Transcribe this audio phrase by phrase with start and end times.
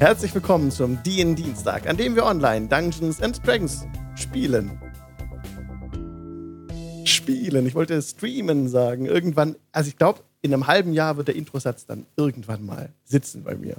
[0.00, 3.86] Herzlich willkommen zum DN Dienstag, an dem wir online Dungeons and Dragons
[4.16, 4.78] spielen.
[7.04, 9.06] Spielen, ich wollte streamen sagen.
[9.06, 13.44] Irgendwann, also ich glaube, in einem halben Jahr wird der Introsatz dann irgendwann mal sitzen
[13.44, 13.76] bei mir.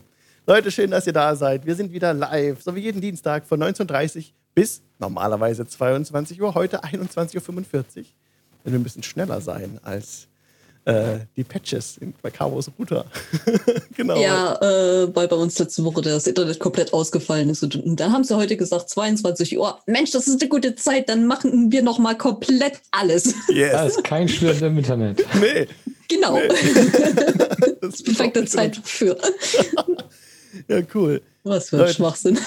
[0.47, 1.65] Leute, schön, dass ihr da seid.
[1.65, 4.23] Wir sind wieder live, so wie jeden Dienstag von 19.30 Uhr
[4.55, 8.05] bis normalerweise 22 Uhr, heute 21.45 Uhr.
[8.63, 10.27] Wenn wir bisschen schneller sein als
[10.85, 13.05] äh, die Patches bei Caros Router.
[13.95, 14.19] genau.
[14.19, 17.63] Ja, äh, weil bei uns letzte Woche das Internet komplett ausgefallen ist.
[17.63, 19.79] Und, und dann haben sie heute gesagt, 22 Uhr.
[19.87, 23.33] Mensch, das ist eine gute Zeit, dann machen wir noch mal komplett alles.
[23.55, 23.71] Yes.
[23.71, 25.25] Da ist kein Schwert im Internet.
[25.39, 25.67] Nee.
[26.07, 26.35] Genau.
[26.35, 26.47] Nee.
[27.81, 29.17] das ist perfekte Zeit für.
[30.67, 31.21] ja, cool.
[31.43, 31.93] Was für ein Leute.
[31.93, 32.39] Schwachsinn.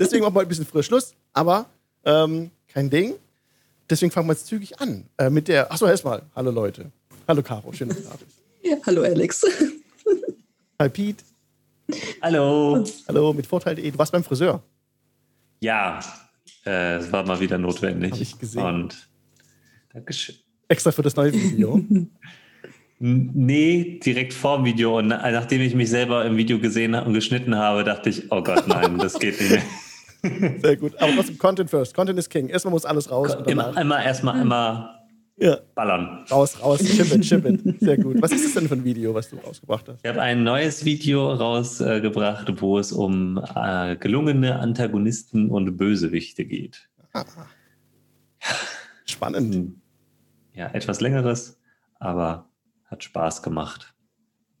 [0.00, 1.66] Deswegen machen wir ein bisschen früher Schluss, aber
[2.04, 3.14] ähm, kein Ding.
[3.90, 5.70] Deswegen fangen wir jetzt zügig an äh, mit der.
[5.70, 6.22] Achso, erstmal.
[6.34, 6.90] Hallo Leute.
[7.28, 8.42] Hallo Caro, schön, dass du da bist.
[8.62, 9.44] Ja, hallo Alex.
[10.80, 11.22] Hi Pete.
[12.20, 12.84] Hallo.
[13.06, 13.90] Hallo, mit Vorteil.de.
[13.90, 14.62] Du warst beim Friseur.
[15.60, 16.00] Ja,
[16.66, 18.12] äh, es war mal wieder notwendig.
[18.12, 18.62] Hab ich gesehen.
[18.64, 19.08] Und
[19.92, 20.34] Dankeschön.
[20.68, 21.80] Extra für das neue Video.
[23.04, 24.98] Nee, direkt vor dem Video.
[24.98, 28.68] Und nachdem ich mich selber im Video gesehen und geschnitten habe, dachte ich, oh Gott,
[28.68, 30.60] nein, das geht nicht mehr.
[30.62, 30.96] Sehr gut.
[31.02, 31.94] Aber trotzdem Content first.
[31.94, 32.48] Content ist King.
[32.48, 33.36] Erstmal muss alles raus.
[33.46, 35.01] Immer, immer erstmal immer
[35.36, 35.58] ja.
[35.74, 36.24] Ballern.
[36.30, 37.80] Raus, raus, ship it.
[37.80, 38.20] Sehr gut.
[38.20, 40.04] Was ist das denn für ein Video, was du rausgebracht hast?
[40.04, 46.44] Ich habe ein neues Video rausgebracht, äh, wo es um äh, gelungene Antagonisten und Bösewichte
[46.44, 46.88] geht.
[47.12, 47.24] Ah.
[49.04, 49.54] Spannend.
[49.54, 49.80] Hm.
[50.54, 51.58] Ja, etwas längeres,
[51.98, 52.50] aber
[52.84, 53.94] hat Spaß gemacht.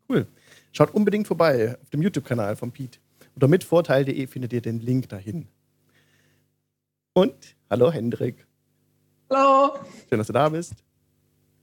[0.08, 0.26] Cool.
[0.72, 2.98] Schaut unbedingt vorbei auf dem YouTube-Kanal von Pete.
[3.34, 5.48] Unter mitvorteil.de findet ihr den Link dahin.
[7.12, 8.46] Und hallo Hendrik.
[9.34, 9.78] Hallo.
[10.08, 10.74] Schön, dass du da bist.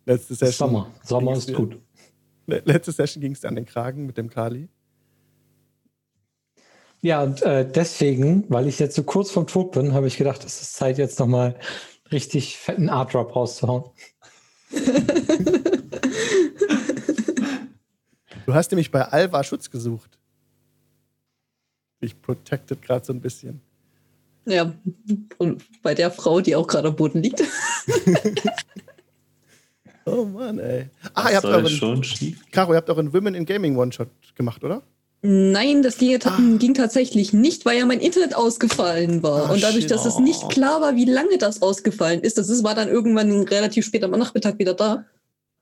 [0.05, 0.69] Letzte Session.
[0.69, 0.91] Sommer.
[1.03, 1.77] Sommer ist gut.
[2.47, 4.69] Letzte Session ging es an den Kragen mit dem Kali.
[7.01, 10.43] Ja, und äh, deswegen, weil ich jetzt so kurz vom Tod bin, habe ich gedacht,
[10.43, 11.59] es ist Zeit, jetzt nochmal
[12.11, 13.83] richtig fetten Art Drop rauszuhauen.
[18.45, 20.17] du hast nämlich bei Alva Schutz gesucht.
[21.99, 23.61] Ich protected gerade so ein bisschen.
[24.49, 24.73] Ja,
[25.37, 27.43] und bei der Frau, die auch gerade am Boden liegt.
[30.05, 30.89] oh Mann, ey.
[31.13, 32.05] Ah, ihr habt euren, schon
[32.51, 34.81] Caro, ihr habt euren Women in Gaming One-Shot gemacht, oder?
[35.21, 36.37] Nein, das ging, ah.
[36.57, 39.49] ging, tatsächlich nicht, weil ja mein Internet ausgefallen war.
[39.49, 39.91] Ah, und dadurch, shit.
[39.91, 43.43] dass es nicht klar war, wie lange das ausgefallen ist, das ist, war dann irgendwann
[43.43, 45.05] relativ spät am Nachmittag wieder da,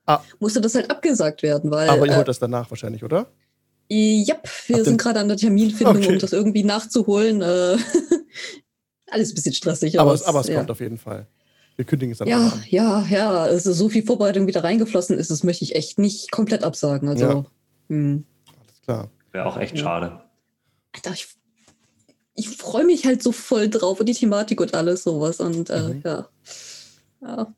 [0.06, 0.20] ah.
[0.38, 1.72] musste das halt abgesagt werden.
[1.72, 3.26] Weil, Aber ihr holt äh, das danach wahrscheinlich, oder?
[3.88, 6.12] Ja, wir Ach, sind gerade an der Terminfindung, okay.
[6.12, 7.42] um das irgendwie nachzuholen.
[7.42, 7.78] Äh,
[9.10, 10.00] alles ein bisschen stressig.
[10.00, 10.56] Aber, es, aber es ja.
[10.56, 11.26] kommt auf jeden Fall.
[11.76, 12.64] Wir kündigen es dann Ja, an.
[12.68, 13.30] ja, ja.
[13.30, 17.08] Also so viel Vorbereitung wieder reingeflossen ist, das möchte ich echt nicht komplett absagen.
[17.08, 17.44] Also, ja.
[17.88, 18.24] hm.
[18.60, 19.10] Alles klar.
[19.32, 19.84] Wäre auch echt ja.
[19.84, 20.20] schade.
[20.92, 21.28] Alter, ich,
[22.34, 25.40] ich freue mich halt so voll drauf und die Thematik und alles sowas.
[25.40, 26.02] Und äh, mhm.
[26.04, 26.28] ja.
[27.22, 27.54] ja.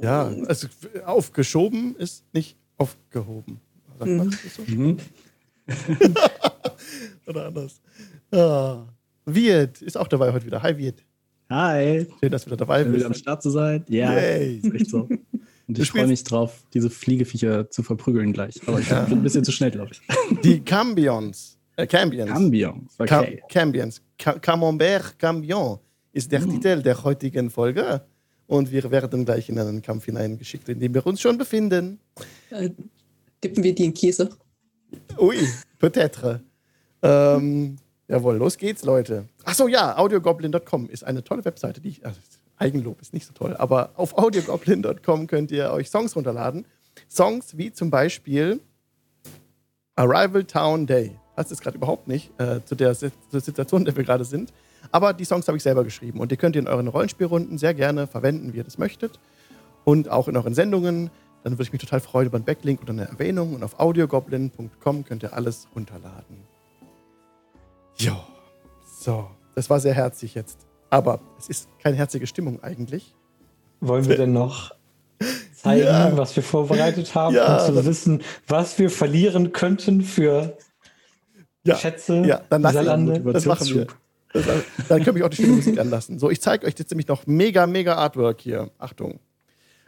[0.00, 0.68] Ja, also
[1.06, 3.60] aufgeschoben ist nicht aufgehoben.
[3.98, 4.30] Sagt man mhm.
[4.30, 4.62] das so?
[4.62, 4.98] Mhm.
[7.26, 7.80] Oder anders.
[8.32, 8.86] Ja.
[9.34, 10.62] Wirt ist auch dabei heute wieder.
[10.62, 11.04] Hi, Wirt.
[11.50, 12.06] Hi.
[12.20, 13.00] Schön, dass du wieder dabei Schön, bist.
[13.00, 13.84] wieder am Start zu sein.
[13.88, 14.60] Ja, Yay.
[14.62, 15.08] ist echt so.
[15.68, 18.58] Und ich freue mich drauf, diese Fliegeviecher zu verprügeln gleich.
[18.66, 19.02] Aber ich ja.
[19.02, 20.00] bin ein bisschen zu schnell, glaube ich.
[20.42, 21.58] Die Cambions.
[21.76, 22.30] Äh, Cambions.
[22.30, 23.42] Cambions, okay.
[23.50, 24.02] Cambions.
[24.16, 25.78] Camembert Cambion
[26.12, 26.50] ist der hm.
[26.50, 28.02] Titel der heutigen Folge.
[28.46, 32.00] Und wir werden gleich in einen Kampf hineingeschickt, in dem wir uns schon befinden.
[32.48, 32.70] Äh,
[33.44, 34.30] dippen wir die in Käse?
[35.18, 35.36] Ui,
[35.78, 36.40] peut-être.
[37.02, 37.76] Ähm,
[38.08, 39.28] Jawohl, los geht's, Leute.
[39.44, 42.18] Achso, ja, audiogoblin.com ist eine tolle Webseite, die ich, also
[42.56, 46.66] Eigenlob ist nicht so toll, aber auf audiogoblin.com könnt ihr euch Songs runterladen.
[47.08, 48.60] Songs wie zum Beispiel
[49.94, 51.16] Arrival Town Day.
[51.36, 54.52] Passt es gerade überhaupt nicht äh, zu der zur Situation, in der wir gerade sind.
[54.90, 57.74] Aber die Songs habe ich selber geschrieben und die könnt ihr in euren Rollenspielrunden sehr
[57.74, 59.20] gerne verwenden, wie ihr das möchtet.
[59.84, 61.10] Und auch in euren Sendungen.
[61.44, 63.54] Dann würde ich mich total freuen über einen Backlink oder eine Erwähnung.
[63.54, 66.57] Und auf audiogoblin.com könnt ihr alles runterladen.
[68.00, 68.24] Ja,
[69.00, 69.28] so.
[69.54, 70.66] Das war sehr herzig jetzt.
[70.90, 73.14] Aber es ist keine herzige Stimmung eigentlich.
[73.80, 74.72] Wollen wir denn noch
[75.54, 76.16] zeigen, ja.
[76.16, 80.56] was wir vorbereitet haben, ja, um zu wissen, was wir verlieren könnten für
[81.64, 83.20] ja, Schätze ja, dann dieser Lande?
[83.32, 83.86] Das machen wir.
[84.32, 84.44] Das,
[84.88, 86.18] dann können wir auch die schöne Musik anlassen.
[86.18, 88.70] So, ich zeige euch jetzt nämlich noch mega, mega Artwork hier.
[88.78, 89.20] Achtung.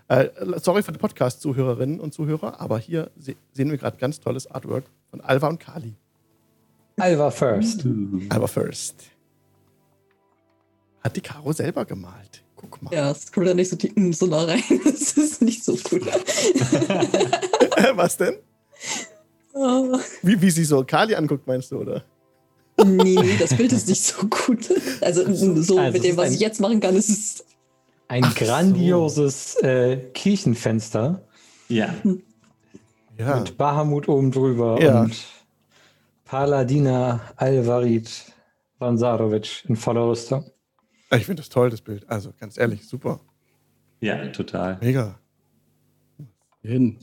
[0.08, 4.50] Äh, sorry für die Podcast-Zuhörerinnen und Zuhörer, aber hier se sehen wir gerade ganz tolles
[4.50, 5.94] Artwork von Alva und Kali.
[7.00, 7.85] Alva First.
[8.29, 8.94] Alva First.
[11.02, 12.43] Hat die Caro selber gemalt.
[12.56, 12.93] Guck mal.
[12.93, 14.62] Ja, es kommt da nicht so, tief, so nah rein.
[14.85, 16.02] Das ist nicht so cool.
[17.94, 18.37] Was denn?
[19.55, 19.99] Oh.
[20.23, 22.05] Wie, wie sie so Kali anguckt, meinst du, oder?
[22.85, 24.70] nee, nee, das Bild ist nicht so gut.
[25.00, 27.44] Also, so also mit dem, was ich jetzt machen kann, ist es.
[28.08, 29.67] Ein Ach grandioses so.
[29.67, 31.23] äh, Kirchenfenster.
[31.69, 31.94] Ja.
[33.19, 33.37] ja.
[33.38, 35.02] Mit Bahamut oben drüber ja.
[35.02, 35.17] und
[36.30, 38.08] Paladina Alvarid
[38.78, 40.44] Vansarovic in voller Rüstung.
[41.10, 42.08] Ich finde das toll, das Bild.
[42.08, 43.18] Also ganz ehrlich, super.
[44.00, 44.78] Ja, total.
[44.80, 45.18] Mega.
[46.62, 46.98] Hin.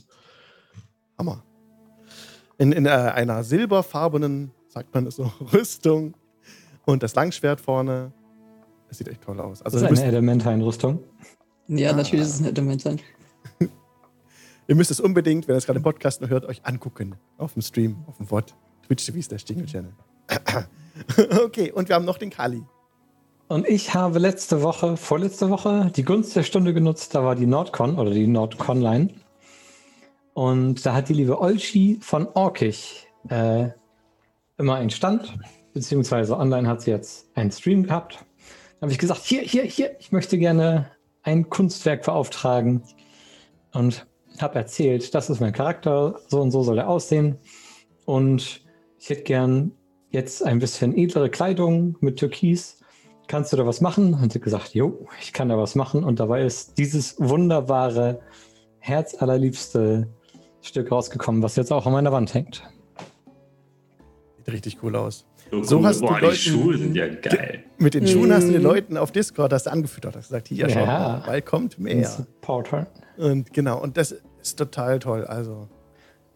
[1.18, 1.44] Hammer.
[2.56, 6.16] In, in äh, einer silberfarbenen, sagt man es so, Rüstung
[6.86, 8.12] und das Langschwert vorne.
[8.88, 9.60] Das sieht echt toll aus.
[9.60, 11.04] Also, das ist eine Elementhein-Rüstung.
[11.66, 11.96] Ja, ah.
[11.96, 12.98] natürlich ist es ein Elementhein.
[14.68, 17.16] Ihr müsst es unbedingt, wenn ihr es gerade im Podcast hört, euch angucken.
[17.36, 18.56] Auf dem Stream, auf dem Wort.
[18.88, 19.92] Twitch TV ist der Stingel-Channel.
[21.44, 22.62] okay, und wir haben noch den Kali.
[23.46, 27.14] Und ich habe letzte Woche, vorletzte Woche, die Gunst der Stunde genutzt.
[27.14, 29.14] Da war die Nordcon oder die Nordconline.
[30.32, 33.68] Und da hat die liebe Olchi von Orkich äh,
[34.56, 35.38] immer einen Stand,
[35.74, 38.24] beziehungsweise online hat sie jetzt einen Stream gehabt.
[38.80, 40.90] Da habe ich gesagt, hier, hier, hier, ich möchte gerne
[41.22, 42.82] ein Kunstwerk beauftragen.
[43.74, 44.06] Und
[44.40, 47.38] habe erzählt, das ist mein Charakter, so und so soll er aussehen.
[48.06, 48.62] Und
[48.98, 49.72] ich hätte gern
[50.10, 52.78] jetzt ein bisschen edlere Kleidung mit Türkis
[53.28, 54.14] kannst du da was machen?
[54.14, 56.02] Und sie gesagt, jo, ich kann da was machen.
[56.02, 58.20] Und dabei ist dieses wunderbare,
[58.80, 60.08] herzallerliebste
[60.62, 62.62] Stück rausgekommen, was jetzt auch an meiner Wand hängt.
[64.38, 65.26] Sieht richtig cool aus.
[65.50, 65.86] So, so cool.
[65.86, 67.64] hast Boah, du Leuten, die Schuhe sind ja geil.
[67.78, 70.68] Mit den Schuhen hast du den Leuten auf Discord hast du angefüttert, hast gesagt, hier,
[70.68, 72.06] schau mal, bald kommt mehr.
[72.06, 72.86] Supporter.
[73.16, 75.24] Und genau, und das ist total toll.
[75.24, 75.68] Also.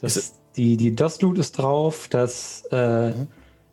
[0.00, 3.28] Das, die, die Dust-Loot ist drauf, das äh, mhm.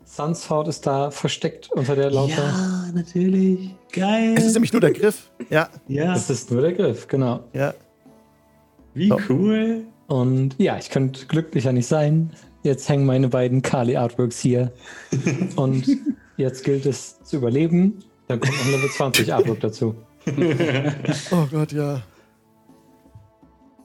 [0.06, 2.34] Sunsword ist da versteckt unter der Laute.
[2.34, 3.76] Ja, natürlich.
[3.92, 4.34] Geil.
[4.36, 5.30] Es ist nämlich nur der Griff.
[5.50, 5.70] Ja.
[5.88, 6.16] Ja.
[6.16, 7.44] Es ist nur der Griff, genau.
[7.54, 7.74] Ja.
[8.94, 9.20] Wie so.
[9.30, 9.84] cool.
[10.08, 12.31] Und ja, ich könnte glücklicher nicht sein.
[12.64, 14.74] Jetzt hängen meine beiden Kali Artworks hier.
[15.56, 15.86] Und
[16.38, 18.04] jetzt gilt es zu überleben.
[18.28, 19.96] Dann kommt noch ein Level 20 Artwork dazu.
[21.31, 22.02] oh Gott, ja.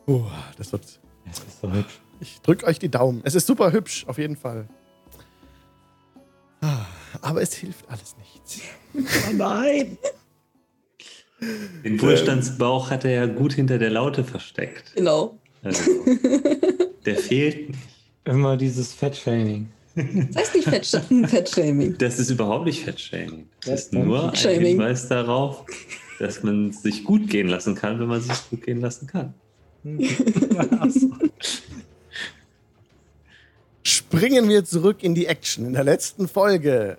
[0.07, 0.25] Oh,
[0.57, 1.01] das wird.
[1.27, 2.01] Das ist so hübsch.
[2.21, 3.21] Ich drücke euch die Daumen.
[3.25, 4.69] Es ist super hübsch, auf jeden Fall.
[7.21, 8.61] Aber es hilft alles nichts.
[9.29, 9.99] Oh nein!
[11.85, 14.93] Den Wohlstandsbauch hat er ja gut hinter der Laute versteckt.
[14.95, 15.37] Genau.
[15.65, 15.91] Also,
[17.05, 17.81] der fehlt nicht.
[18.25, 19.69] Immer dieses Fettshaming.
[19.97, 21.99] Das heißt nicht Fettshaming.
[21.99, 23.49] Das ist überhaupt nicht Fettshaming.
[23.65, 25.65] Das ist nur ein Hinweis darauf,
[26.19, 29.35] dass man sich gut gehen lassen kann, wenn man sich gut gehen lassen kann.
[33.87, 35.67] Springen wir zurück in die Action.
[35.67, 36.97] In der letzten Folge,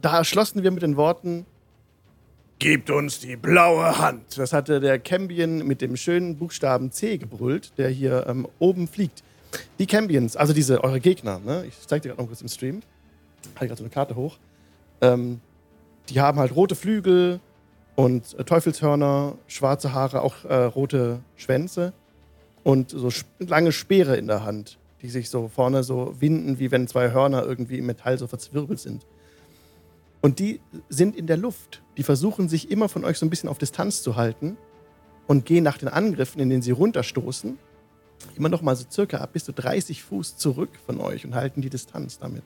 [0.00, 1.44] da schlossen wir mit den Worten:
[2.58, 4.38] Gebt uns die blaue Hand.
[4.38, 9.22] Das hatte der Cambion mit dem schönen Buchstaben C gebrüllt, der hier ähm, oben fliegt.
[9.78, 11.66] Die Cambions, also diese, eure Gegner, ne?
[11.68, 12.80] ich zeig dir gerade noch kurz im Stream,
[13.56, 14.38] halte gerade so eine Karte hoch.
[15.02, 15.40] Ähm,
[16.08, 17.40] die haben halt rote Flügel
[17.94, 21.92] und äh, Teufelshörner, schwarze Haare, auch äh, rote Schwänze
[22.64, 26.86] und so lange Speere in der Hand die sich so vorne so winden, wie wenn
[26.86, 29.04] zwei Hörner irgendwie im Metall so verzwirbelt sind.
[30.20, 31.82] Und die sind in der Luft.
[31.96, 34.56] Die versuchen sich immer von euch so ein bisschen auf Distanz zu halten
[35.26, 37.58] und gehen nach den Angriffen, in denen sie runterstoßen,
[38.36, 41.60] immer noch mal so circa ab bis zu 30 Fuß zurück von euch und halten
[41.60, 42.44] die Distanz damit.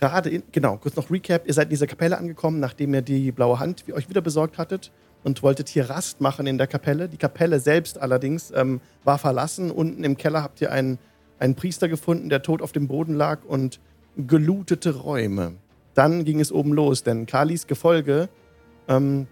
[0.00, 1.46] Gerade in, genau, kurz noch Recap.
[1.46, 4.90] Ihr seid in dieser Kapelle angekommen, nachdem ihr die blaue Hand euch wieder besorgt hattet
[5.26, 7.08] und wolltet hier Rast machen in der Kapelle.
[7.08, 9.72] Die Kapelle selbst allerdings ähm, war verlassen.
[9.72, 11.00] Unten im Keller habt ihr einen,
[11.40, 13.80] einen Priester gefunden, der tot auf dem Boden lag und
[14.16, 15.54] gelutete Räume.
[15.94, 18.28] Dann ging es oben los, denn Kalis Gefolge
[18.86, 19.26] ähm,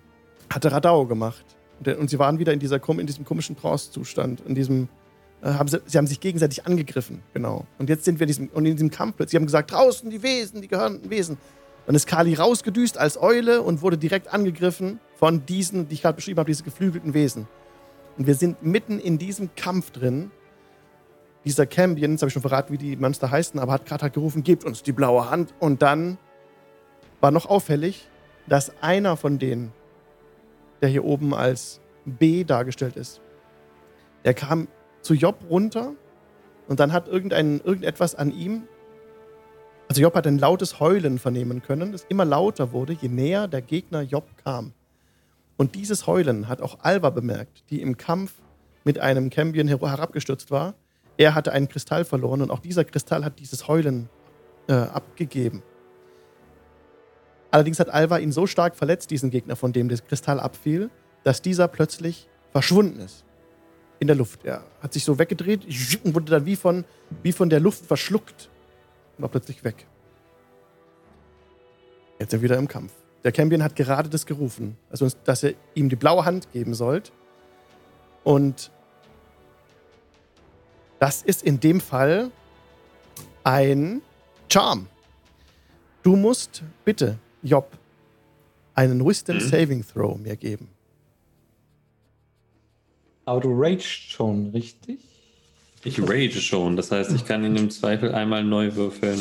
[0.53, 1.45] hatte Radau gemacht.
[1.87, 4.41] Und sie waren wieder in, dieser, in diesem komischen Trance-Zustand.
[4.49, 4.89] In diesem,
[5.43, 7.67] äh, haben sie, sie, haben sich gegenseitig angegriffen, genau.
[7.79, 9.31] Und jetzt sind wir in diesem, und in diesem Kampf plötzlich.
[9.31, 11.39] Sie haben gesagt, draußen die Wesen, die gehörenden Wesen.
[11.87, 16.17] Dann ist Kali rausgedüst als Eule und wurde direkt angegriffen von diesen, die ich gerade
[16.17, 17.47] beschrieben habe, diese geflügelten Wesen.
[18.17, 20.31] Und wir sind mitten in diesem Kampf drin.
[21.45, 24.15] Dieser Cambion, jetzt habe ich schon verraten, wie die Monster heißen, aber hat gerade halt
[24.15, 25.55] gerufen, gebt uns die blaue Hand.
[25.61, 26.19] Und dann
[27.21, 28.09] war noch auffällig,
[28.47, 29.73] dass einer von denen,
[30.81, 33.21] der hier oben als B dargestellt ist,
[34.25, 34.69] der kam
[35.01, 35.93] zu Job runter
[36.67, 38.65] und dann hat irgendein, irgendetwas an ihm
[39.89, 43.63] also Job hat ein lautes Heulen vernehmen können, das immer lauter wurde, je näher der
[43.63, 44.73] Gegner Job kam.
[45.57, 48.35] Und dieses Heulen hat auch Alva bemerkt, die im Kampf
[48.85, 50.75] mit einem Cambion herabgestürzt war.
[51.17, 54.09] Er hatte einen Kristall verloren und auch dieser Kristall hat dieses Heulen
[54.69, 55.63] äh, abgegeben.
[57.51, 60.91] Allerdings hat Alva ihn so stark verletzt, diesen Gegner, von dem das Kristall abfiel,
[61.23, 63.25] dass dieser plötzlich verschwunden ist.
[64.01, 64.45] In der Luft.
[64.45, 65.65] Er hat sich so weggedreht
[66.03, 66.85] und wurde dann wie von,
[67.23, 68.51] wie von der Luft verschluckt
[69.19, 69.87] war plötzlich weg.
[72.19, 72.93] Jetzt sind wir wieder im Kampf.
[73.25, 77.11] Der Campion hat gerade das gerufen, also dass ihr ihm die blaue Hand geben sollt.
[78.23, 78.71] Und
[80.99, 82.31] das ist in dem Fall
[83.43, 84.03] ein
[84.53, 84.87] Charm.
[86.03, 87.71] Du musst bitte, Job,
[88.75, 89.49] einen Wisdom hm?
[89.49, 90.69] Saving Throw mir geben.
[93.25, 95.01] Aber du rage schon, richtig?
[95.83, 99.19] Ich rage schon, das heißt, ich kann ihn im Zweifel einmal neu würfeln.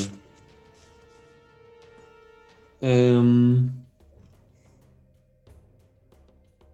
[2.81, 3.82] Ähm.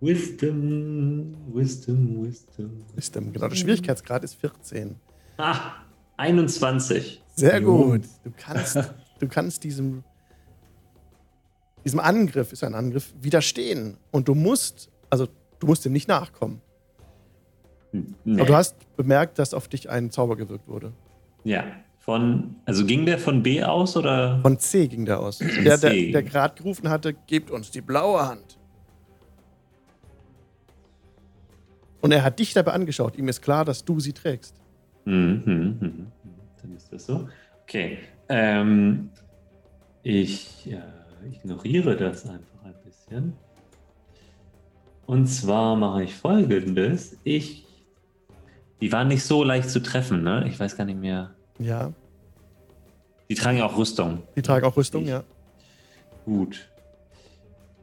[0.01, 2.83] Wisdom, Wisdom, Wisdom.
[2.95, 3.47] Wisdom, genau.
[3.47, 4.95] Der Schwierigkeitsgrad ist 14.
[5.37, 5.73] Ah,
[6.17, 7.21] 21.
[7.35, 8.03] Sehr gut.
[8.23, 8.77] Du kannst,
[9.19, 10.03] du kannst diesem,
[11.83, 13.97] diesem Angriff, ist ein Angriff, widerstehen.
[14.11, 15.27] Und du musst, also
[15.59, 16.61] du musst ihm nicht nachkommen.
[17.91, 18.39] Nee.
[18.39, 20.93] Aber du hast bemerkt, dass auf dich ein Zauber gewirkt wurde.
[21.43, 21.63] Ja.
[21.99, 24.39] Von, also ging der von B aus oder?
[24.41, 25.39] Von C ging der aus.
[25.39, 28.58] Der, der, der gerade gerufen hatte, gebt uns die blaue Hand.
[32.01, 33.17] Und er hat dich dabei angeschaut.
[33.17, 34.55] Ihm ist klar, dass du sie trägst.
[35.05, 36.07] Mhm, mhm, mhm.
[36.61, 37.27] Dann ist das so.
[37.63, 37.99] Okay.
[38.29, 39.09] Ähm,
[40.03, 43.33] ich äh, ignoriere das einfach ein bisschen.
[45.05, 47.17] Und zwar mache ich folgendes.
[47.23, 47.65] Ich
[48.81, 50.45] die waren nicht so leicht zu treffen, ne?
[50.47, 51.31] Ich weiß gar nicht mehr.
[51.59, 51.91] Ja.
[53.29, 54.23] Die tragen ja auch Rüstung.
[54.35, 55.09] Die tragen auch Rüstung, ich.
[55.09, 55.23] ja.
[56.25, 56.69] Gut.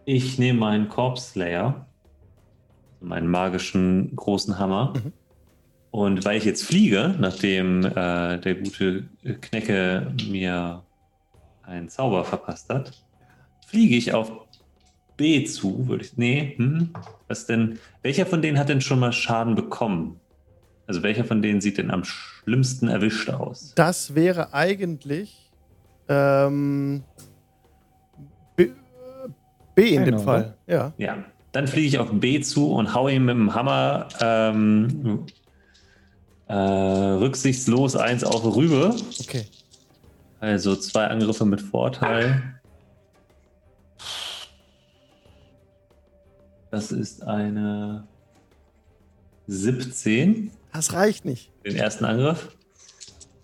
[0.06, 1.86] Ich nehme meinen Corpse Slayer,
[3.06, 4.94] meinen magischen großen Hammer.
[4.94, 5.12] Mhm.
[5.90, 9.04] Und weil ich jetzt fliege, nachdem äh, der gute
[9.40, 10.82] Knecke mir
[11.62, 12.92] einen Zauber verpasst hat,
[13.66, 14.30] fliege ich auf
[15.16, 16.16] B zu, würde ich.
[16.16, 16.90] Nee, hm,
[17.28, 17.78] was denn?
[18.02, 20.20] Welcher von denen hat denn schon mal Schaden bekommen?
[20.86, 23.72] Also welcher von denen sieht denn am schlimmsten erwischt aus?
[23.74, 25.50] Das wäre eigentlich
[26.08, 27.02] ähm,
[28.54, 28.70] B,
[29.74, 30.56] B in dem Fall.
[30.66, 30.92] Ja.
[30.98, 31.24] ja.
[31.56, 35.24] Dann fliege ich auf B zu und haue ihm mit dem Hammer ähm,
[36.48, 38.94] äh, rücksichtslos eins auf rüber.
[39.20, 39.46] Okay.
[40.38, 42.60] Also zwei Angriffe mit Vorteil.
[46.70, 48.06] Das ist eine
[49.46, 50.50] 17.
[50.74, 51.50] Das reicht nicht.
[51.64, 52.54] Den ersten Angriff.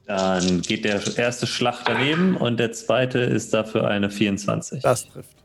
[0.05, 4.83] Dann geht der erste Schlag daneben und der zweite ist dafür eine 24.
[4.83, 5.42] Das trifft.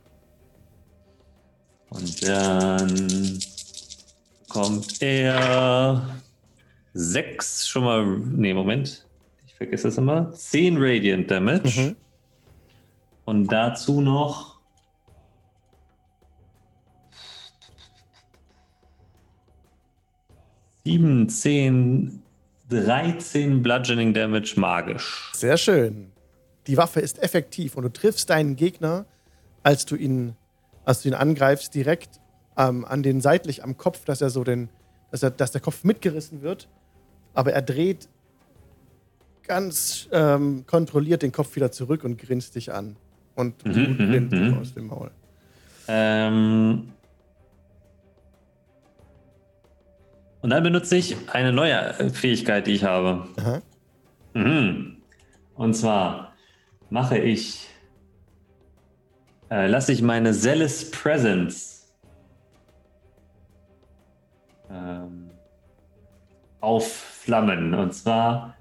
[1.98, 3.40] Und dann
[4.48, 6.22] kommt er
[6.94, 8.06] 6 schon mal.
[8.06, 9.06] Nee, Moment.
[9.48, 10.32] Ich vergesse das immer.
[10.32, 11.82] 10 Radiant Damage.
[11.82, 11.96] Mhm.
[13.26, 14.58] Und dazu noch
[20.86, 22.24] 7, 10,
[22.70, 25.32] 13 Bludgeoning Damage magisch.
[25.34, 26.14] Sehr schön.
[26.68, 29.06] Die Waffe ist effektiv und du triffst deinen Gegner,
[29.64, 30.36] als du ihn,
[30.88, 32.22] als du ihn angreifst, direkt
[32.56, 34.70] ähm, an den seitlich am Kopf, dass er so den,
[35.12, 36.70] dass, er, dass der Kopf mitgerissen wird.
[37.34, 38.08] Aber er dreht
[39.44, 42.96] ganz ähm, kontrolliert den Kopf wieder zurück und grinst dich an.
[43.36, 44.58] Und Blut mhm, rinnt mhm, mhm.
[44.60, 45.12] aus dem Maul.
[45.90, 46.94] Ähm,
[50.42, 53.28] Und dann benutze ich eine neue Fähigkeit, die ich habe.
[54.34, 54.98] Mhm.
[55.56, 56.34] Und zwar
[56.90, 57.68] mache ich,
[59.50, 61.94] äh, lasse ich meine Zealous Presence
[64.70, 65.30] ähm,
[66.62, 67.74] aufflammen.
[67.74, 68.56] Und zwar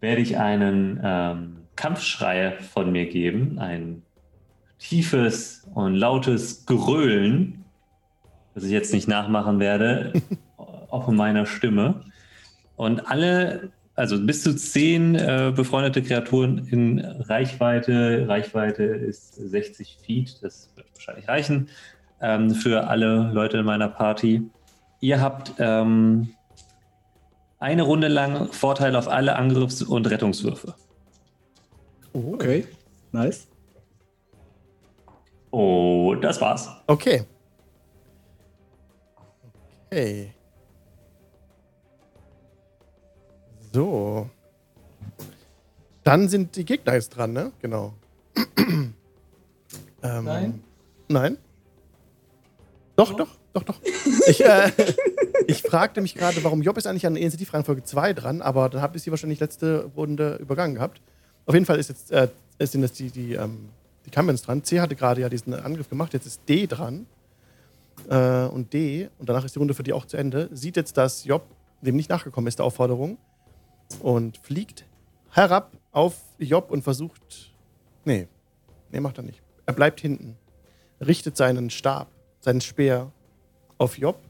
[0.00, 4.02] werde ich einen ähm, Kampfschrei von mir geben, ein
[4.78, 7.64] tiefes und lautes Gröhlen,
[8.54, 10.12] das ich jetzt nicht nachmachen werde.
[10.92, 12.02] auch in meiner Stimme.
[12.76, 13.70] Und alle,
[14.02, 20.88] also bis zu zehn äh, befreundete Kreaturen in Reichweite, Reichweite ist 60 Feet, das wird
[20.92, 21.68] wahrscheinlich reichen
[22.20, 24.42] ähm, für alle Leute in meiner Party.
[24.98, 26.34] Ihr habt ähm,
[27.60, 30.74] eine Runde lang Vorteil auf alle Angriffs- und Rettungswürfe.
[32.12, 32.66] Oh, okay,
[33.12, 33.46] nice.
[35.52, 36.68] Oh, das war's.
[36.88, 37.22] Okay.
[39.86, 40.34] Okay.
[43.72, 44.28] So.
[46.04, 47.52] Dann sind die Gegner jetzt dran, ne?
[47.60, 47.94] Genau.
[48.56, 48.94] ähm,
[50.02, 50.64] nein.
[51.08, 51.38] Nein?
[52.96, 53.80] Doch, doch, doch, doch.
[54.26, 54.70] ich, äh,
[55.46, 58.96] ich fragte mich gerade, warum Job ist eigentlich an Initiativreihenfolge 2 dran, aber dann habe
[58.96, 61.00] ich sie wahrscheinlich letzte Runde übergangen gehabt.
[61.46, 62.28] Auf jeden Fall ist jetzt, äh,
[62.60, 63.70] sind jetzt die, die, ähm,
[64.04, 64.64] die Kamens dran.
[64.64, 67.06] C hatte gerade ja diesen Angriff gemacht, jetzt ist D dran.
[68.08, 70.96] Äh, und D, und danach ist die Runde für die auch zu Ende, sieht jetzt,
[70.96, 71.44] dass Job
[71.80, 73.18] dem nicht nachgekommen ist, der Aufforderung
[74.00, 74.86] und fliegt
[75.32, 77.52] herab auf Job und versucht.
[78.04, 78.28] Nee,
[78.90, 79.42] nee, macht er nicht.
[79.66, 80.36] Er bleibt hinten,
[81.00, 82.08] richtet seinen Stab,
[82.40, 83.10] seinen Speer
[83.78, 84.20] auf Job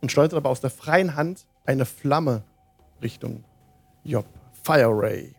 [0.00, 2.44] und schleudert aber aus der freien Hand eine Flamme
[3.02, 3.44] Richtung
[4.04, 4.26] Job.
[4.62, 5.34] Fire Ray.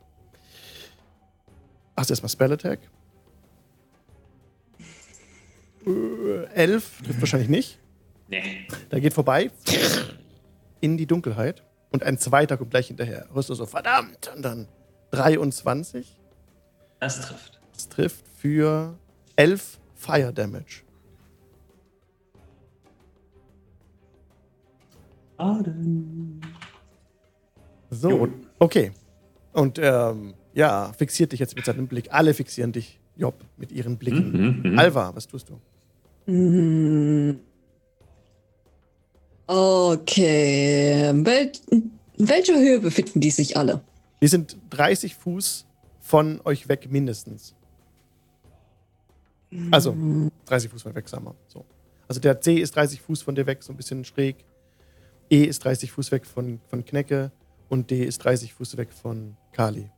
[1.96, 2.80] Hast du erstmal Spell Attack?
[5.86, 7.80] Äh, elf, trifft wahrscheinlich nicht.
[8.28, 8.68] Nee.
[8.90, 9.52] Da geht vorbei
[10.82, 13.28] in die Dunkelheit und ein zweiter kommt gleich hinterher.
[13.34, 14.32] Hörst du so, verdammt!
[14.36, 14.68] Und dann
[15.12, 16.20] 23.
[17.00, 17.60] Das trifft.
[17.74, 18.98] Das trifft für
[19.36, 20.84] 11 Fire Damage.
[27.90, 28.28] So,
[28.60, 28.92] okay.
[29.54, 32.12] Und ähm, ja, fixiert dich jetzt mit seinem Blick.
[32.12, 34.32] Alle fixieren dich, Job, mit ihren Blicken.
[34.64, 34.80] Mhm, mhm.
[34.80, 36.32] Alva, was tust du?
[36.32, 37.40] Mhm.
[39.48, 41.12] Okay.
[41.14, 41.52] Wel
[42.18, 43.82] welcher Höhe befinden die sich alle?
[44.22, 45.66] Die sind 30 Fuß
[46.00, 47.54] von euch weg mindestens.
[49.72, 49.96] Also
[50.46, 51.36] 30 Fuß von weg, sagen wir.
[51.48, 51.66] So.
[52.08, 54.38] Also der C ist 30 Fuß von dir weg, so ein bisschen schräg.
[55.30, 57.32] E ist 30 Fuß weg von, von Knecke
[57.70, 59.90] und D ist 30 Fuß weg von Kali.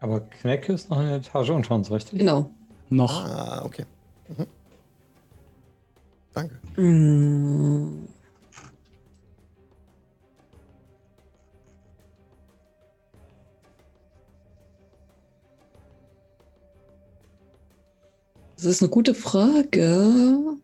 [0.00, 2.18] Aber Knecke ist noch eine Etage unter uns, richtig?
[2.18, 2.50] Genau.
[2.88, 3.24] Noch.
[3.24, 3.84] Ah, okay.
[4.28, 4.46] Mhm.
[6.38, 6.54] Danke.
[6.80, 8.06] Mm.
[18.54, 20.58] Das ist eine gute Frage.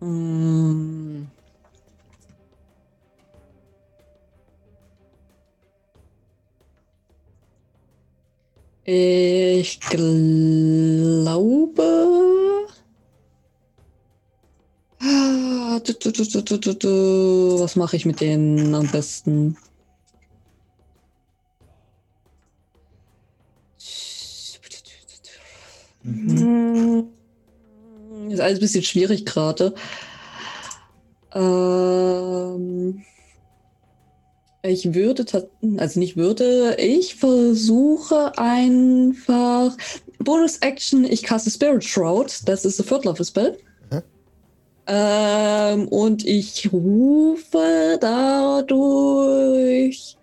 [0.00, 1.26] Hm.
[8.94, 10.66] Ich glaube.
[15.00, 19.56] Ah, Was mache ich mit denen am besten?
[26.02, 27.08] Mhm.
[28.28, 29.74] Ist alles ein bisschen schwierig gerade.
[31.32, 33.02] Ähm,
[34.62, 35.26] ich würde,
[35.76, 39.76] also nicht würde, ich versuche einfach
[40.18, 43.58] Bonus Action, ich caste Spirit Shroud, das ist ein Viertlevel Spell.
[43.90, 44.02] Mhm.
[44.86, 50.16] Ähm, und ich rufe dadurch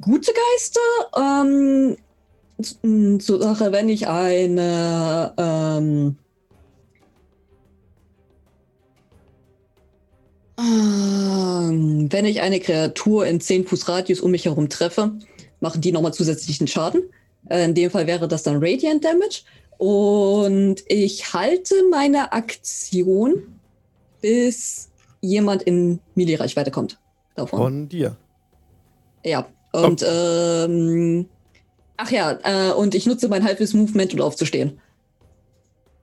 [0.00, 0.80] gute Geister
[1.16, 1.96] ähm,
[3.18, 6.18] zur Sache, wenn ich eine ähm,
[10.62, 15.12] wenn ich eine Kreatur in 10 Fuß Radius um mich herum treffe,
[15.60, 17.02] machen die nochmal zusätzlichen Schaden.
[17.48, 19.42] Äh, in dem Fall wäre das dann Radiant Damage.
[19.78, 23.58] Und ich halte meine Aktion,
[24.20, 24.90] bis
[25.22, 26.98] jemand in Melee-Reichweite kommt.
[27.34, 27.58] Davon.
[27.58, 28.16] Von dir.
[29.24, 29.46] Ja.
[29.72, 30.06] Und oh.
[30.06, 31.26] ähm,
[32.02, 34.80] Ach ja, äh, und ich nutze mein halbes Movement, um aufzustehen.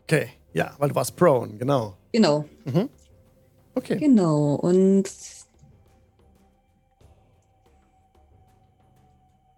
[0.03, 1.97] Okay, ja, weil du warst prone, genau.
[2.11, 2.45] Genau.
[2.65, 2.87] Mhm.
[3.77, 3.97] Okay.
[3.97, 5.07] Genau, und.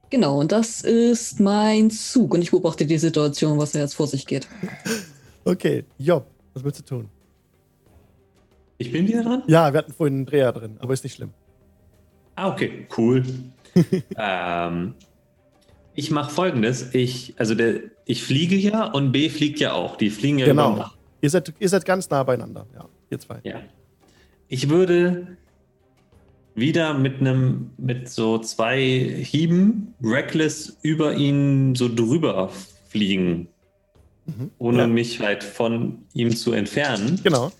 [0.10, 2.34] Genau, und das ist mein Zug.
[2.34, 4.47] Und ich beobachte die Situation, was da jetzt vor sich geht.
[5.45, 7.10] Okay, Job, was willst du tun?
[8.77, 9.41] Ich bin wieder dran?
[9.47, 11.32] Ja, wir hatten vorhin einen Dreher drin, aber ist nicht schlimm.
[12.36, 13.23] Ah, okay, cool.
[14.17, 14.93] ähm,
[15.95, 16.93] ich mache folgendes.
[16.93, 19.95] Ich, also der, ich fliege ja und B fliegt ja auch.
[19.95, 20.86] Die fliegen ja genau.
[21.21, 23.39] Ihr seid, ihr seid ganz nah beieinander, ja, ihr zwei.
[23.43, 23.62] Ja.
[24.49, 25.38] Ich würde
[26.55, 32.49] wieder mit einem, mit so zwei Hieben reckless über ihn so drüber
[32.89, 33.47] fliegen.
[34.25, 34.51] Mhm.
[34.57, 34.88] Ohne ja.
[34.88, 37.21] mich halt von ihm zu entfernen.
[37.23, 37.51] Genau.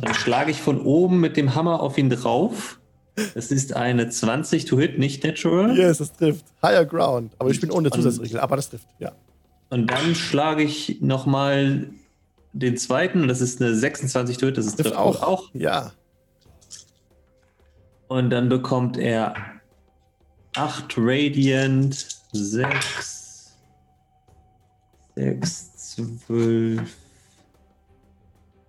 [0.00, 2.78] dann schlage ich von oben mit dem Hammer auf ihn drauf
[3.34, 5.76] es ist eine 20 to hit, nicht natural.
[5.76, 6.46] Yes, das trifft.
[6.62, 7.32] Higher Ground.
[7.38, 9.12] Aber ich bin ohne Zusatzregel, aber das trifft, ja.
[9.70, 11.88] Und dann schlage ich nochmal
[12.52, 15.22] den zweiten, das ist eine 26 to hit, das ist trifft auch.
[15.22, 15.50] auch.
[15.54, 15.92] Ja.
[18.12, 19.34] Und dann bekommt er
[20.56, 21.94] 8 Radiant,
[22.32, 23.56] 6,
[25.16, 25.96] 6,
[26.26, 26.82] 12,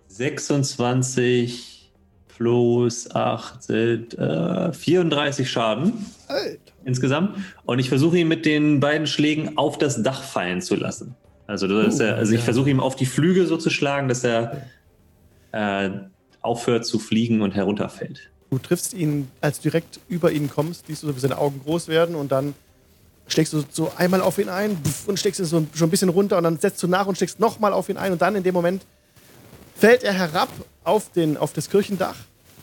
[0.07, 1.91] 26,
[2.29, 6.57] plus 8 sind äh, 34 Schaden Alter.
[6.85, 7.37] insgesamt.
[7.65, 11.15] Und ich versuche ihn mit den beiden Schlägen auf das Dach fallen zu lassen.
[11.47, 12.39] Also, uh, er, also ja.
[12.39, 14.67] ich versuche ihm auf die Flügel so zu schlagen, dass er
[15.51, 15.89] äh,
[16.41, 18.32] aufhört zu fliegen und herunterfällt.
[18.53, 21.59] Du triffst ihn, als du direkt über ihn kommst, siehst du so, wie seine Augen
[21.65, 22.53] groß werden und dann
[23.25, 26.37] schlägst du so einmal auf ihn ein und schlägst ihn so schon ein bisschen runter
[26.37, 28.53] und dann setzt du nach und schlägst nochmal auf ihn ein und dann in dem
[28.53, 28.85] Moment
[29.75, 30.49] fällt er herab
[30.83, 32.15] auf, den, auf das Kirchendach,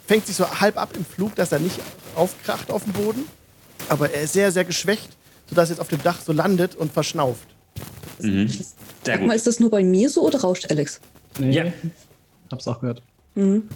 [0.06, 1.80] fängt sich so halb ab im Flug, dass er nicht
[2.14, 3.24] aufkracht auf dem Boden.
[3.88, 5.08] Aber er ist sehr, sehr geschwächt,
[5.48, 7.48] sodass er jetzt auf dem Dach so landet und verschnauft.
[8.20, 8.48] Mhm.
[9.04, 11.00] Sag mal, ist das nur bei mir so oder rauscht Alex?
[11.40, 11.64] Nee, ja.
[12.52, 13.02] Hab's auch gehört.
[13.34, 13.68] Mhm.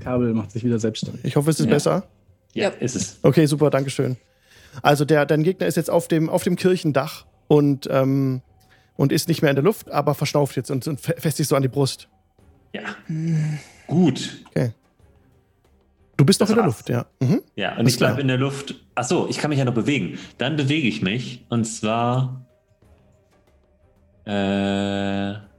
[0.00, 1.24] Kabel macht sich wieder selbstständig.
[1.24, 1.72] Ich hoffe, es ist ja.
[1.72, 2.04] besser.
[2.54, 3.18] Ja, ist es.
[3.22, 4.16] Okay, super, Dankeschön.
[4.82, 8.42] Also der, dein Gegner ist jetzt auf dem, auf dem Kirchendach und, ähm,
[8.96, 11.62] und ist nicht mehr in der Luft, aber verschnauft jetzt und, und sich so an
[11.62, 12.08] die Brust.
[12.72, 12.82] Ja.
[13.08, 13.58] Mhm.
[13.86, 14.44] Gut.
[14.50, 14.72] Okay.
[16.16, 17.06] Du bist noch in der Luft, ja.
[17.20, 17.40] Mhm.
[17.56, 18.74] Ja, und ich bleibe in der Luft.
[18.94, 20.18] Achso, ich kann mich ja noch bewegen.
[20.38, 22.46] Dann bewege ich mich und zwar.
[24.26, 25.49] Äh,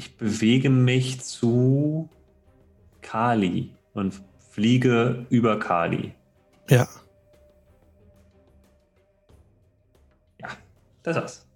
[0.00, 2.08] ich bewege mich zu
[3.02, 4.14] Kali und
[4.50, 6.14] fliege über Kali.
[6.70, 6.88] Ja.
[10.40, 10.48] Ja,
[11.02, 11.46] das war's.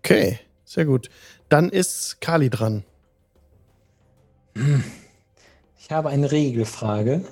[0.00, 1.10] Okay, sehr gut.
[1.48, 2.82] Dann ist Kali dran.
[5.78, 7.24] Ich habe eine Regelfrage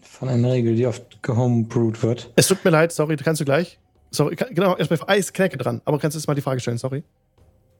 [0.00, 2.32] von einer Regel, die oft gehomebrewed wird.
[2.36, 3.80] Es tut mir leid, sorry, kannst du gleich?
[4.12, 7.02] Sorry, genau, erstmal Eisknecke dran, aber kannst du jetzt mal die Frage stellen, sorry.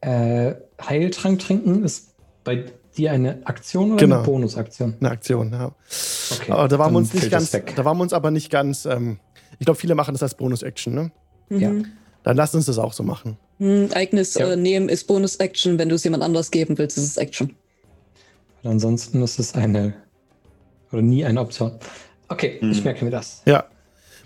[0.03, 2.65] Äh, Heiltrank trinken ist bei
[2.97, 4.17] dir eine Aktion oder genau.
[4.17, 4.97] eine Bonusaktion?
[5.01, 5.75] Eine Aktion, ja.
[6.33, 8.85] Okay, aber da waren wir uns nicht ganz, da waren wir uns aber nicht ganz,
[8.85, 9.21] ähm,
[9.59, 11.13] ich glaube, viele machen das als Bonus-Action, ne?
[11.49, 11.61] Mhm.
[11.61, 11.71] Ja.
[12.25, 13.39] Dann lass uns das auch so machen.
[13.59, 14.53] Hm, Ereignis ja.
[14.53, 15.79] äh, nehmen ist Bonus-Action.
[15.79, 17.55] Wenn du es jemand anders geben willst, ist es Action.
[18.65, 19.95] ansonsten ist es eine
[20.91, 21.73] oder nie eine Option.
[22.29, 22.73] Okay, hm.
[22.73, 23.43] ich merke mir das.
[23.47, 23.65] Ja,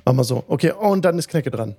[0.05, 0.45] machen wir so.
[0.49, 1.77] Okay, und dann ist Knecke dran.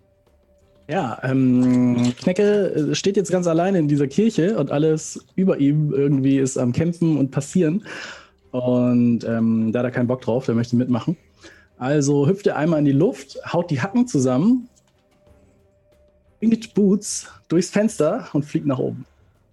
[0.87, 5.93] Ja, ähm, Knecke äh, steht jetzt ganz alleine in dieser Kirche und alles über ihm
[5.93, 7.85] irgendwie ist am Kämpfen und passieren.
[8.51, 11.17] Und ähm, da hat er keinen Bock drauf, der möchte mitmachen.
[11.77, 14.69] Also hüpft er einmal in die Luft, haut die Hacken zusammen
[16.39, 19.05] Winged Boots durchs Fenster und fliegt nach oben.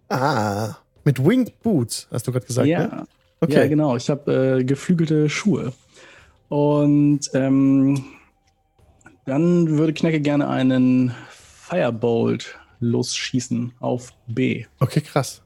[0.08, 2.86] Ah, mit Winged Boots, hast du gerade gesagt, ja.
[2.86, 3.06] ne?
[3.40, 3.54] Okay.
[3.54, 3.96] Ja, genau.
[3.96, 5.72] Ich habe äh, geflügelte Schuhe.
[6.48, 8.04] Und ähm,
[9.24, 14.64] dann würde Knecke gerne einen Firebolt losschießen auf B.
[14.80, 15.42] Okay, krass.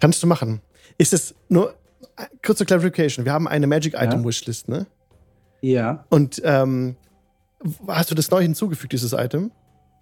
[0.00, 0.60] Kannst du machen.
[0.98, 1.74] Ist es nur,
[2.44, 4.24] kurze Clarification, wir haben eine Magic Item ja.
[4.24, 4.86] Wishlist, ne?
[5.60, 6.04] Ja.
[6.10, 6.96] Und ähm,
[7.86, 9.52] hast du das neu hinzugefügt, dieses Item?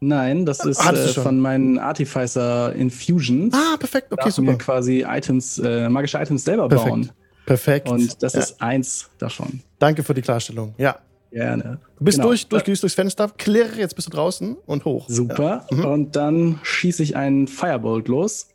[0.01, 3.55] Nein, das ist äh, von meinen Artificer Infusions.
[3.55, 4.53] Ah, perfekt, okay, super.
[4.53, 6.91] mir quasi Items, äh, magische Items selber perfekt.
[6.91, 7.11] bauen.
[7.45, 7.89] Perfekt.
[7.89, 8.41] Und das ja.
[8.41, 9.61] ist eins davon.
[9.79, 10.75] Danke für die Klarstellung.
[10.79, 10.99] Ja.
[11.31, 11.79] Gerne.
[11.99, 12.29] Du bist genau.
[12.29, 15.09] durch, durch, durchs Fenster, klirr, jetzt bist du draußen und hoch.
[15.09, 15.67] Super.
[15.71, 15.77] Ja.
[15.77, 15.85] Mhm.
[15.85, 18.49] Und dann schieße ich einen Firebolt los.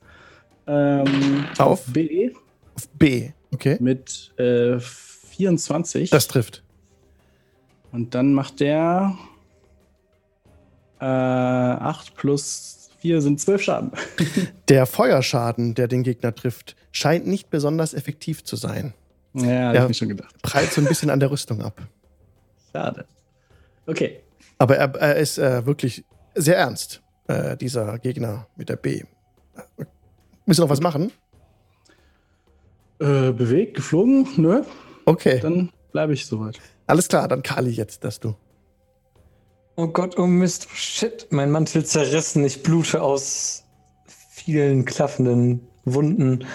[0.68, 2.32] Ähm, auf B.
[2.76, 3.78] Auf B, okay.
[3.80, 6.10] Mit äh, 24.
[6.10, 6.64] Das trifft.
[7.92, 9.16] Und dann macht der
[11.00, 13.92] äh, 8 plus 4 sind 12 Schaden.
[14.70, 18.94] der Feuerschaden, der den Gegner trifft, scheint nicht besonders effektiv zu sein.
[19.34, 20.42] Ja, hab ich mir schon gedacht.
[20.42, 21.82] Prallt so ein bisschen an der Rüstung ab.
[22.76, 23.06] Schade.
[23.88, 24.20] Okay.
[24.58, 26.04] Aber er, er ist äh, wirklich
[26.36, 29.04] sehr ernst, äh, dieser Gegner mit der B.
[30.46, 31.14] Müssen wir noch was machen?
[33.00, 34.28] Äh, bewegt, geflogen?
[34.36, 34.64] Nö.
[35.06, 35.40] Okay.
[35.40, 36.60] Dann bleibe ich soweit.
[36.86, 38.36] Alles klar, dann Kali jetzt, dass du.
[39.78, 41.28] Oh Gott, oh Mist, shit.
[41.30, 42.44] Mein Mantel zerrissen.
[42.44, 43.64] Ich blute aus
[44.06, 46.46] vielen klaffenden Wunden.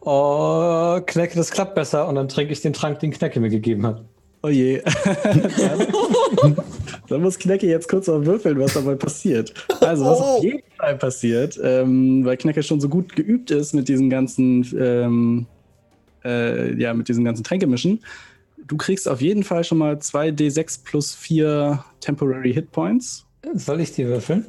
[0.00, 2.08] Oh, Knecke, das klappt besser.
[2.08, 4.04] Und dann trinke ich den Trank, den Knecke mir gegeben hat.
[4.44, 4.82] Oh je.
[7.08, 9.54] dann, muss Knecke jetzt kurz mal würfeln, was dabei passiert.
[9.80, 13.88] Also, was auf jeden Fall passiert, ähm, weil Knecke schon so gut geübt ist mit
[13.88, 15.46] diesen ganzen, ähm,
[16.26, 18.04] äh, ja, mit diesen ganzen Tränkemischen,
[18.66, 23.24] du kriegst auf jeden Fall schon mal 2d6 plus 4 Temporary Hit Points.
[23.54, 24.44] Soll ich die würfeln?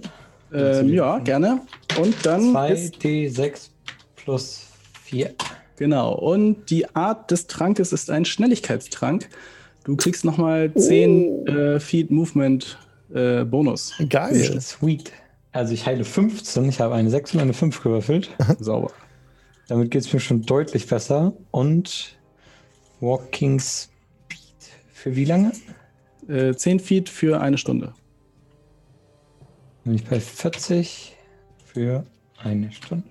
[0.54, 1.62] Ähm, ja, gerne.
[1.98, 2.54] Und dann.
[2.54, 3.70] 2d6
[4.18, 4.68] plus
[5.04, 5.34] 4.
[5.78, 6.16] Genau.
[6.16, 9.30] Und die Art des Trankes ist ein Schnelligkeitstrank.
[9.86, 11.46] Du kriegst nochmal 10 oh.
[11.48, 12.78] äh, Feet Movement
[13.14, 13.94] äh, Bonus.
[14.10, 14.60] Geil.
[14.60, 15.12] Sweet.
[15.52, 16.68] Also ich heile 15.
[16.68, 18.36] Ich habe eine 6 und eine 5 gewürfelt.
[18.60, 18.92] Sauber.
[19.68, 21.34] Damit geht es mir schon deutlich besser.
[21.52, 22.18] Und
[23.00, 23.62] Walking
[24.92, 25.52] für wie lange?
[26.28, 27.94] Äh, 10 Feet für eine Stunde.
[29.84, 31.16] Bin ich bei 40
[31.64, 32.06] für
[32.40, 33.08] eine Stunde.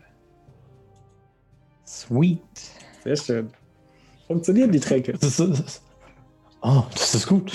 [1.87, 2.41] Sweet.
[3.05, 3.51] Sehr schön.
[4.27, 5.17] Funktionieren die Tränke.
[6.65, 7.53] oh, das ist gut.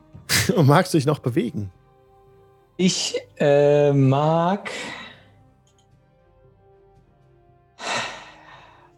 [0.56, 1.72] Und magst du dich noch bewegen?
[2.76, 4.70] Ich äh, mag.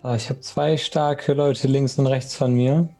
[0.02, 2.90] Ah, ich habe zwei starke Leute links und rechts von mir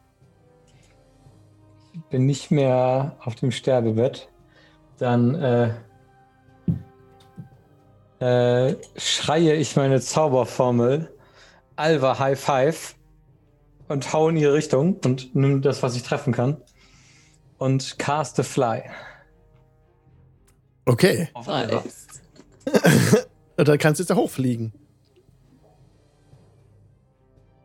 [2.09, 4.29] bin nicht mehr auf dem Sterbebett,
[4.97, 5.71] dann äh,
[8.19, 11.11] äh, schreie ich meine Zauberformel
[11.75, 12.95] Alva High Five
[13.87, 16.57] und hau in ihre Richtung und nimm das, was ich treffen kann.
[17.57, 18.83] Und cast a Fly.
[20.85, 21.29] Okay.
[23.55, 24.73] dann kannst du jetzt da hochfliegen.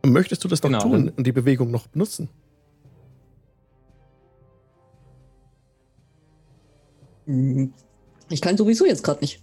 [0.04, 2.30] Möchtest du das noch genau, tun und die Bewegung noch benutzen?
[8.30, 9.42] Ich kann sowieso jetzt gerade nicht.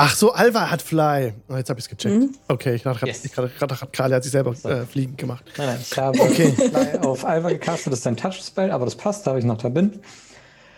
[0.00, 1.34] Ach so, Alva hat Fly.
[1.48, 2.14] Oh, jetzt habe ich es gecheckt.
[2.14, 2.34] Mhm.
[2.46, 3.22] Okay, ich dachte yes.
[3.32, 3.50] gerade,
[3.92, 5.44] Kali hat sich selber äh, fliegen gemacht.
[5.56, 6.52] Nein, nein, ich habe okay.
[6.52, 7.92] Fly auf Alva gecastet.
[7.92, 10.00] Das ist ein Touch-Spell, aber das passt, da habe ich noch da bin.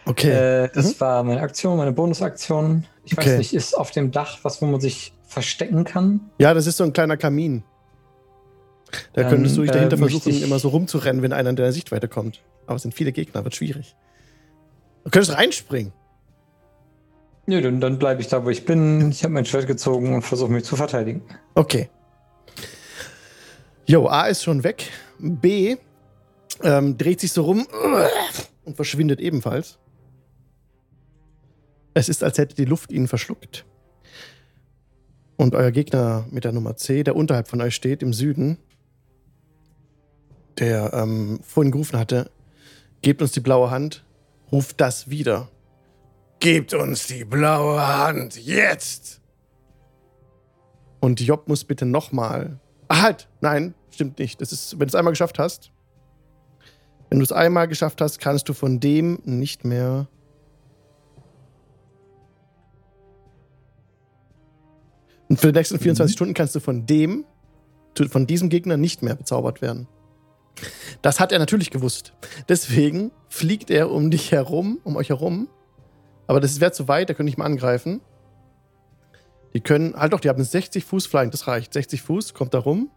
[0.07, 0.31] Okay.
[0.65, 1.01] Äh, das mhm.
[1.01, 2.87] war meine Aktion, meine Bonusaktion.
[3.05, 3.33] Ich okay.
[3.33, 6.21] weiß nicht, ist auf dem Dach was, wo man sich verstecken kann?
[6.39, 7.63] Ja, das ist so ein kleiner Kamin.
[9.13, 11.73] Da Dann, könntest du dich dahinter äh, versuchen, immer so rumzurennen, wenn einer in deiner
[11.73, 12.43] Sichtweite kommt.
[12.67, 13.95] Aber es sind viele Gegner, wird schwierig.
[15.05, 15.93] Du könntest reinspringen.
[17.47, 19.11] Nö, dann, dann bleibe ich da, wo ich bin.
[19.11, 21.23] Ich habe mein Schwert gezogen und versuche mich zu verteidigen.
[21.55, 21.89] Okay.
[23.87, 24.89] Jo, A ist schon weg.
[25.19, 25.77] B
[26.63, 27.67] ähm, dreht sich so rum
[28.65, 29.79] und verschwindet ebenfalls.
[31.95, 33.65] Es ist, als hätte die Luft ihn verschluckt.
[35.37, 38.59] Und euer Gegner mit der Nummer C, der unterhalb von euch steht, im Süden,
[40.59, 42.31] der ähm, vorhin gerufen hatte,
[43.03, 44.05] gebt uns die blaue Hand,
[44.53, 45.49] ruft das wieder.
[46.41, 49.21] Gebt uns die blaue Hand, jetzt!
[50.99, 52.59] Und Job muss bitte nochmal.
[52.89, 53.29] Ah, halt!
[53.43, 54.41] Nein, stimmt nicht.
[54.41, 55.71] Das ist, wenn du es einmal geschafft hast.
[57.11, 60.09] Wenn du es einmal geschafft hast, kannst du von dem nicht mehr.
[65.29, 66.17] Und für die nächsten 24 mhm.
[66.17, 67.27] Stunden kannst du von dem,
[68.09, 69.89] von diesem Gegner nicht mehr bezaubert werden.
[71.03, 72.15] Das hat er natürlich gewusst.
[72.49, 75.49] Deswegen fliegt er um dich herum, um euch herum
[76.31, 78.01] aber das wäre zu weit, da könnte ich mal angreifen.
[79.53, 81.73] Die können, halt doch, die haben 60 Fuß Flying, das reicht.
[81.73, 82.89] 60 Fuß, kommt da rum.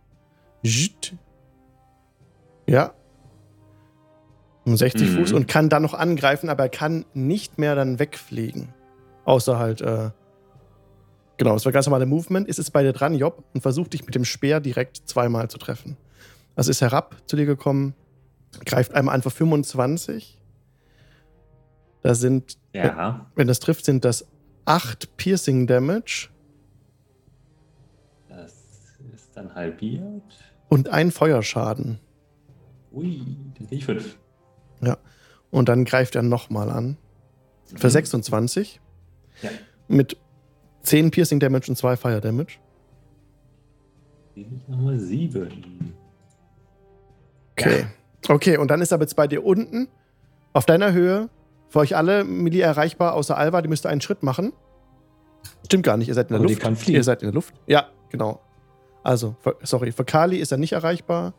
[2.68, 2.94] Ja.
[4.66, 5.16] Um 60 mhm.
[5.16, 8.72] Fuß und kann dann noch angreifen, aber er kann nicht mehr dann wegfliegen.
[9.26, 10.12] Außer halt, äh,
[11.38, 12.48] genau, das war ganz normale Movement.
[12.48, 15.58] Ist es bei dir dran, Job, und versucht dich mit dem Speer direkt zweimal zu
[15.58, 15.98] treffen.
[16.56, 17.96] Also ist herab zu dir gekommen,
[18.64, 20.38] greift einmal an für 25
[22.04, 23.28] da sind, ja.
[23.36, 24.26] wenn das trifft, sind das
[24.66, 26.30] 8 Piercing Damage.
[28.30, 28.54] Das
[29.14, 30.24] ist dann halbiert.
[30.70, 32.00] Und ein Feuerschaden.
[32.92, 34.18] Ui, dann kriege ich 5.
[34.82, 34.98] Ja.
[35.52, 36.98] Und dann greift er nochmal an.
[37.66, 37.92] Für mhm.
[37.92, 38.82] 26.
[39.42, 39.50] Ja.
[39.88, 40.18] Mit
[40.84, 42.58] 10 Piercing Damage und 2 Fire Damage.
[44.68, 45.94] Nochmal 7.
[47.52, 47.82] Okay.
[47.82, 48.34] Ja.
[48.34, 49.88] Okay, und dann ist er jetzt bei dir unten
[50.54, 51.30] auf deiner Höhe
[51.74, 54.54] für euch alle Milli erreichbar, außer Alva, die müsste einen Schritt machen.
[55.66, 56.56] Stimmt gar nicht, ihr seid in der Aber Luft.
[56.56, 56.98] Die kann fliegen.
[56.98, 57.56] Ihr seid in der Luft.
[57.66, 58.42] Ja, genau.
[59.02, 61.34] Also, für, sorry, für Kali ist er nicht erreichbar.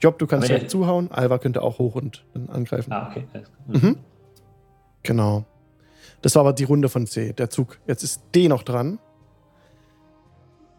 [0.00, 1.10] Job, du kannst direkt zuhauen.
[1.10, 2.90] Alva könnte auch hoch und dann angreifen.
[2.94, 3.26] Ah, okay.
[3.66, 3.98] Mhm.
[5.02, 5.44] Genau.
[6.22, 7.78] Das war aber die Runde von C, der Zug.
[7.86, 8.98] Jetzt ist D noch dran.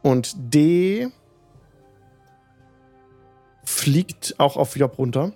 [0.01, 1.09] Und D
[3.65, 5.33] fliegt auch auf Job runter.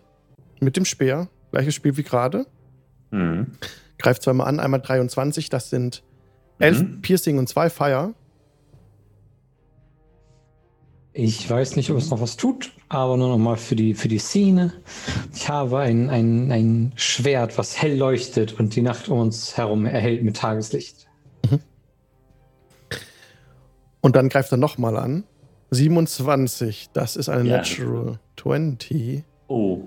[0.59, 1.29] Mit dem Speer.
[1.51, 2.47] Gleiches Spiel wie gerade.
[3.11, 3.47] Mhm.
[3.97, 6.03] Greift zweimal an, einmal 23, das sind
[6.59, 7.01] 11 mhm.
[7.01, 8.13] Piercing und 2 Fire.
[11.11, 14.07] Ich weiß nicht, ob es noch was tut, aber nur noch mal für die, für
[14.07, 14.73] die Szene.
[15.33, 19.85] Ich habe ein, ein, ein Schwert, was hell leuchtet und die Nacht um uns herum
[19.85, 21.07] erhält mit Tageslicht.
[21.49, 21.59] Mhm.
[24.01, 25.23] Und dann greift er nochmal an.
[25.71, 27.57] 27, das ist eine ja.
[27.57, 29.23] Natural 20.
[29.47, 29.81] Oh.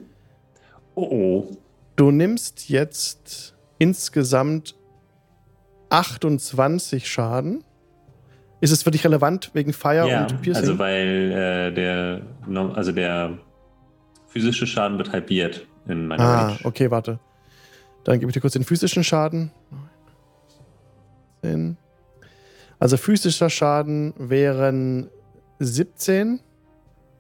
[0.94, 1.56] Oh oh.
[1.96, 4.74] Du nimmst jetzt insgesamt
[5.90, 7.64] 28 Schaden.
[8.60, 10.62] Ist es für dich relevant wegen Fire ja, und Piercing?
[10.62, 12.22] Also weil äh, der,
[12.74, 13.38] also der
[14.28, 16.58] physische Schaden wird halbiert in meiner ah, Range.
[16.64, 17.18] okay, warte.
[18.04, 19.50] Dann gebe ich dir kurz den physischen Schaden.
[22.78, 25.10] Also physischer Schaden wären
[25.58, 26.40] 17.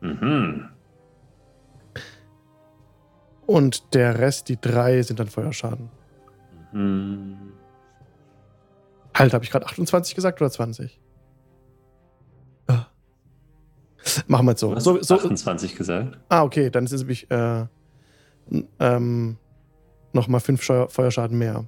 [0.00, 0.68] Mhm.
[3.46, 5.90] Und der Rest, die drei, sind dann Feuerschaden.
[6.72, 7.36] Mhm.
[9.14, 10.98] Halt, habe ich gerade 28 gesagt oder 20?
[12.66, 12.86] Ah.
[14.26, 14.78] Machen wir es so.
[14.78, 16.18] so, so 28 gesagt.
[16.28, 17.66] Ah, okay, dann ist es nämlich äh,
[18.80, 19.36] ähm,
[20.12, 21.66] nochmal fünf Feuerschaden mehr.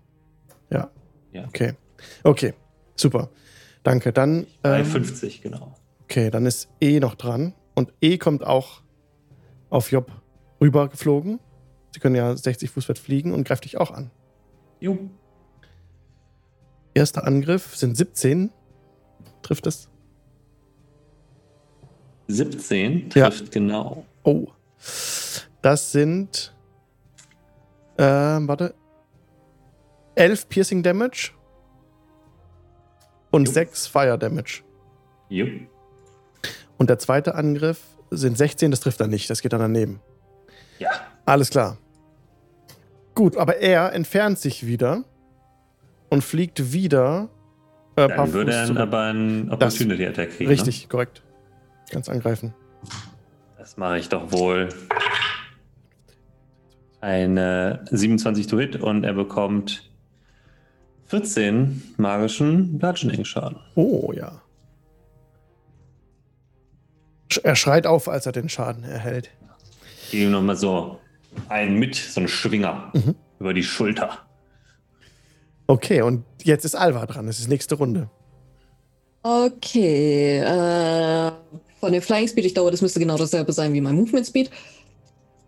[0.70, 0.90] Ja.
[1.32, 1.44] ja.
[1.44, 1.74] Okay.
[2.22, 2.54] Okay,
[2.96, 3.28] super.
[3.82, 4.12] Danke.
[4.12, 4.46] Dann.
[4.62, 5.74] Ähm, 50, genau.
[6.04, 7.54] Okay, dann ist E noch dran.
[7.74, 8.82] Und E kommt auch
[9.70, 10.10] auf Job
[10.60, 11.40] rübergeflogen.
[11.94, 14.10] Sie können ja 60 Fuß weit fliegen und greift dich auch an.
[14.80, 14.98] Jo.
[16.92, 18.50] Erster Angriff sind 17.
[19.42, 19.88] Trifft es?
[22.26, 23.50] 17 trifft ja.
[23.52, 24.04] genau.
[24.24, 24.48] Oh.
[25.62, 26.52] Das sind.
[27.96, 28.74] Ähm, warte.
[30.16, 31.30] 11 Piercing Damage.
[33.30, 34.64] Und 6 Fire Damage.
[35.28, 35.48] Jupp.
[36.76, 40.00] Und der zweite Angriff sind 16, das trifft er nicht, das geht dann daneben.
[40.80, 40.90] Ja.
[41.24, 41.78] Alles klar.
[43.14, 45.04] Gut, aber er entfernt sich wieder
[46.08, 47.28] und fliegt wieder.
[47.96, 50.50] Äh, dann würde er aber einen Opportunity Attack kriegen.
[50.50, 50.88] Richtig, ne?
[50.88, 51.22] korrekt.
[51.90, 52.54] Ganz angreifen.
[53.56, 54.68] Das mache ich doch wohl.
[57.00, 59.90] Eine 27 to Hit und er bekommt
[61.06, 63.58] 14 magischen Bludgeoning-Schaden.
[63.74, 64.40] Oh ja.
[67.42, 69.30] Er schreit auf, als er den Schaden erhält.
[70.04, 70.98] Ich gebe ihm nochmal so
[71.48, 73.14] einen mit, so einen Schwinger mhm.
[73.38, 74.18] über die Schulter.
[75.66, 77.26] Okay, und jetzt ist Alva dran.
[77.28, 78.10] Es ist nächste Runde.
[79.22, 80.40] Okay.
[80.40, 81.32] Äh,
[81.80, 84.50] von dem Flying Speed, ich glaube, das müsste genau dasselbe sein wie mein Movement Speed.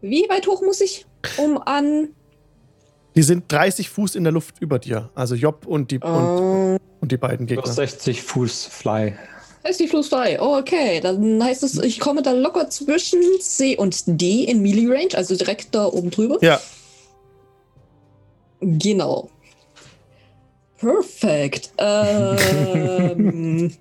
[0.00, 2.08] Wie weit hoch muss ich, um an.
[3.14, 5.10] Die sind 30 Fuß in der Luft über dir.
[5.14, 7.66] Also Job und die, uh, und, und, die beiden Gegner.
[7.66, 9.14] 60 Fuß Fly.
[9.66, 10.38] Heißt die Fuß Fly.
[10.40, 11.00] Oh, okay.
[11.00, 15.34] Dann heißt es, ich komme da locker zwischen C und D in Melee Range, also
[15.34, 16.38] direkt da oben drüber.
[16.40, 16.60] Ja.
[18.60, 19.28] Genau.
[20.78, 21.72] Perfekt.
[21.78, 23.74] Ähm,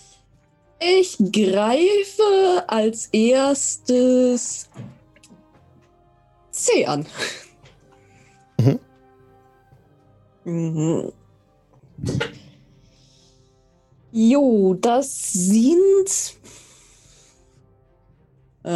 [0.78, 4.68] ich greife als erstes
[6.50, 7.06] C an.
[8.58, 8.78] Mhm.
[10.44, 11.12] mhm.
[14.12, 16.36] Jo, das sind.
[18.62, 18.70] Äh,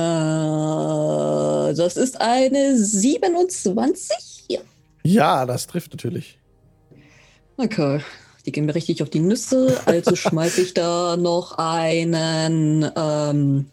[1.74, 4.46] das ist eine 27?
[4.48, 4.60] Ja.
[5.04, 6.38] ja, das trifft natürlich.
[7.58, 8.00] Okay.
[8.46, 13.66] Die gehen mir richtig auf die Nüsse, also schmeiße ich da noch einen ähm,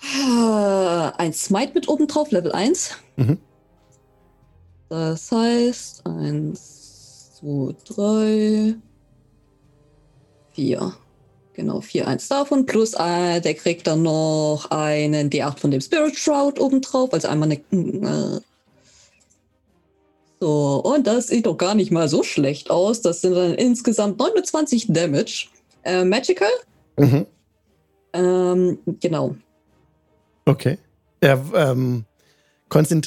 [0.00, 2.92] äh, ein Smite mit oben drauf, Level 1.
[3.16, 3.38] Mhm.
[4.88, 8.76] Das heißt, 1, 2, 3,
[10.58, 10.92] 4.
[11.54, 12.66] Genau, 4, 1 davon.
[12.66, 17.12] Plus äh, der kriegt dann noch einen D8 von dem Spirit Shroud oben drauf.
[17.12, 18.40] Also einmal eine äh,
[20.40, 23.02] so, und das sieht doch gar nicht mal so schlecht aus.
[23.02, 25.46] Das sind dann insgesamt 29 Damage.
[25.84, 26.48] Äh, Magical?
[26.96, 27.26] Mhm.
[28.12, 29.36] Ähm, genau.
[30.44, 30.78] Okay.
[31.20, 32.04] Er, ähm,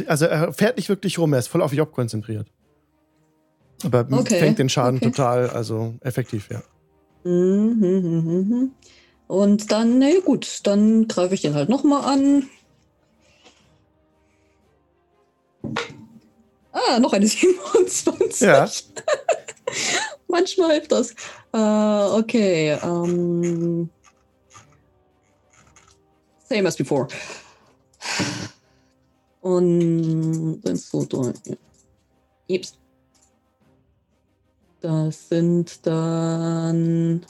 [0.07, 2.47] also er fährt nicht wirklich rum, er ist voll auf Job konzentriert.
[3.83, 4.39] Aber okay.
[4.39, 5.11] fängt den Schaden okay.
[5.11, 6.61] total, also effektiv, ja.
[7.23, 8.71] Mhm, mhm, mhm,
[9.27, 12.49] und dann, na gut, dann greife ich den halt nochmal an.
[16.71, 18.41] Ah, noch eine 27.
[18.41, 18.69] Ja.
[20.27, 21.13] Manchmal hilft das.
[21.53, 22.77] Uh, okay.
[22.83, 23.89] Um, ähm,
[26.49, 27.07] same as before.
[29.41, 31.33] Und eins, zwei, drei.
[32.47, 32.80] Jeps.
[34.81, 37.25] Das sind dann.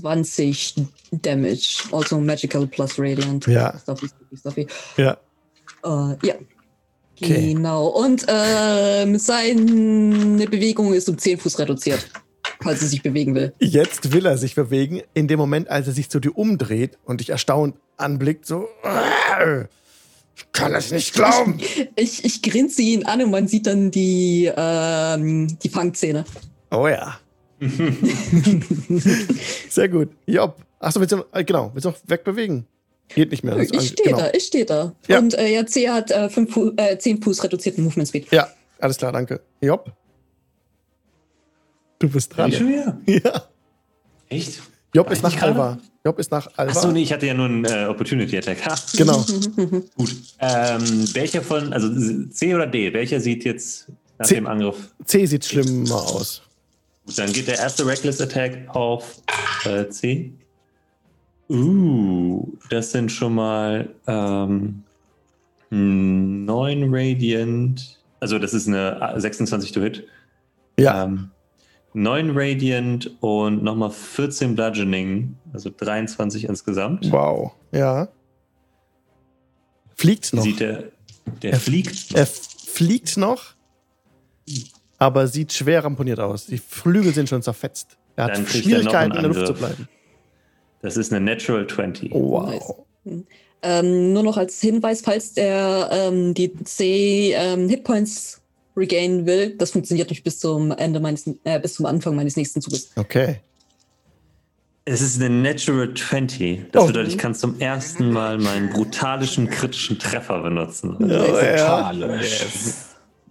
[0.00, 0.74] 20
[1.12, 1.84] Damage.
[1.92, 3.46] Also Magical plus Radiant.
[3.46, 3.78] Ja.
[3.78, 4.66] Stuffy, stuffy, stuffy.
[4.96, 5.16] Ja.
[5.84, 6.34] Uh, ja.
[7.16, 7.54] Okay.
[7.54, 7.86] Genau.
[7.88, 12.10] Und äh, seine Bewegung ist um 10 Fuß reduziert,
[12.62, 13.52] falls er sich bewegen will.
[13.58, 15.02] Jetzt will er sich bewegen.
[15.14, 18.68] In dem Moment, als er sich zu dir umdreht und dich erstaunt anblickt, so.
[20.36, 21.58] Ich kann es nicht glauben.
[21.58, 26.24] Ich, ich, ich grinse ihn an und man sieht dann die, ähm, die Fangzähne.
[26.70, 27.18] Oh ja.
[29.68, 30.10] Sehr gut.
[30.26, 30.56] Job.
[30.80, 32.66] Achso, willst du, äh, genau, willst du noch wegbewegen?
[33.08, 33.56] Geht nicht mehr.
[33.58, 34.18] Ich stehe genau.
[34.18, 34.94] da, ich stehe da.
[35.06, 35.18] Ja.
[35.18, 38.30] Und äh, ja, C hat äh, fünf, äh, 10 Fuß reduzierten Movement Speed.
[38.32, 38.48] Ja,
[38.80, 39.40] alles klar, danke.
[39.60, 39.92] Job.
[42.04, 42.50] Du bist dran.
[42.50, 42.98] Ich schon wieder?
[43.06, 43.44] Ja.
[44.28, 44.60] Echt?
[44.92, 45.78] Job ist nach Alva.
[46.04, 46.70] Job ist nach Alva.
[46.70, 48.58] Achso, nee, ich hatte ja nur einen äh, Opportunity Attack.
[48.94, 49.24] Genau.
[49.96, 50.14] Gut.
[50.38, 51.88] Ähm, welcher von, also
[52.28, 53.88] C oder D, welcher sieht jetzt
[54.18, 54.76] nach C, dem Angriff?
[55.06, 56.42] C sieht schlimmer aus.
[57.06, 59.22] Gut, dann geht der erste Reckless Attack auf
[59.64, 60.30] äh, C.
[61.48, 64.82] Uh, das sind schon mal ähm,
[65.70, 67.98] 9 Radiant.
[68.20, 70.06] Also, das ist eine 26 to Hit.
[70.78, 71.04] Ja.
[71.04, 71.30] Ähm,
[71.94, 77.10] 9 Radiant und nochmal 14 Bludgeoning, also 23 insgesamt.
[77.10, 78.08] Wow, ja.
[79.94, 80.42] Fliegt noch.
[80.42, 80.90] Sieht der,
[81.42, 82.18] der er, fliegt noch.
[82.18, 83.54] Er fliegt noch,
[84.98, 86.46] aber sieht schwer ramponiert aus.
[86.46, 87.96] Die Flügel sind schon zerfetzt.
[88.16, 89.88] Er hat Schwierigkeiten, in der Luft zu bleiben.
[90.82, 92.12] Das ist eine Natural 20.
[92.12, 92.84] wow.
[93.04, 93.24] Nice.
[93.62, 98.42] Ähm, nur noch als Hinweis, falls der ähm, die C ähm, Hitpoints
[98.76, 102.60] regainen will, das funktioniert nicht bis zum Ende meines, äh, bis zum Anfang meines nächsten
[102.60, 102.90] Zuges.
[102.96, 103.40] Okay.
[104.86, 106.70] Es ist eine Natural 20.
[106.72, 106.86] Das oh.
[106.88, 110.96] bedeutet, ich kann zum ersten Mal meinen brutalischen kritischen Treffer benutzen.
[111.00, 111.92] Oh, ja.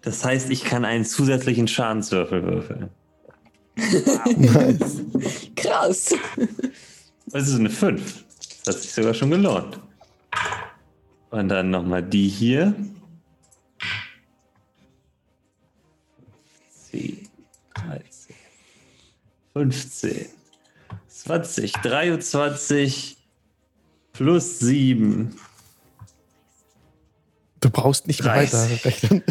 [0.02, 2.90] Das heißt, ich kann einen zusätzlichen Schadenswürfel würfeln.
[4.38, 5.02] nice.
[5.56, 6.16] Krass.
[7.28, 8.24] Das ist eine 5.
[8.64, 9.80] Das hat sich sogar schon gelohnt.
[11.30, 12.76] Und dann nochmal die hier.
[16.94, 17.28] 10,
[17.74, 18.36] 13,
[19.54, 20.26] 15,
[21.08, 23.18] 20, 23
[24.14, 25.36] plus 7.
[27.62, 29.24] Du brauchst nicht mehr weiter rechnen.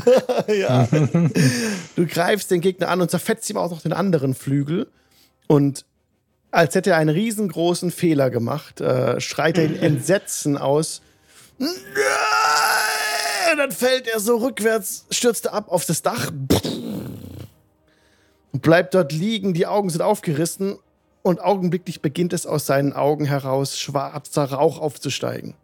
[0.49, 0.89] ja.
[1.95, 4.91] Du greifst den Gegner an und zerfetzt ihm auch noch den anderen Flügel.
[5.47, 5.85] Und
[6.51, 11.01] als hätte er einen riesengroßen Fehler gemacht, äh, schreit er in Entsetzen aus.
[11.59, 11.69] Und
[13.59, 16.33] dann fällt er so rückwärts, stürzt er ab auf das Dach
[18.53, 19.55] und bleibt dort liegen.
[19.55, 20.79] Die Augen sind aufgerissen
[21.23, 25.55] und augenblicklich beginnt es aus seinen Augen heraus schwarzer Rauch aufzusteigen.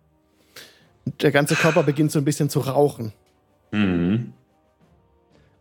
[1.05, 3.13] Und der ganze Körper beginnt so ein bisschen zu rauchen.
[3.71, 4.33] Mhm.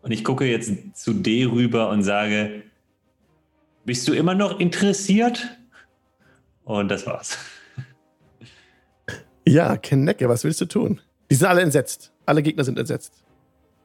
[0.01, 2.63] Und ich gucke jetzt zu D rüber und sage,
[3.85, 5.47] bist du immer noch interessiert?
[6.63, 7.37] Und das war's.
[9.47, 10.99] Ja, Knecke, was willst du tun?
[11.31, 12.11] Die sind alle entsetzt.
[12.25, 13.13] Alle Gegner sind entsetzt.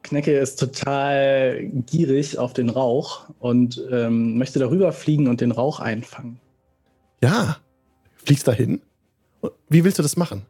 [0.02, 5.80] Knecke ist total gierig auf den Rauch und ähm, möchte darüber fliegen und den Rauch
[5.80, 6.40] einfangen.
[7.22, 7.58] Ja,
[8.16, 8.80] fliegst dahin.
[9.68, 10.42] Wie willst du das machen?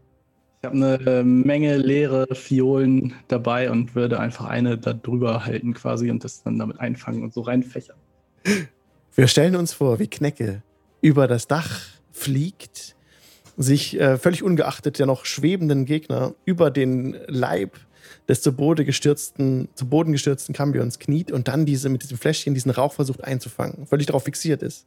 [0.62, 6.08] Ich habe eine Menge leere Fiolen dabei und würde einfach eine da drüber halten quasi
[6.10, 7.96] und das dann damit einfangen und so reinfächern.
[9.14, 10.62] Wir stellen uns vor, wie Knecke
[11.00, 11.80] über das Dach
[12.12, 12.94] fliegt,
[13.56, 17.76] sich äh, völlig ungeachtet der noch schwebenden Gegner über den Leib
[18.32, 22.54] des zu Boden gestürzten, zu Boden gestürzten Cambions kniet und dann diese mit diesem Fläschchen
[22.54, 24.86] diesen Rauch versucht einzufangen, völlig darauf fixiert ist.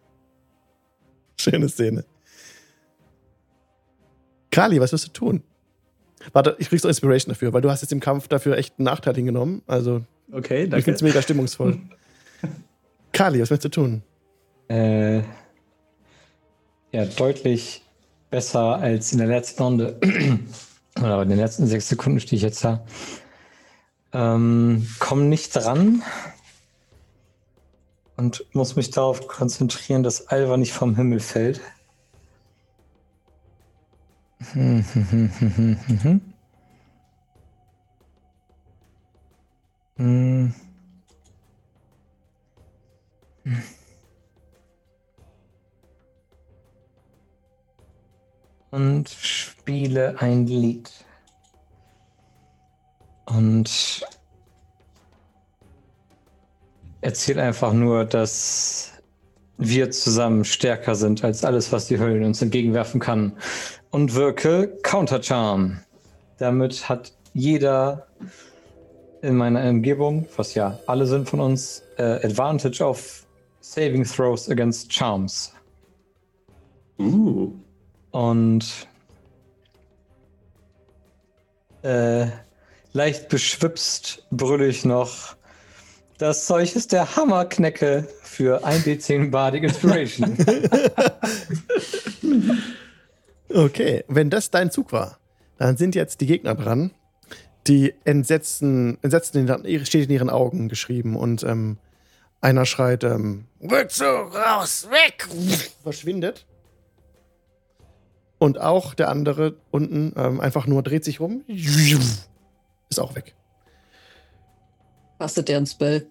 [1.39, 2.05] Schöne Szene.
[4.49, 5.43] Kali, was wirst du tun?
[6.33, 8.85] Warte, ich kriegst so Inspiration dafür, weil du hast jetzt im Kampf dafür echt einen
[8.85, 9.61] Nachteil hingenommen.
[9.67, 10.77] Also, okay, danke.
[10.77, 11.77] ich finde es mega stimmungsvoll.
[13.11, 14.01] Kali, was willst du tun?
[14.69, 15.19] Äh,
[16.91, 17.83] ja, deutlich
[18.31, 19.99] besser als in der letzten Runde.
[20.97, 22.83] Oder in den letzten sechs Sekunden stehe ich jetzt da.
[24.15, 26.01] Ähm, komm nicht dran
[28.15, 31.59] und muss mich darauf konzentrieren, dass Alva nicht vom Himmel fällt.
[48.71, 51.04] Und spiele ein Lied.
[53.25, 54.05] Und
[57.01, 58.91] erzähl einfach nur, dass
[59.57, 63.33] wir zusammen stärker sind als alles, was die Höllen uns entgegenwerfen kann.
[63.91, 65.79] Und wirke Counter Charm.
[66.37, 68.07] Damit hat jeder
[69.21, 73.25] in meiner Umgebung, was ja alle sind von uns, äh, Advantage auf
[73.61, 75.53] Saving Throws against Charms.
[76.99, 77.51] Uh.
[78.11, 78.87] Und
[81.81, 82.27] äh,
[82.95, 85.35] leicht beschwipst brülle ich noch.
[86.17, 90.37] Das Zeug ist der Hammerknecke für 1d10 Bardic Inspiration.
[93.53, 95.19] okay, wenn das dein Zug war,
[95.57, 96.91] dann sind jetzt die Gegner dran.
[97.67, 99.45] Die Entsetzen, Entsetzen
[99.85, 101.77] steht in ihren Augen geschrieben und ähm,
[102.39, 105.27] einer schreit, ähm, Rückzug, raus, weg,
[105.83, 106.45] verschwindet.
[108.37, 111.43] Und auch der andere unten ähm, einfach nur dreht sich rum,
[112.89, 113.35] ist auch weg.
[115.17, 116.09] Bastet der ein Spell?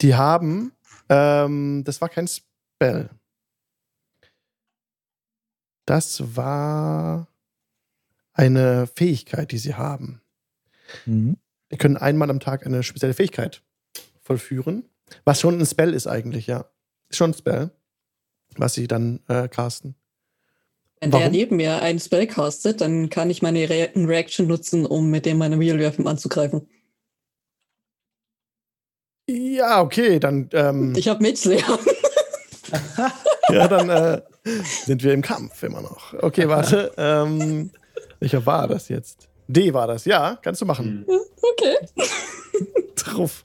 [0.00, 0.72] Die haben,
[1.08, 3.10] ähm, das war kein Spell.
[5.86, 7.26] Das war
[8.34, 10.20] eine Fähigkeit, die sie haben.
[11.06, 11.38] Mhm.
[11.70, 13.62] Die können einmal am Tag eine spezielle Fähigkeit
[14.20, 14.88] vollführen,
[15.24, 16.70] was schon ein Spell ist eigentlich, ja.
[17.08, 17.70] Ist schon ein Spell,
[18.56, 19.94] was sie dann äh, casten.
[21.00, 21.22] Wenn Warum?
[21.22, 25.26] der neben mir einen Spell castet, dann kann ich meine Re Reaction nutzen, um mit
[25.26, 26.68] dem meine Real Weapon anzugreifen.
[29.28, 30.48] Ja, okay, dann.
[30.52, 31.78] Ähm, ich habe Mitslayer.
[33.50, 34.22] ja, dann äh,
[34.84, 36.14] sind wir im Kampf immer noch.
[36.14, 36.92] Okay, warte.
[36.96, 37.70] ähm,
[38.18, 39.28] welcher war das jetzt?
[39.46, 40.04] D war das.
[40.04, 41.06] Ja, kannst du machen.
[41.06, 41.76] Okay.
[42.96, 43.44] Truff.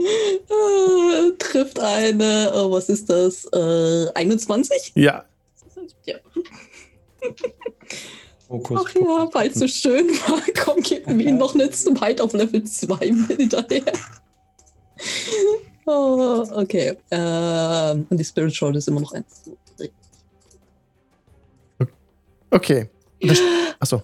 [0.00, 3.44] Äh, trifft eine, oh, was ist das?
[3.52, 4.92] Äh, 21?
[4.94, 5.24] Ja.
[6.06, 6.16] Ja.
[8.48, 12.32] Fokus, Ach ja, weil es so schön war, komm, gib mir noch eine Smite auf
[12.32, 13.92] Level 2 mit hinterher.
[15.86, 16.96] Oh, okay.
[17.10, 19.50] Ähm, und die Spirit Shroud ist immer noch eins.
[22.50, 22.88] Okay.
[23.78, 24.02] Achso.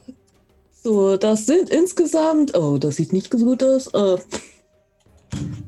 [0.82, 2.57] So, das sind insgesamt.
[2.57, 3.88] Oh, das sieht nicht so gut aus.
[3.88, 4.18] Äh,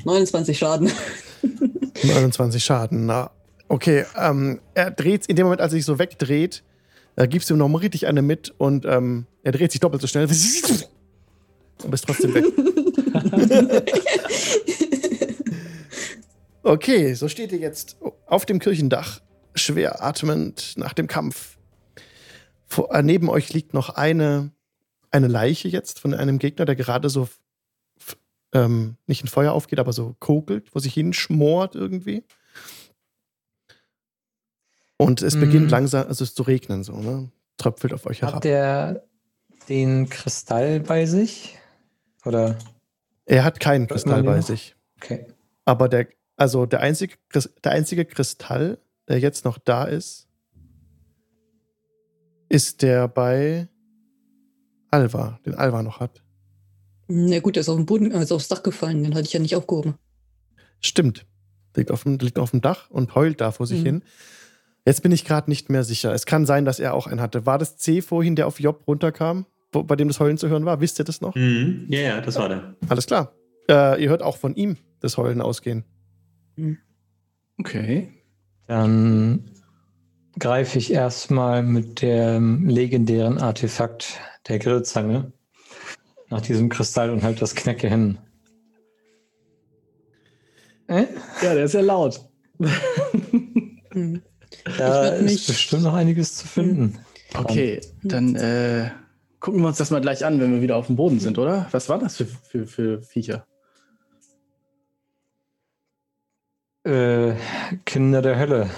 [0.04, 0.90] 29 Schaden.
[2.02, 3.30] 29 Schaden, na.
[3.68, 6.62] Okay, ähm, er dreht in dem Moment, als er sich so wegdreht,
[7.16, 10.00] äh, gibst du ihm noch mal richtig eine mit und ähm, er dreht sich doppelt
[10.00, 12.44] so schnell und bist trotzdem weg.
[16.62, 19.20] okay, so steht ihr jetzt auf dem Kirchendach,
[19.54, 21.58] schwer atmend nach dem Kampf.
[22.66, 24.50] Vor, äh, neben euch liegt noch eine,
[25.10, 27.28] eine Leiche jetzt von einem Gegner, der gerade so
[28.52, 32.24] ähm, nicht in Feuer aufgeht, aber so kokelt, wo sich hinschmort irgendwie.
[34.96, 35.70] Und es beginnt mm.
[35.70, 37.30] langsam, also es zu regnen, so, ne?
[37.56, 38.36] Tröpfelt auf euch herab.
[38.36, 39.04] Hat der
[39.68, 41.56] den Kristall bei sich?
[42.24, 42.58] Oder?
[43.26, 44.74] Er hat keinen Kristall bei sich.
[44.96, 45.26] Okay.
[45.64, 47.16] Aber der, also der einzige,
[47.62, 48.78] der einzige Kristall,
[49.08, 50.28] der jetzt noch da ist,
[52.48, 53.68] ist der bei
[54.90, 56.22] Alva, den Alva noch hat.
[57.08, 59.40] Na gut, der ist auf dem Boden, also aufs Dach gefallen, den hatte ich ja
[59.40, 59.94] nicht aufgehoben.
[60.80, 61.26] Stimmt.
[61.74, 63.86] Liegt auf dem, liegt auf dem Dach und heult da vor sich mhm.
[63.86, 64.02] hin.
[64.84, 66.12] Jetzt bin ich gerade nicht mehr sicher.
[66.12, 67.46] Es kann sein, dass er auch einen hatte.
[67.46, 70.64] War das C vorhin, der auf Job runterkam, wo, bei dem das Heulen zu hören
[70.64, 70.80] war?
[70.80, 71.34] Wisst ihr das noch?
[71.34, 71.86] Mhm.
[71.88, 72.74] Ja, ja, das war der.
[72.88, 73.34] Alles klar.
[73.70, 75.84] Äh, ihr hört auch von ihm das Heulen ausgehen.
[76.56, 76.78] Mhm.
[77.58, 78.08] Okay.
[78.66, 79.50] Dann
[80.38, 85.32] greife ich erstmal mit dem legendären Artefakt der Grillzange
[86.30, 88.18] nach diesem Kristall und halte das Knecke hin.
[90.86, 91.06] Äh?
[91.42, 92.28] Ja, der ist ja laut.
[93.94, 94.20] Mhm.
[94.76, 96.98] Da ist bestimmt noch einiges zu finden.
[97.34, 98.90] Okay, dann äh,
[99.40, 101.66] gucken wir uns das mal gleich an, wenn wir wieder auf dem Boden sind, oder?
[101.70, 103.46] Was war das für, für, für Viecher?
[106.84, 107.34] Äh,
[107.84, 108.70] Kinder der Hölle.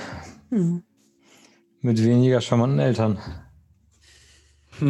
[0.50, 0.82] Hm.
[1.80, 3.18] Mit weniger charmanten Eltern.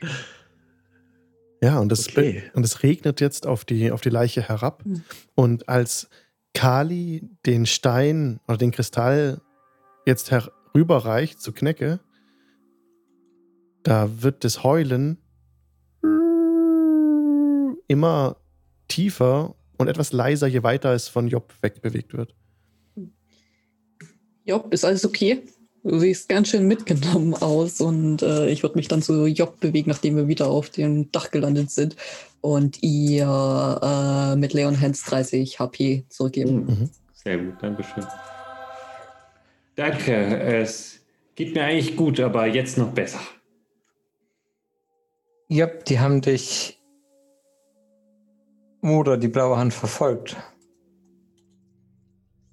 [1.62, 2.42] ja, und es, okay.
[2.54, 4.84] und es regnet jetzt auf die, auf die Leiche herab.
[4.84, 5.02] Hm.
[5.34, 6.08] Und als
[6.54, 9.40] Kali den Stein oder den Kristall
[10.06, 12.00] jetzt herüberreicht zu Knecke,
[13.82, 15.18] da wird das Heulen
[17.88, 18.36] immer
[18.88, 22.34] tiefer und etwas leiser, je weiter es von Job wegbewegt wird.
[24.44, 25.42] Job, ist alles okay?
[25.82, 29.90] Du siehst ganz schön mitgenommen aus und äh, ich würde mich dann zu Job bewegen,
[29.90, 31.96] nachdem wir wieder auf dem Dach gelandet sind
[32.42, 36.66] und ihr äh, mit Leon Hans 30 HP zurückgeben.
[36.66, 36.90] Mhm.
[37.14, 38.06] Sehr gut, danke schön.
[39.74, 41.00] Danke, es
[41.34, 43.20] geht mir eigentlich gut, aber jetzt noch besser.
[45.48, 46.78] Ja, die haben dich
[48.82, 50.36] oder die blaue Hand verfolgt.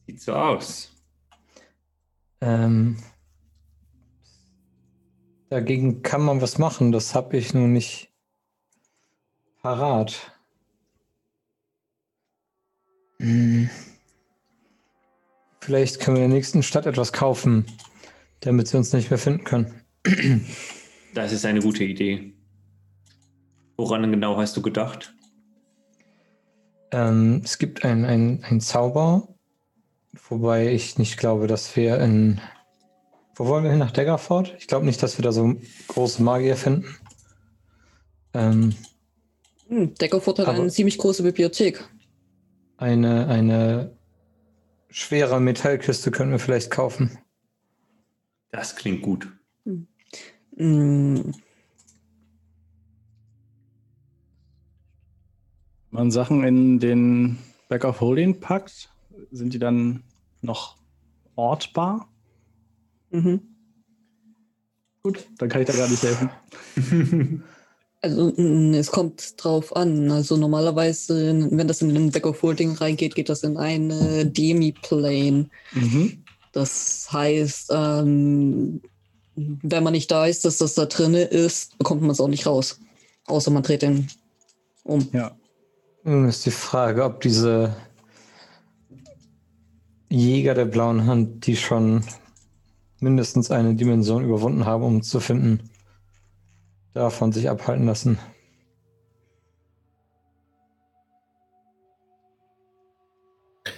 [0.08, 0.94] Sieht so aus.
[2.40, 2.98] Ähm,
[5.50, 8.12] Dagegen kann man was machen, das habe ich nun nicht
[9.62, 10.32] parat.
[13.20, 13.70] Hm.
[15.62, 17.66] Vielleicht können wir in der nächsten Stadt etwas kaufen,
[18.42, 19.82] damit sie uns nicht mehr finden können.
[21.14, 22.32] Das ist eine gute Idee.
[23.76, 25.16] Woran genau hast du gedacht?
[26.92, 29.28] Ähm, es gibt einen Zauber,
[30.30, 32.40] wobei ich nicht glaube, dass wir in
[33.38, 33.80] wo wollen wir hin?
[33.80, 34.56] Nach Daggerford?
[34.58, 35.56] Ich glaube nicht, dass wir da so
[35.88, 36.96] große Magier finden.
[38.34, 38.76] Ähm,
[39.68, 41.88] hm, Daggerford hat eine ziemlich große Bibliothek.
[42.78, 43.98] Eine, eine
[44.90, 47.18] schwere Metallkiste können wir vielleicht kaufen.
[48.52, 49.28] Das klingt gut.
[49.66, 49.88] Hm.
[50.56, 51.34] Hm.
[55.90, 57.38] Man Sachen in den
[57.70, 58.90] Back of Holding packt,
[59.32, 60.04] sind die dann
[60.42, 60.78] noch
[61.36, 62.08] ortbar?
[63.12, 63.42] Mhm.
[65.04, 66.30] Gut, dann kann ich da gar nicht helfen.
[68.02, 70.12] Also es kommt drauf an.
[70.12, 75.50] Also normalerweise, wenn das in den Deck of Holding reingeht, geht das in eine Demi-Plane.
[75.74, 76.24] Mhm.
[76.52, 78.82] Das heißt, ähm,
[79.36, 82.46] wenn man nicht da ist, dass das da drin ist, bekommt man es auch nicht
[82.46, 82.80] raus.
[83.26, 84.08] Außer man dreht den
[84.84, 85.08] um.
[85.12, 85.36] Ja.
[86.04, 87.76] Nun ist die Frage, ob diese
[90.10, 92.04] Jäger der blauen Hand, die schon
[93.00, 95.70] mindestens eine Dimension überwunden haben, um zu finden,
[96.94, 98.18] davon sich abhalten lassen.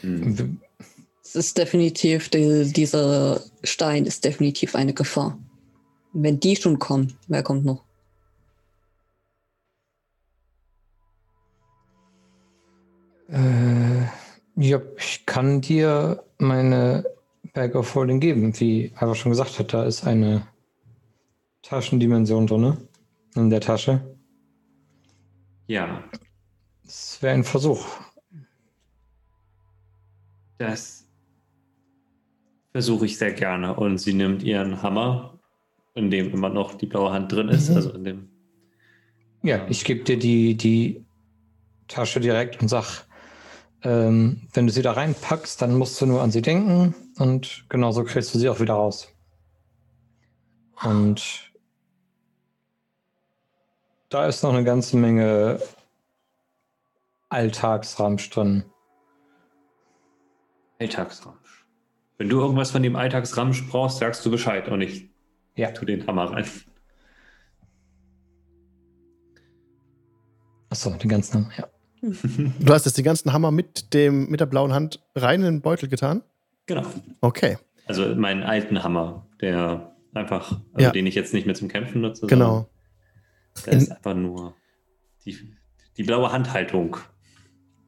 [0.02, 0.60] Hm.
[1.24, 5.38] Es ist definitiv, die, dieser Stein ist definitiv eine Gefahr.
[6.14, 7.84] Wenn die schon kommen, wer kommt noch?
[13.28, 14.06] Äh,
[14.56, 17.06] ja, ich kann dir meine
[17.54, 18.60] Bag of Holding geben.
[18.60, 20.48] Wie Ava schon gesagt hat, da ist eine
[21.62, 22.78] Taschendimension drin
[23.36, 24.18] in der Tasche.
[25.68, 26.04] Ja.
[26.84, 27.86] Das wäre ein Versuch.
[30.58, 31.08] Das
[32.72, 33.76] versuche ich sehr gerne.
[33.76, 35.40] Und sie nimmt ihren Hammer,
[35.96, 37.70] in dem immer noch die blaue Hand drin ist.
[37.70, 37.76] Mhm.
[37.76, 38.30] Also in dem.
[39.44, 41.06] Ja, ich gebe dir die, die
[41.88, 43.06] Tasche direkt und sag,
[43.84, 48.04] ähm, wenn du sie da reinpackst, dann musst du nur an sie denken und genauso
[48.04, 49.14] kriegst du sie auch wieder raus.
[50.84, 51.52] Und
[54.10, 55.60] da ist noch eine ganze Menge
[57.30, 58.64] Alltagsramsch drin.
[60.80, 61.68] Alltagsramsch.
[62.18, 65.10] Wenn du irgendwas von dem Alltagsramsch brauchst, sagst du Bescheid und ich
[65.56, 65.72] ja.
[65.72, 66.46] tu den Hammer rein.
[70.70, 71.79] Achso, den ganzen Hammer, ja.
[72.60, 75.62] Du hast jetzt den ganzen Hammer mit, dem, mit der blauen Hand rein in den
[75.62, 76.24] Beutel getan?
[76.66, 76.86] Genau.
[77.22, 77.58] Okay.
[77.88, 80.92] Also meinen alten Hammer, der einfach, also ja.
[80.92, 82.28] den ich jetzt nicht mehr zum Kämpfen nutze.
[82.28, 82.70] Genau.
[83.66, 84.54] Der in, ist einfach nur
[85.26, 85.38] die,
[85.98, 86.98] die blaue Handhaltung.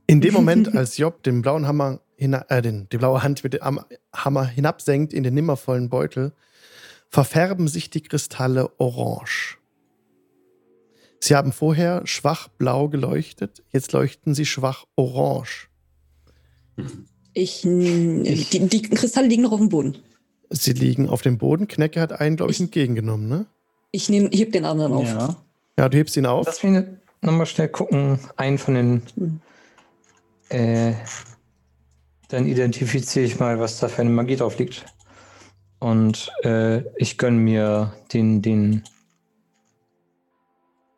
[0.07, 3.79] In dem Moment, als Job den blauen Hammer, äh, den, die blaue Hand mit dem
[4.13, 6.33] Hammer hinabsenkt in den nimmervollen Beutel,
[7.09, 9.57] verfärben sich die Kristalle orange.
[11.23, 15.69] Sie haben vorher schwach blau geleuchtet, jetzt leuchten sie schwach orange.
[17.33, 19.97] Ich, die, die, Kristalle liegen noch auf dem Boden.
[20.49, 21.67] Sie liegen auf dem Boden.
[21.67, 23.45] Knecke hat einen, glaube ich, ich, entgegengenommen, ne?
[23.91, 25.07] Ich nehm, heb den anderen auf.
[25.07, 25.37] Ja,
[25.77, 26.45] ja du hebst ihn auf.
[26.45, 26.83] Lass mich
[27.21, 28.19] nochmal schnell gucken.
[28.35, 29.01] Einen von den.
[29.15, 29.41] Hm.
[30.49, 30.93] Äh,
[32.29, 34.85] dann identifiziere ich mal, was da für eine Magie drauf liegt.
[35.79, 38.83] Und äh, ich gönne mir den, den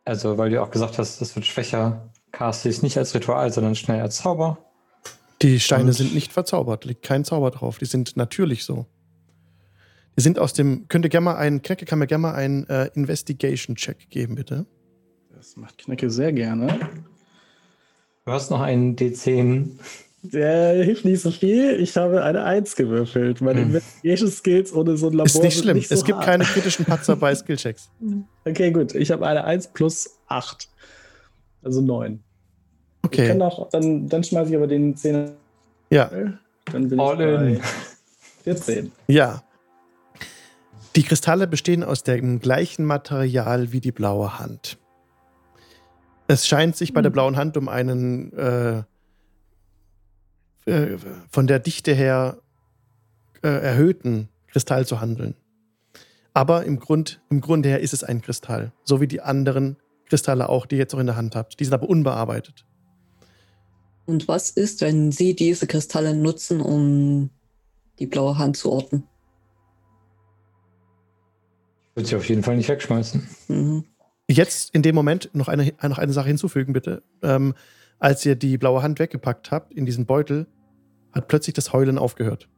[0.04, 3.52] also, weil du auch gesagt hast, das wird schwächer, caste ich es nicht als Ritual,
[3.52, 4.58] sondern schnell als Zauber.
[5.42, 7.78] Die Steine Und sind nicht verzaubert, liegt kein Zauber drauf.
[7.78, 8.86] Die sind natürlich so.
[10.16, 10.86] Die sind aus dem.
[10.88, 11.62] Könnte gerne mal einen.
[11.62, 14.66] Knecke kann mir gerne mal einen äh, Investigation-Check geben, bitte.
[15.34, 16.78] Das macht Knecke sehr gerne.
[18.24, 19.78] Du hast noch einen D10
[20.32, 21.78] der hilft nicht so viel.
[21.80, 23.40] Ich habe eine 1 gewürfelt.
[23.40, 23.66] Meine hm.
[23.68, 25.26] Investigation Skills ohne so ein Labor.
[25.26, 25.76] Ist nicht schlimm.
[25.76, 26.26] Nicht so es gibt hart.
[26.26, 27.90] keine kritischen Patzer bei Skillchecks.
[28.44, 28.94] Okay, gut.
[28.94, 30.68] Ich habe eine 1 plus 8.
[31.62, 32.22] Also 9.
[33.02, 33.22] Okay.
[33.22, 35.32] Ich kann auch, dann, dann schmeiße ich aber den 10.
[35.90, 36.10] Ja.
[36.72, 37.68] Dann bin All ich bei
[38.44, 38.92] 14.
[39.08, 39.42] Ja.
[40.96, 44.78] Die Kristalle bestehen aus dem gleichen Material wie die blaue Hand.
[46.28, 47.12] Es scheint sich bei der hm.
[47.12, 48.84] blauen Hand um einen äh,
[50.66, 50.96] äh,
[51.30, 52.38] von der Dichte her
[53.42, 55.34] äh, erhöhten Kristall zu handeln.
[56.32, 60.48] Aber im, Grund, im Grunde her ist es ein Kristall, so wie die anderen Kristalle
[60.48, 61.60] auch, die ihr jetzt auch in der Hand habt.
[61.60, 62.66] Die sind aber unbearbeitet.
[64.06, 67.30] Und was ist, wenn Sie diese Kristalle nutzen, um
[67.98, 69.04] die blaue Hand zu orten?
[71.94, 73.26] Würde ich auf jeden Fall nicht wegschmeißen.
[73.48, 73.84] Mhm.
[74.28, 77.02] Jetzt in dem Moment noch eine, noch eine Sache hinzufügen, bitte.
[77.22, 77.54] Ähm,
[78.04, 80.46] als ihr die blaue Hand weggepackt habt in diesen Beutel,
[81.12, 82.50] hat plötzlich das Heulen aufgehört.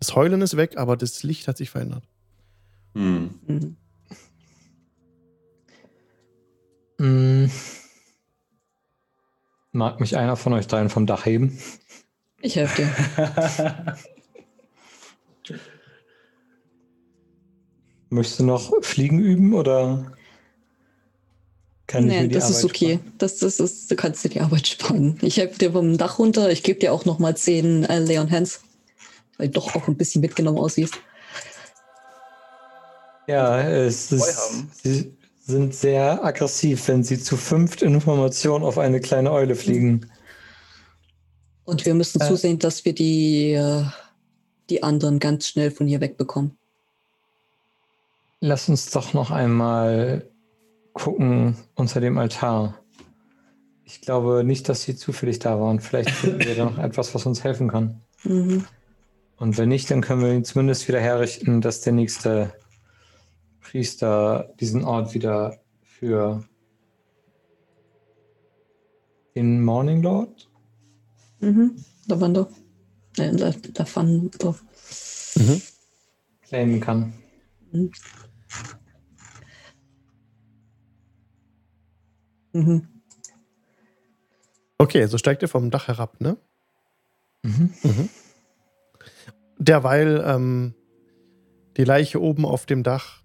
[0.00, 2.02] Das Heulen ist weg, aber das Licht hat sich verändert.
[2.96, 3.38] Hm.
[3.46, 3.76] Mhm.
[6.98, 7.50] Mhm.
[9.70, 11.56] Mag mich einer von euch dreien vom Dach heben?
[12.40, 13.96] Ich helfe dir.
[18.10, 20.17] Möchtest du noch Fliegen üben oder?
[21.88, 23.00] Kann nee, das Arbeit ist okay.
[23.16, 25.18] Das, das ist, du kannst dir die Arbeit sparen.
[25.22, 26.50] Ich helfe dir vom Dach runter.
[26.50, 28.60] Ich gebe dir auch noch mal zehn äh, Leon Hands,
[29.38, 30.94] weil du doch auch ein bisschen mitgenommen aussiehst.
[33.26, 35.14] Ja, es ist, sie
[35.46, 40.10] sind sehr aggressiv, wenn sie zu fünft Informationen auf eine kleine Eule fliegen.
[41.64, 42.28] Und wir müssen äh.
[42.28, 43.84] zusehen, dass wir die, äh,
[44.68, 46.58] die anderen ganz schnell von hier wegbekommen.
[48.40, 50.27] Lass uns doch noch einmal
[50.98, 52.74] gucken unter dem Altar.
[53.84, 55.80] Ich glaube nicht, dass sie zufällig da waren.
[55.80, 58.02] Vielleicht finden wir da noch etwas, was uns helfen kann.
[58.24, 58.64] Mhm.
[59.36, 62.52] Und wenn nicht, dann können wir ihn zumindest wieder herrichten, dass der nächste
[63.60, 66.44] Priester diesen Ort wieder für
[69.34, 70.50] den Morning Lord
[71.40, 71.76] mhm.
[72.06, 72.48] Lavando.
[73.16, 74.56] Äh, Lavando.
[75.36, 75.62] Mhm.
[76.42, 77.12] claimen kann.
[77.70, 77.92] Mhm.
[82.52, 82.88] Mhm.
[84.78, 86.36] Okay, so steigt ihr vom Dach herab, ne?
[87.42, 87.74] Mhm.
[87.82, 88.08] Mhm.
[89.58, 90.74] Derweil ähm,
[91.76, 93.22] die Leiche oben auf dem Dach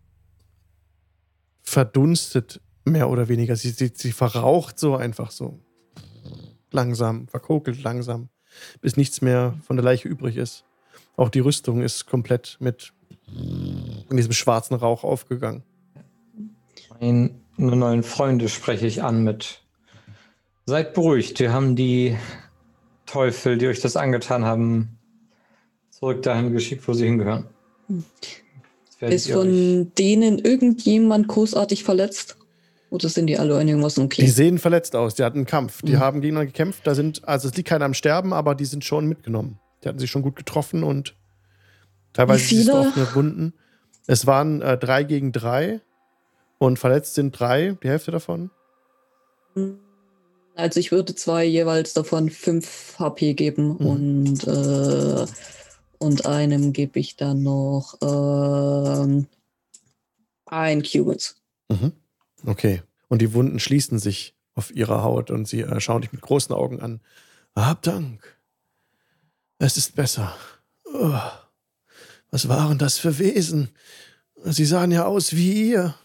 [1.62, 3.56] verdunstet mehr oder weniger.
[3.56, 5.60] Sie, sie, sie verraucht so einfach so.
[6.72, 8.30] Langsam, verkokelt langsam,
[8.82, 10.66] bis nichts mehr von der Leiche übrig ist.
[11.16, 12.94] Auch die Rüstung ist komplett mit
[13.28, 15.64] in diesem schwarzen Rauch aufgegangen.
[17.58, 19.64] Meine neuen Freunde spreche ich an mit
[20.66, 22.18] Seid beruhigt, wir haben die
[23.06, 24.98] Teufel, die euch das angetan haben,
[25.90, 27.48] zurück dahin geschickt, wo sie hingehören.
[29.02, 32.38] Ist von denen irgendjemand großartig verletzt?
[32.90, 34.22] Oder sind die alle einigermaßen okay?
[34.22, 35.16] Die sehen verletzt aus.
[35.16, 35.82] Die hatten einen Kampf.
[35.82, 36.00] Die mhm.
[36.00, 36.88] haben gegeneinander gekämpft.
[36.88, 39.60] Da sind, also es liegt keiner am Sterben, aber die sind schon mitgenommen.
[39.84, 41.16] Die hatten sich schon gut getroffen und
[42.14, 43.54] teilweise offene Wunden.
[44.08, 45.82] Es waren äh, drei gegen drei
[46.66, 48.50] und verletzt sind drei, die Hälfte davon.
[50.56, 53.86] Also ich würde zwei jeweils davon fünf HP geben mhm.
[53.86, 55.26] und, äh,
[56.00, 59.26] und einem gebe ich dann noch äh,
[60.46, 61.36] ein Cubits.
[61.70, 61.94] Mhm.
[62.46, 62.82] Okay.
[63.10, 66.54] Und die Wunden schließen sich auf ihrer Haut und sie äh, schauen dich mit großen
[66.54, 67.02] Augen an.
[67.56, 68.38] Hab Dank.
[69.60, 70.36] Es ist besser.
[70.86, 71.20] Oh.
[72.32, 73.70] Was waren das für Wesen?
[74.44, 75.96] Sie sahen ja aus wie ihr.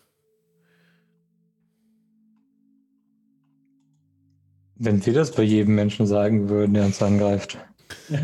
[4.79, 7.59] Wenn wir das bei jedem Menschen sagen würden, der uns angreift.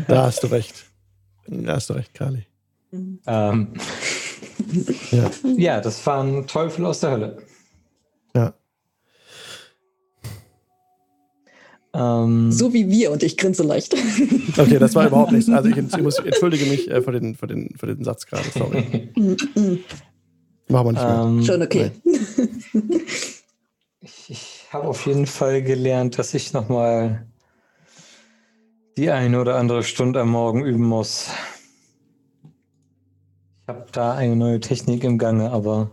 [0.07, 0.85] Da hast du recht.
[1.47, 2.45] Da hast du recht, Kali.
[3.27, 3.73] Ähm,
[5.11, 5.31] ja.
[5.57, 7.37] ja, das waren Teufel aus der Hölle.
[8.33, 8.53] Ja.
[11.93, 13.95] Ähm, so wie wir und ich grinse leicht.
[14.57, 15.49] Okay, das war überhaupt nichts.
[15.49, 18.45] Also ich, ich muss, entschuldige mich äh, für, den, für, den, für den Satz gerade,
[18.53, 19.09] sorry.
[20.69, 21.23] Machen wir nicht mehr.
[21.25, 21.91] Ähm, Schon okay.
[23.99, 27.25] ich, ich habe auf jeden Fall gelernt, dass ich nochmal
[28.97, 31.29] die eine oder andere Stunde am Morgen üben muss.
[32.43, 35.91] Ich habe da eine neue Technik im Gange, aber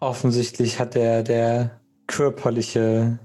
[0.00, 3.18] offensichtlich hat der, der körperliche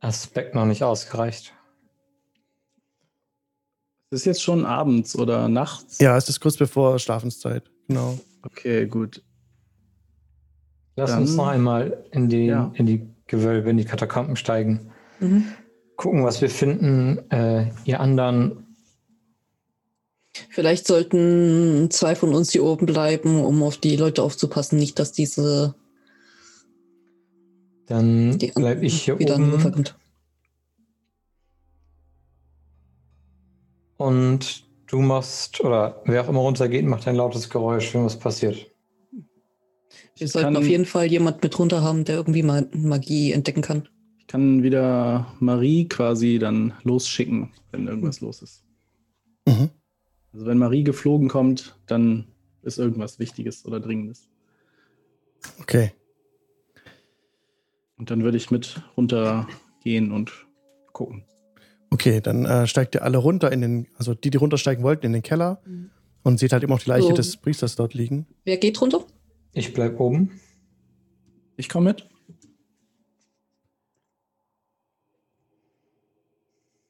[0.00, 1.52] Aspekt noch nicht ausgereicht.
[4.08, 5.98] Es ist jetzt schon abends oder nachts?
[5.98, 7.70] Ja, es ist kurz bevor Schlafenszeit.
[7.88, 8.18] Genau.
[8.42, 9.22] Okay, gut.
[10.96, 12.72] Lass Dann, uns noch einmal in die, ja.
[12.74, 14.90] in die Gewölbe, in die Katakomben steigen.
[15.20, 15.46] Mhm.
[15.96, 17.30] Gucken, was wir finden.
[17.30, 18.76] Äh, ihr anderen.
[20.48, 24.78] Vielleicht sollten zwei von uns hier oben bleiben, um auf die Leute aufzupassen.
[24.78, 25.74] Nicht, dass diese.
[27.86, 29.84] Dann bleibe ich hier oben.
[33.96, 38.70] Und du machst, oder wer auch immer runtergeht, macht ein lautes Geräusch, wenn was passiert.
[40.20, 43.88] Wir sollten auf jeden Fall jemand mit runter haben, der irgendwie mal Magie entdecken kann.
[44.18, 48.26] Ich kann wieder Marie quasi dann losschicken, wenn irgendwas mhm.
[48.26, 48.64] los ist.
[49.46, 49.70] Mhm.
[50.32, 52.26] Also wenn Marie geflogen kommt, dann
[52.62, 54.28] ist irgendwas Wichtiges oder Dringendes.
[55.60, 55.92] Okay.
[57.96, 60.46] Und dann würde ich mit runtergehen und
[60.92, 61.24] gucken.
[61.90, 65.14] Okay, dann äh, steigt ihr alle runter in den, also die, die runtersteigen wollten, in
[65.14, 65.90] den Keller mhm.
[66.22, 67.14] und seht halt immer auch die Leiche so.
[67.14, 68.26] des Priesters dort liegen.
[68.44, 69.04] Wer geht runter?
[69.52, 70.40] Ich bleib oben.
[71.56, 72.08] Ich komme mit.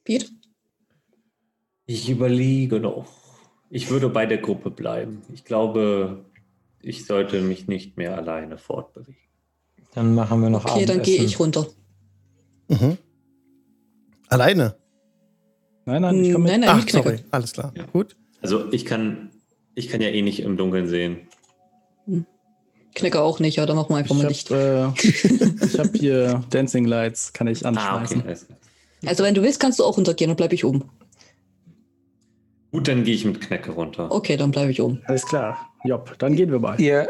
[0.05, 0.31] Piet?
[1.87, 3.07] Ich überlege noch.
[3.69, 5.23] Ich würde bei der Gruppe bleiben.
[5.33, 6.25] Ich glaube,
[6.83, 9.17] ich sollte mich nicht mehr alleine fortbewegen.
[9.95, 10.99] Dann machen wir noch Okay, Abendessen.
[10.99, 11.67] dann gehe ich runter.
[12.69, 12.99] Mhm.
[14.29, 14.77] Alleine?
[15.85, 16.53] Nein, nein, ich komme mit.
[16.53, 17.19] Nein, nein, Ach, sorry.
[17.31, 17.73] Alles klar.
[17.77, 17.85] Ja.
[17.87, 18.17] Gut.
[18.41, 19.31] Also ich kann,
[19.75, 21.29] ich kann ja eh nicht im Dunkeln sehen.
[22.07, 22.27] Hm.
[22.95, 24.51] Knicker auch nicht, ja, dann machen wir einfach ich mal hab, Licht.
[24.51, 24.89] Äh,
[25.67, 28.23] ich habe hier Dancing Lights, kann ich anschmeißen.
[28.27, 28.47] Ah, okay.
[29.07, 30.85] Also wenn du willst, kannst du auch runtergehen, dann bleibe ich oben.
[32.73, 34.11] Gut, dann gehe ich mit Knecke runter.
[34.11, 35.03] Okay, dann bleibe ich oben.
[35.07, 35.73] Alles klar.
[35.85, 36.81] Jopp, dann gehen wir mal.
[36.81, 37.09] Ihr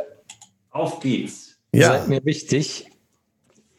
[0.70, 1.56] Auf geht's.
[1.72, 1.88] Ja.
[1.88, 2.86] seid mir wichtig.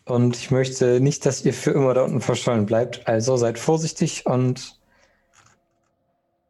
[0.06, 3.08] Und ich möchte nicht, dass ihr für immer da unten verschollen bleibt.
[3.08, 4.80] Also seid vorsichtig und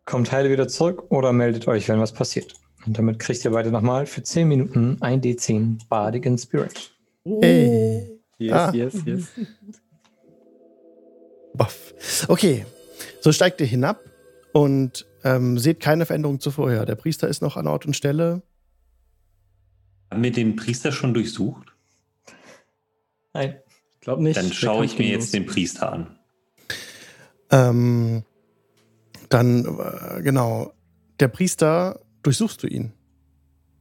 [0.06, 2.56] kommt heile wieder zurück oder meldet euch, wenn was passiert.
[2.86, 6.92] Und damit kriegt ihr beide nochmal für 10 Minuten ein D10 Bardic Spirit.
[7.24, 8.20] Hey.
[8.38, 8.72] Yes, ah.
[8.74, 9.28] yes, yes.
[11.54, 11.94] Buff.
[12.28, 12.66] Okay,
[13.20, 14.00] so steigt ihr hinab
[14.54, 16.86] und ähm, seht keine Veränderung zu vorher.
[16.86, 18.42] Der Priester ist noch an Ort und Stelle.
[20.10, 21.76] Haben wir den Priester schon durchsucht?
[23.34, 23.60] Nein,
[23.96, 24.38] ich glaube nicht.
[24.38, 26.20] Dann schaue ich mir jetzt den Priester an.
[27.52, 28.24] Ähm,
[29.30, 30.74] dann, äh, genau,
[31.20, 32.94] der Priester durchsuchst du ihn.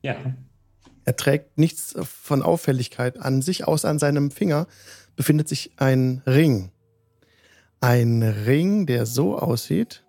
[0.02, 0.16] Ja.
[1.04, 4.66] Er trägt nichts von Auffälligkeit an sich, außer an seinem Finger
[5.16, 6.70] befindet sich ein Ring.
[7.80, 10.04] ein Ring, der so aussieht.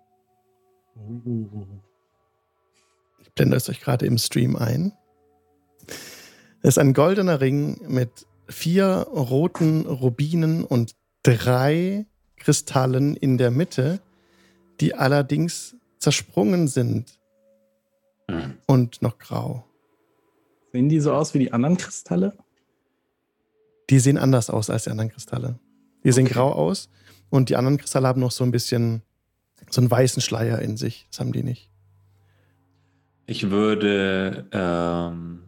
[3.22, 4.92] Ich blende es euch gerade im Stream ein.
[6.60, 12.06] Es ist ein goldener Ring mit vier roten Rubinen und drei
[12.36, 14.00] Kristallen in der Mitte,
[14.80, 17.21] die allerdings zersprungen sind
[18.30, 18.54] hm.
[18.66, 19.64] und noch grau.
[20.72, 22.36] Sehen die so aus wie die anderen Kristalle?
[23.90, 25.58] Die sehen anders aus als die anderen Kristalle.
[25.98, 26.12] Die okay.
[26.12, 26.88] sehen grau aus
[27.30, 29.02] und die anderen Kristalle haben noch so ein bisschen
[29.70, 31.06] so einen weißen Schleier in sich.
[31.10, 31.70] Das haben die nicht.
[33.26, 35.42] Ich würde, ähm,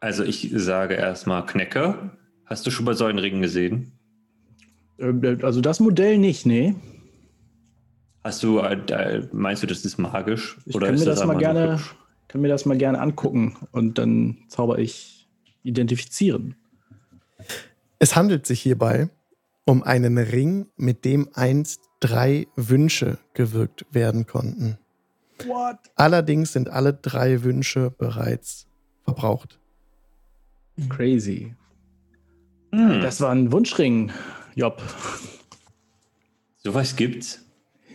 [0.00, 2.10] also ich sage erstmal Knecke.
[2.44, 3.92] Hast du schon mal so einen Ring gesehen?
[4.98, 6.74] Äh, also das Modell nicht, nee.
[8.26, 10.58] Hast du, äh, meinst du, das ist magisch?
[10.64, 11.80] Ich oder kann, mir das, das mal gerne,
[12.26, 15.28] kann mir das mal gerne angucken und dann zauber ich
[15.62, 16.56] identifizieren.
[18.00, 19.10] Es handelt sich hierbei
[19.64, 24.76] um einen Ring, mit dem einst drei Wünsche gewirkt werden konnten.
[25.44, 25.76] What?
[25.94, 28.66] Allerdings sind alle drei Wünsche bereits
[29.04, 29.60] verbraucht.
[30.88, 31.54] Crazy.
[32.72, 33.02] Hm.
[33.02, 34.10] Das war ein Wunschring,
[34.56, 34.82] Job.
[36.56, 37.45] Sowas gibt's.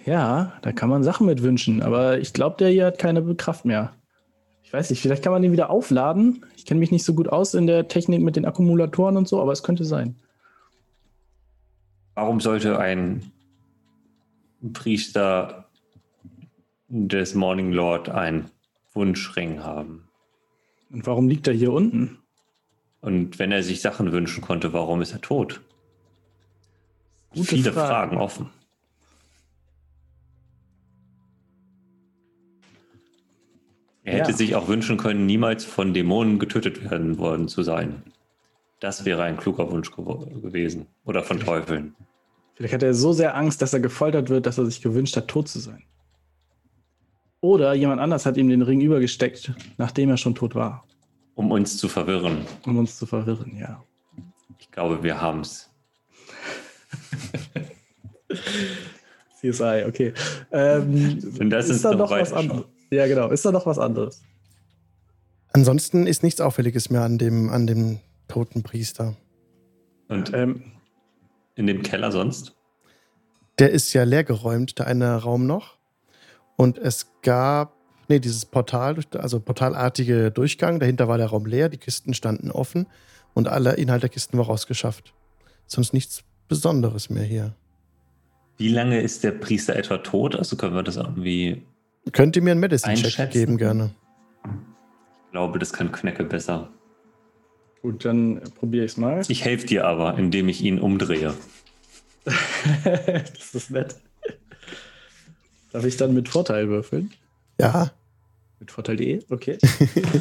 [0.06, 3.66] Ja, da kann man Sachen mit wünschen, aber ich glaube, der hier hat keine Kraft
[3.66, 3.94] mehr.
[4.64, 6.46] Ich weiß nicht, vielleicht kann man den wieder aufladen.
[6.56, 9.42] Ich kenne mich nicht so gut aus in der Technik mit den Akkumulatoren und so,
[9.42, 10.16] aber es könnte sein.
[12.16, 13.32] Warum sollte ein
[14.74, 15.70] Priester
[16.88, 18.50] des Morning Lord einen
[18.94, 20.08] Wunschring haben?
[20.90, 22.20] Und warum liegt er hier unten?
[23.02, 25.62] Und wenn er sich Sachen wünschen konnte, warum ist er tot?
[27.34, 27.88] Gute Viele Frage.
[27.88, 28.50] Fragen offen.
[34.12, 34.38] Er hätte ja.
[34.38, 38.04] sich auch wünschen können, niemals von Dämonen getötet werden worden zu sein.
[38.82, 40.88] Das wäre ein kluger Wunsch gewesen.
[41.06, 41.96] Oder von Teufeln.
[42.56, 45.30] Vielleicht hat er so sehr Angst, dass er gefoltert wird, dass er sich gewünscht hat,
[45.30, 45.84] tot zu sein.
[47.40, 50.84] Oder jemand anders hat ihm den Ring übergesteckt, nachdem er schon tot war.
[51.36, 52.40] Um uns zu verwirren.
[52.66, 53.82] Um uns zu verwirren, ja.
[54.60, 55.70] Ich glaube, wir haben es.
[59.40, 60.14] CSI, okay.
[60.52, 62.66] Ähm, Und das ist, ist da noch was anderes?
[62.92, 63.30] Ja, genau.
[63.30, 64.22] Ist da noch was anderes?
[65.54, 69.16] Ansonsten ist nichts Auffälliges mehr an dem, an dem toten Priester.
[70.08, 70.64] Und ähm,
[71.56, 72.56] in dem Keller sonst?
[73.60, 75.78] Der ist ja leergeräumt, der eine Raum noch.
[76.58, 77.76] Und es gab,
[78.08, 80.80] nee, dieses Portal, also portalartige Durchgang.
[80.80, 82.88] Dahinter war der Raum leer, die Kisten standen offen
[83.34, 85.14] und alle Inhalt der Kisten war rausgeschafft.
[85.66, 87.56] Sonst nichts Besonderes mehr hier.
[88.58, 90.36] Wie lange ist der Priester etwa tot?
[90.36, 91.64] Also können wir das irgendwie.
[92.12, 93.92] Könnt ihr mir einen Medicine-Check geben, gerne?
[94.44, 96.70] Ich glaube, das kann Knecke besser.
[97.82, 99.22] Gut, dann probiere ich es mal.
[99.28, 101.34] Ich helfe dir aber, indem ich ihn umdrehe.
[102.26, 103.96] das ist nett.
[105.72, 107.12] Darf ich dann mit Vorteil würfeln?
[107.60, 107.92] Ja.
[108.60, 109.24] Mit Vorteil.de?
[109.30, 109.58] Okay.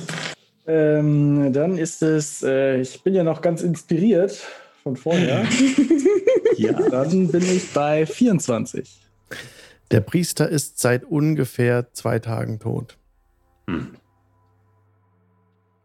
[0.66, 4.42] ähm, dann ist es, äh, ich bin ja noch ganz inspiriert
[4.82, 5.46] von vorher.
[6.56, 6.72] ja.
[6.72, 9.00] Dann bin ich bei 24.
[9.90, 12.98] Der Priester ist seit ungefähr zwei Tagen tot.
[13.66, 13.96] Hm.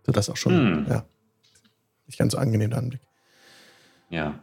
[0.06, 0.86] So das auch schon, hm.
[0.88, 1.06] ja.
[2.06, 3.02] Nicht ganz so angenehm, der Anblick.
[4.10, 4.40] Ja.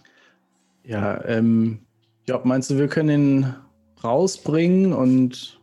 [0.84, 1.86] Ja, ähm,
[2.28, 3.54] ja, meinst du, wir können ihn
[4.02, 5.60] rausbringen und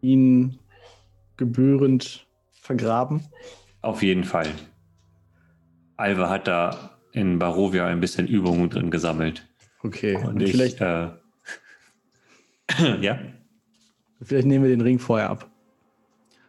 [0.00, 0.58] ihn
[1.36, 3.22] gebührend vergraben?
[3.82, 4.48] Auf jeden Fall.
[5.96, 9.46] Alva hat da in Barovia ein bisschen Übungen drin gesammelt.
[9.82, 10.16] Okay.
[10.16, 11.10] Und, und ich, vielleicht, äh,
[13.00, 13.18] ja.
[14.22, 15.50] Vielleicht nehmen wir den Ring vorher ab.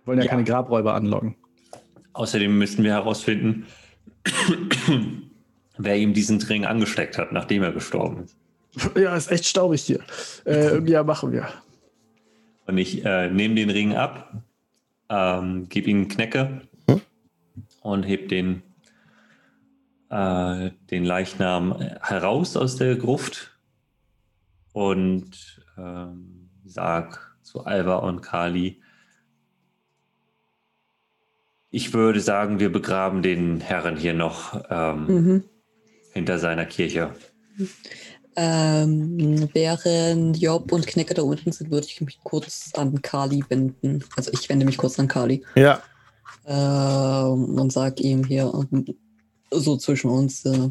[0.03, 0.31] Wir wollen ja, ja.
[0.31, 1.35] keine Grabräuber anlocken.
[2.13, 3.65] Außerdem müssten wir herausfinden,
[5.77, 8.37] wer ihm diesen Ring angesteckt hat, nachdem er gestorben ist.
[8.97, 9.99] Ja, ist echt staubig hier.
[10.45, 11.47] Äh, ja, machen wir.
[12.67, 14.33] Und ich äh, nehme den Ring ab,
[15.09, 17.01] ähm, gebe ihm Knecke hm?
[17.81, 18.63] und heb den,
[20.09, 23.57] äh, den Leichnam heraus aus der Gruft
[24.73, 28.81] und ähm, sag zu Alva und Kali,
[31.75, 35.43] ich würde sagen, wir begraben den Herren hier noch ähm, mhm.
[36.13, 37.13] hinter seiner Kirche.
[38.37, 44.03] Ähm, während Job und Knecker da unten sind, würde ich mich kurz an Kali wenden.
[44.15, 45.43] Also ich wende mich kurz an Kali.
[45.55, 45.81] Ja.
[46.45, 48.51] Ähm, und sage ihm hier
[49.51, 50.69] so zwischen uns, äh,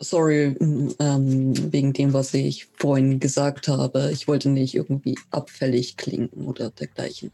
[0.00, 0.56] sorry
[0.98, 4.10] ähm, wegen dem, was ich vorhin gesagt habe.
[4.12, 7.32] Ich wollte nicht irgendwie abfällig klingen oder dergleichen.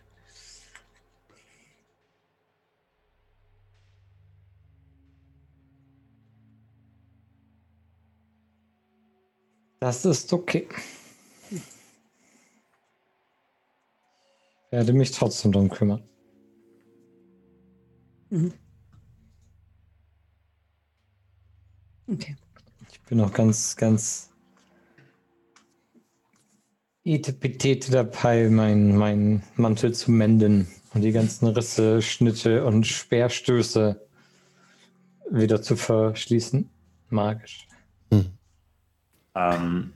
[9.81, 10.69] Das ist okay.
[11.51, 11.59] Ich
[14.71, 16.03] werde mich trotzdem darum kümmern.
[18.31, 18.53] Mhm.
[22.09, 22.37] Okay.
[23.13, 24.31] Ich bin noch ganz, ganz
[27.05, 34.01] etepetete dabei, meinen mein Mantel zu menden und die ganzen Risse, Schnitte und Speerstöße
[35.31, 36.71] wieder zu verschließen.
[37.11, 37.69] Magisch.
[38.11, 38.31] Hm.
[39.35, 39.93] Ähm,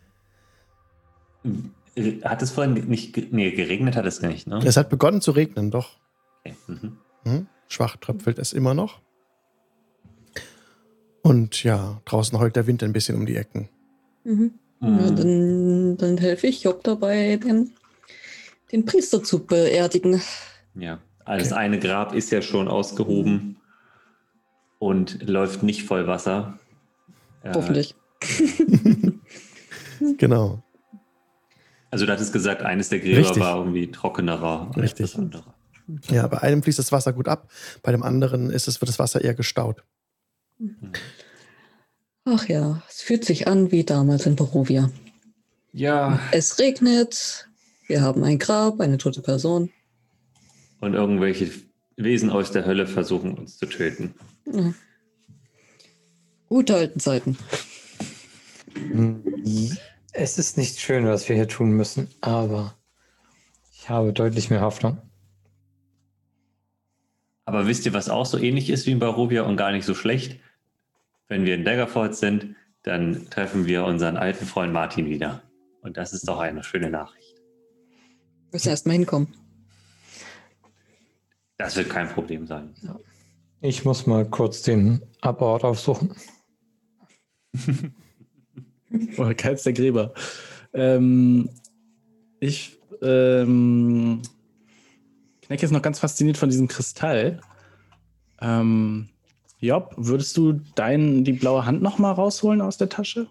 [2.23, 3.97] hat es vorhin nicht nee, geregnet?
[3.97, 4.61] Hat es nicht, ne?
[4.62, 5.97] Es hat begonnen zu regnen, doch.
[6.45, 6.55] Okay.
[6.67, 6.99] Mhm.
[7.25, 7.47] Mhm.
[7.67, 9.01] Schwach tröpfelt es immer noch.
[11.27, 13.68] Und ja, draußen heult der Wind ein bisschen um die Ecken.
[14.22, 14.53] Mhm.
[14.79, 14.99] Mhm.
[15.01, 17.72] Ja, dann, dann helfe ich Job dabei, den,
[18.70, 20.22] den Priester zu beerdigen.
[20.77, 21.55] Ja, das okay.
[21.55, 23.57] eine Grab ist ja schon ausgehoben
[24.79, 26.61] und läuft nicht voll Wasser.
[27.43, 27.97] Hoffentlich.
[30.18, 30.62] genau.
[31.91, 33.43] Also du hattest gesagt, eines der Gräber Richtig.
[33.43, 35.11] war irgendwie trockenerer als Richtig.
[35.11, 35.55] das andere.
[36.09, 37.51] Ja, bei einem fließt das Wasser gut ab,
[37.83, 39.83] bei dem anderen ist es, wird das Wasser eher gestaut.
[40.59, 40.93] Mhm.
[42.29, 44.91] Ach ja, es fühlt sich an wie damals in Barovia.
[45.72, 46.18] Ja.
[46.33, 47.49] Es regnet,
[47.87, 49.70] wir haben ein Grab, eine tote Person.
[50.81, 51.53] Und irgendwelche
[51.95, 54.14] Wesen aus der Hölle versuchen uns zu töten.
[54.45, 54.74] Ja.
[56.49, 57.39] Gute alten Zeiten.
[60.12, 62.74] Es ist nicht schön, was wir hier tun müssen, aber
[63.72, 64.99] ich habe deutlich mehr Hoffnung.
[67.45, 69.95] Aber wisst ihr, was auch so ähnlich ist wie in Barovia und gar nicht so
[69.95, 70.41] schlecht?
[71.29, 75.43] Wenn wir in Daggerford sind, dann treffen wir unseren alten Freund Martin wieder.
[75.81, 77.37] Und das ist doch eine schöne Nachricht.
[77.37, 79.35] Wir müssen erst mal hinkommen.
[81.59, 82.74] Das wird kein Problem sein.
[83.61, 86.14] Ich muss mal kurz den Abort aufsuchen.
[89.16, 90.12] oh, keins der Gräber.
[90.74, 91.49] Ähm,
[92.39, 94.22] ich ähm,
[95.43, 97.41] Kneck ist noch ganz fasziniert von diesem Kristall.
[98.41, 99.09] Ähm,
[99.59, 103.27] Job, würdest du dein, die blaue Hand noch mal rausholen aus der Tasche?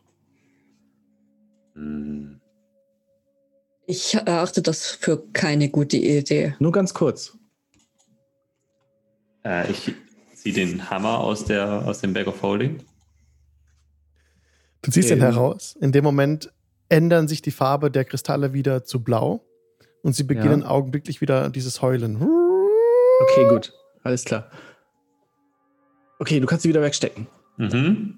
[3.86, 6.56] Ich erachte das für keine gute Idee.
[6.60, 7.38] Nur ganz kurz.
[9.44, 9.94] Äh, ich
[10.34, 12.80] ziehe den Hammer aus, der, aus dem Bag of Holding.
[14.82, 15.20] Du ziehst ähm.
[15.20, 15.76] den heraus.
[15.80, 16.52] In dem Moment
[16.90, 19.46] ändern sich die Farbe der Kristalle wieder zu blau
[20.02, 20.68] und sie beginnen ja.
[20.68, 22.16] augenblicklich wieder dieses Heulen.
[22.18, 23.74] Okay, gut.
[24.04, 24.52] Alles klar.
[26.26, 27.28] Okay, du kannst sie wieder wegstecken.
[27.58, 28.16] Mhm.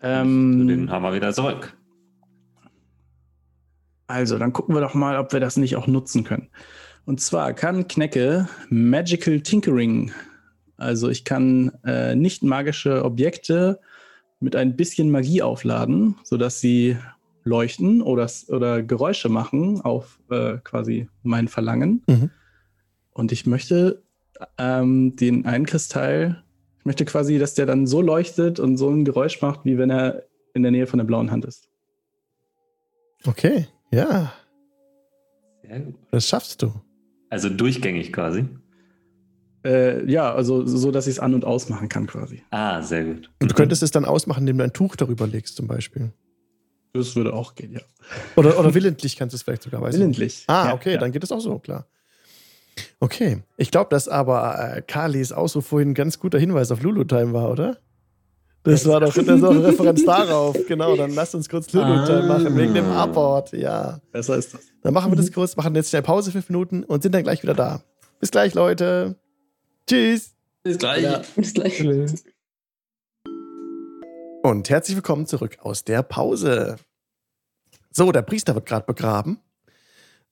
[0.00, 1.76] Ähm, den Hammer wieder zurück.
[4.06, 6.50] Also, dann gucken wir doch mal, ob wir das nicht auch nutzen können.
[7.04, 10.12] Und zwar kann Knecke Magical Tinkering.
[10.76, 13.80] Also ich kann äh, nicht magische Objekte
[14.38, 16.96] mit ein bisschen Magie aufladen, sodass sie
[17.42, 22.04] leuchten oder, oder Geräusche machen auf äh, quasi mein Verlangen.
[22.06, 22.30] Mhm.
[23.14, 24.00] Und ich möchte
[24.58, 26.44] ähm, den einen Kristall
[26.82, 29.88] ich möchte quasi, dass der dann so leuchtet und so ein Geräusch macht, wie wenn
[29.88, 31.68] er in der Nähe von der blauen Hand ist.
[33.24, 34.32] Okay, ja.
[35.62, 35.94] Sehr gut.
[36.10, 36.74] Das schaffst du.
[37.30, 38.46] Also durchgängig quasi.
[39.64, 42.42] Äh, ja, also so, dass ich es an- und ausmachen kann quasi.
[42.50, 43.30] Ah, sehr gut.
[43.40, 46.12] Und du könntest es dann ausmachen, indem du ein Tuch darüber legst, zum Beispiel.
[46.94, 47.80] Das würde auch gehen, ja.
[48.34, 50.42] Oder, oder willentlich kannst du es vielleicht sogar, weißt Willentlich.
[50.48, 50.98] Ah, okay, ja.
[50.98, 51.86] dann geht es auch so, klar.
[53.02, 57.32] Okay, ich glaube, dass aber äh, Kalis Ausruf vorhin ein ganz guter Hinweis auf Lulu-Time
[57.32, 57.78] war, oder?
[58.62, 60.56] Das war doch das war eine Referenz darauf.
[60.68, 62.26] Genau, dann lasst uns kurz Lulu-Time ah.
[62.26, 63.50] machen, wegen dem Abort.
[63.54, 63.98] Ja.
[64.12, 64.60] Besser ist das.
[64.82, 67.42] Dann machen wir das kurz, machen jetzt schnell Pause, fünf Minuten und sind dann gleich
[67.42, 67.82] wieder da.
[68.20, 69.16] Bis gleich, Leute.
[69.88, 70.36] Tschüss.
[70.62, 71.02] Bis gleich.
[71.02, 71.22] Ja.
[71.34, 71.84] Bis gleich.
[74.44, 76.76] Und herzlich willkommen zurück aus der Pause.
[77.90, 79.40] So, der Priester wird gerade begraben.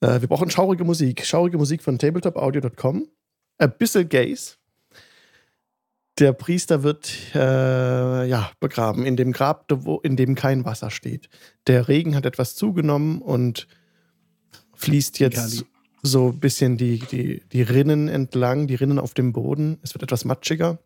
[0.00, 1.24] Äh, wir brauchen schaurige Musik.
[1.24, 3.08] Schaurige Musik von tabletopaudio.com.
[3.58, 4.58] Ein bisschen Gays.
[6.18, 11.28] Der Priester wird äh, ja, begraben in dem Grab, wo, in dem kein Wasser steht.
[11.66, 13.66] Der Regen hat etwas zugenommen und
[14.74, 15.64] fließt jetzt
[16.02, 19.78] so ein bisschen die, die, die Rinnen entlang, die Rinnen auf dem Boden.
[19.82, 20.78] Es wird etwas matschiger.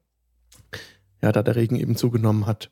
[1.23, 2.71] Ja, da der Regen eben zugenommen hat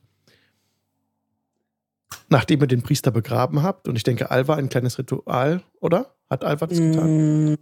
[2.29, 3.87] nachdem ihr den Priester begraben habt.
[3.87, 6.15] Und ich denke, Alva ein kleines Ritual, oder?
[6.29, 7.51] Hat Alva das getan?
[7.51, 7.57] Mm,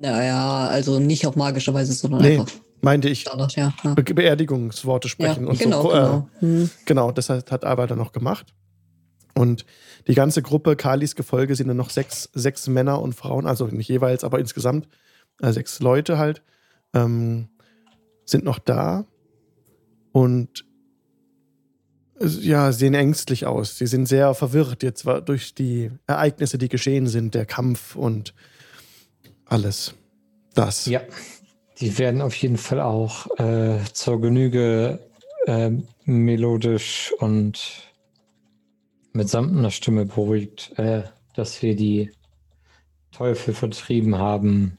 [0.00, 2.52] naja, also nicht auf magische Weise, sondern nee, einfach.
[2.80, 3.94] Meinte ich, Standard, ja, ja.
[3.94, 5.88] Be Beerdigungsworte sprechen ja, und genau, so.
[5.88, 6.28] Genau.
[6.36, 6.70] Äh, hm.
[6.84, 8.54] genau, das hat, hat Alva dann noch gemacht.
[9.34, 9.64] Und
[10.06, 13.88] die ganze Gruppe, Kalis Gefolge, sind dann noch sechs, sechs Männer und Frauen, also nicht
[13.88, 14.88] jeweils, aber insgesamt
[15.40, 16.42] äh, sechs Leute halt,
[16.94, 17.48] ähm,
[18.24, 19.06] sind noch da.
[20.12, 20.64] Und
[22.20, 23.78] ja, sehen ängstlich aus.
[23.78, 28.34] Sie sind sehr verwirrt jetzt durch die Ereignisse, die geschehen sind, der Kampf und
[29.46, 29.94] alles
[30.54, 30.86] das.
[30.86, 31.00] Ja,
[31.80, 34.98] die werden auf jeden Fall auch äh, zur Genüge
[35.46, 35.70] äh,
[36.04, 37.88] melodisch und
[39.12, 41.02] mit samtener Stimme beruhigt, äh,
[41.34, 42.10] dass wir die
[43.12, 44.78] Teufel vertrieben haben.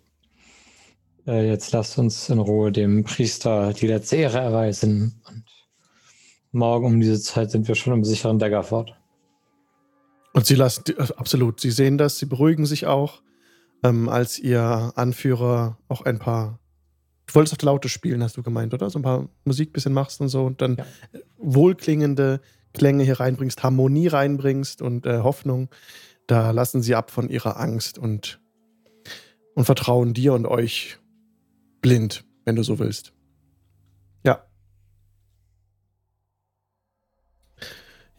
[1.25, 5.21] Äh, jetzt lasst uns in Ruhe dem Priester die letzte Ehre erweisen.
[5.27, 5.43] Und
[6.51, 8.95] morgen um diese Zeit sind wir schon im sicheren Daggerford.
[10.33, 10.83] Und sie lassen,
[11.17, 13.21] absolut, sie sehen das, sie beruhigen sich auch,
[13.83, 16.59] ähm, als ihr Anführer auch ein paar
[17.29, 18.89] Du wolltest auf der Laute spielen, hast du gemeint, oder?
[18.89, 20.85] So ein paar Musik bisschen machst und so und dann ja.
[21.37, 22.41] wohlklingende
[22.73, 25.69] Klänge hier reinbringst, Harmonie reinbringst und äh, Hoffnung.
[26.25, 28.41] Da lassen sie ab von ihrer Angst und,
[29.53, 30.97] und vertrauen dir und euch
[31.81, 33.13] blind, wenn du so willst.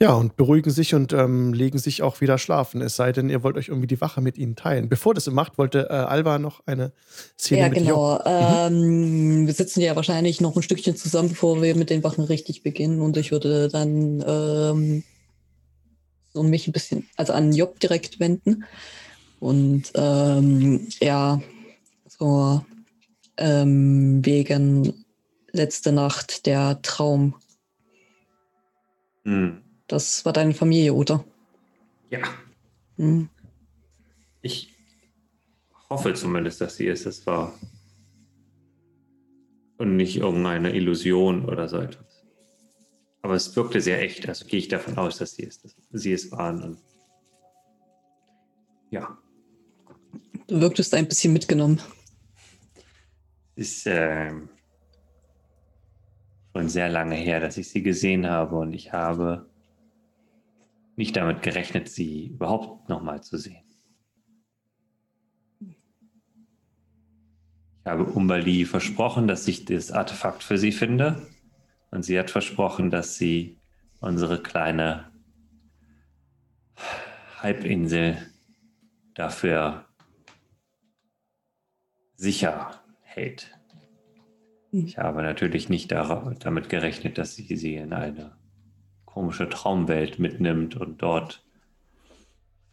[0.02, 2.80] Ja, und beruhigen sich und ähm, legen sich auch wieder schlafen.
[2.80, 4.88] Es sei denn, ihr wollt euch irgendwie die Wache mit ihnen teilen.
[4.88, 6.92] Bevor das ihr macht, wollte äh, Alba noch eine
[7.38, 8.18] Szene ja, mit genau.
[8.24, 12.62] Ähm, wir sitzen ja wahrscheinlich noch ein Stückchen zusammen, bevor wir mit den Wachen richtig
[12.62, 13.02] beginnen.
[13.02, 15.04] Und ich würde dann ähm,
[16.32, 18.64] so mich ein bisschen, also an Job direkt wenden.
[19.38, 21.42] Und ähm, ja,
[22.08, 22.64] so
[23.36, 25.04] ähm, wegen
[25.52, 27.34] letzte Nacht der Traum.
[29.24, 29.60] Hm.
[29.90, 31.24] Das war deine Familie, oder?
[32.10, 32.20] Ja.
[32.96, 33.28] Hm.
[34.40, 34.72] Ich
[35.88, 37.58] hoffe zumindest, dass sie es das war.
[39.78, 42.24] Und nicht irgendeine Illusion oder so etwas.
[43.22, 46.12] Aber es wirkte sehr echt, also gehe ich davon aus, dass sie es, dass sie
[46.12, 46.78] es waren.
[48.90, 49.18] Ja.
[50.46, 51.80] Du wirktest ein bisschen mitgenommen.
[53.56, 54.30] Ist äh,
[56.54, 59.49] schon sehr lange her, dass ich sie gesehen habe und ich habe
[61.00, 63.64] nicht damit gerechnet, sie überhaupt nochmal zu sehen.
[65.60, 71.26] Ich habe Umbali versprochen, dass ich das Artefakt für sie finde.
[71.90, 73.58] Und sie hat versprochen, dass sie
[74.00, 75.10] unsere kleine
[77.38, 78.18] Halbinsel
[79.14, 79.86] dafür
[82.14, 83.58] sicher hält.
[84.70, 84.84] Hm.
[84.84, 88.38] Ich habe natürlich nicht damit gerechnet, dass sie sie in eine
[89.12, 91.44] komische Traumwelt mitnimmt und dort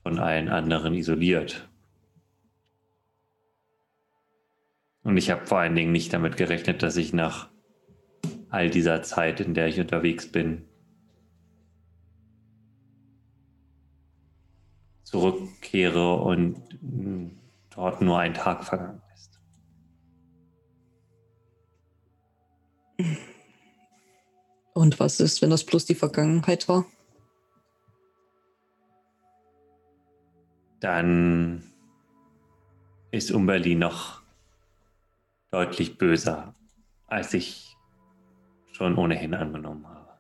[0.04, 1.68] von allen anderen isoliert.
[5.04, 7.50] Und ich habe vor allen Dingen nicht damit gerechnet, dass ich nach
[8.50, 10.66] all dieser Zeit, in der ich unterwegs bin,
[15.04, 16.62] zurückkehre und
[17.74, 19.40] dort nur ein Tag vergangen ist.
[24.78, 26.86] Und was ist, wenn das bloß die Vergangenheit war?
[30.80, 31.64] Dann
[33.10, 34.22] ist Umberli noch
[35.50, 36.54] deutlich böser,
[37.08, 37.76] als ich
[38.72, 40.20] schon ohnehin angenommen habe.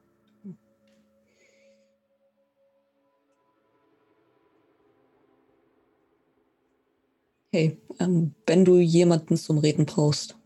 [7.51, 10.36] Hey, ähm, wenn du jemanden zum Reden brauchst,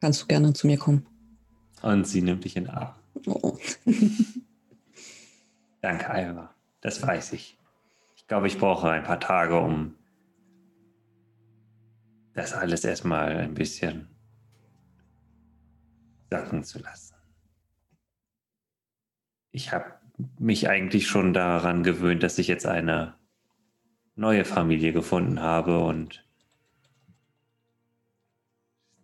[0.00, 1.06] kannst du gerne zu mir kommen.
[1.82, 2.94] Und sie nimmt dich in den Arm.
[3.26, 3.56] Oh.
[5.80, 6.54] Danke, Alva.
[6.80, 7.58] Das weiß ich.
[8.16, 9.94] Ich glaube, ich brauche ein paar Tage, um
[12.34, 14.08] das alles erstmal ein bisschen
[16.30, 17.14] sacken zu lassen.
[19.52, 19.94] Ich habe
[20.38, 23.14] mich eigentlich schon daran gewöhnt, dass ich jetzt eine
[24.16, 26.25] neue Familie gefunden habe und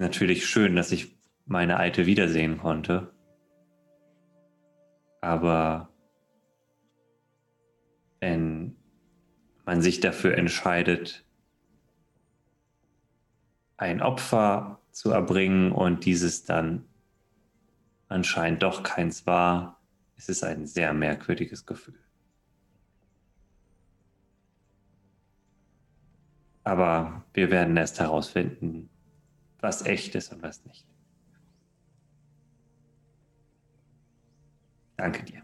[0.03, 1.17] natürlich schön, dass ich
[1.47, 3.11] meine alte wiedersehen konnte.
[5.23, 5.89] Aber
[8.21, 8.77] wenn
[9.65, 11.25] man sich dafür entscheidet,
[13.77, 16.85] ein Opfer zu erbringen und dieses dann
[18.09, 19.81] anscheinend doch keins war,
[20.17, 21.99] ist es ein sehr merkwürdiges Gefühl.
[26.65, 28.89] Aber wir werden erst herausfinden,
[29.63, 30.85] was echt ist und was nicht.
[34.97, 35.43] Danke dir.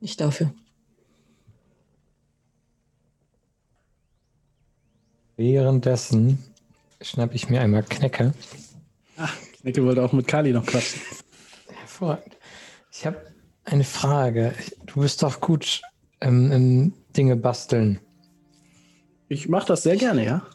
[0.00, 0.52] Nicht dafür.
[5.36, 6.38] Währenddessen
[7.00, 8.32] schnappe ich mir einmal Knecke.
[9.16, 11.00] Ach, Knecke wollte auch mit Kali noch quatschen.
[11.68, 12.36] Hervorragend.
[12.92, 13.20] Ich habe
[13.64, 14.54] eine Frage.
[14.86, 15.82] Du bist doch gut
[16.20, 18.00] ähm, im Dinge basteln.
[19.28, 20.46] Ich mache das sehr gerne, ja.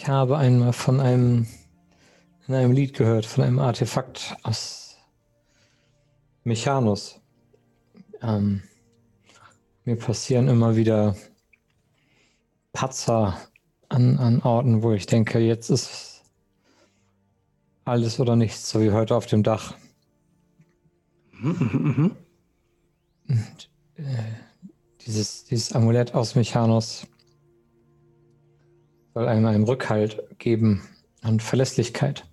[0.00, 1.48] Ich habe einmal von einem
[2.46, 4.96] in einem Lied gehört von einem Artefakt aus
[6.44, 7.20] Mechanus.
[8.22, 8.62] Ähm,
[9.84, 11.16] mir passieren immer wieder
[12.72, 13.36] Patzer
[13.88, 16.22] an, an Orten, wo ich denke, jetzt ist
[17.84, 19.74] alles oder nichts, so wie heute auf dem Dach.
[21.42, 22.14] Und,
[23.96, 24.04] äh,
[25.04, 27.04] dieses, dieses Amulett aus Mechanus
[29.18, 30.88] soll einem einen Rückhalt geben
[31.24, 32.24] und Verlässlichkeit.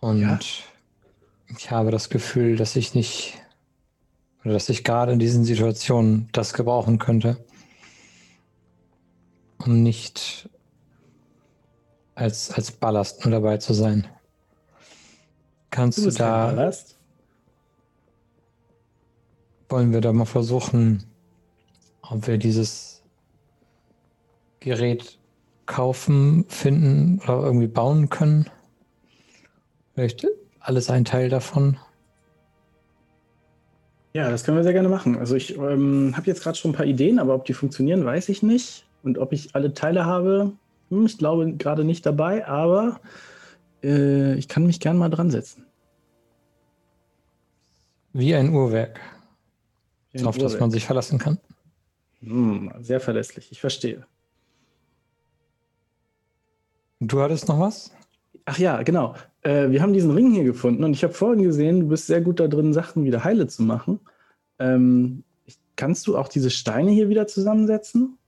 [0.00, 0.38] Und ja.
[1.54, 3.38] ich habe das Gefühl, dass ich nicht,
[4.42, 7.44] oder dass ich gerade in diesen Situationen das gebrauchen könnte,
[9.58, 10.48] um nicht
[12.14, 14.06] als, als Ballast nur dabei zu sein.
[15.68, 16.72] Kannst du, du da.
[19.68, 21.04] Wollen wir da mal versuchen,
[22.00, 22.91] ob wir dieses
[24.64, 25.18] Gerät
[25.66, 28.48] kaufen, finden oder irgendwie bauen können?
[29.94, 30.26] Vielleicht
[30.60, 31.76] alles ein Teil davon.
[34.14, 35.16] Ja, das können wir sehr gerne machen.
[35.16, 38.28] Also ich ähm, habe jetzt gerade schon ein paar Ideen, aber ob die funktionieren, weiß
[38.28, 38.84] ich nicht.
[39.02, 40.52] Und ob ich alle Teile habe,
[40.90, 43.00] hm, ich glaube gerade nicht dabei, aber
[43.82, 45.66] äh, ich kann mich gern mal dran setzen.
[48.12, 49.00] Wie ein Uhrwerk,
[50.12, 50.52] Wie ein auf Uhrwerk.
[50.52, 51.38] das man sich verlassen kann.
[52.20, 54.06] Hm, sehr verlässlich, ich verstehe.
[57.08, 57.90] Du hattest noch was?
[58.44, 59.14] Ach ja, genau.
[59.42, 62.20] Äh, wir haben diesen Ring hier gefunden und ich habe vorhin gesehen, du bist sehr
[62.20, 63.98] gut da drin, Sachen wieder heile zu machen.
[64.60, 65.24] Ähm,
[65.74, 68.18] kannst du auch diese Steine hier wieder zusammensetzen?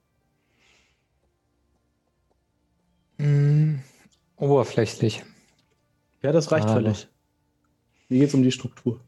[3.19, 3.77] Mm,
[4.37, 5.25] oberflächlich.
[6.23, 7.07] Ja, das reicht Aber völlig.
[8.09, 8.99] Mir geht es um die Struktur.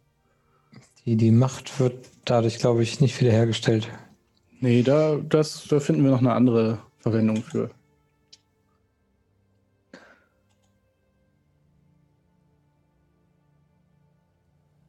[1.05, 3.89] Die, die Macht wird dadurch, glaube ich, nicht wiederhergestellt.
[4.61, 7.71] Nee, da, das, da finden wir noch eine andere Verwendung für.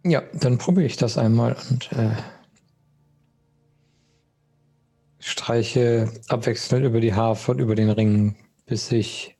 [0.09, 2.11] Ja, dann probiere ich das einmal und äh,
[5.19, 9.37] streiche abwechselnd über die Harfe und über den Ring, bis sich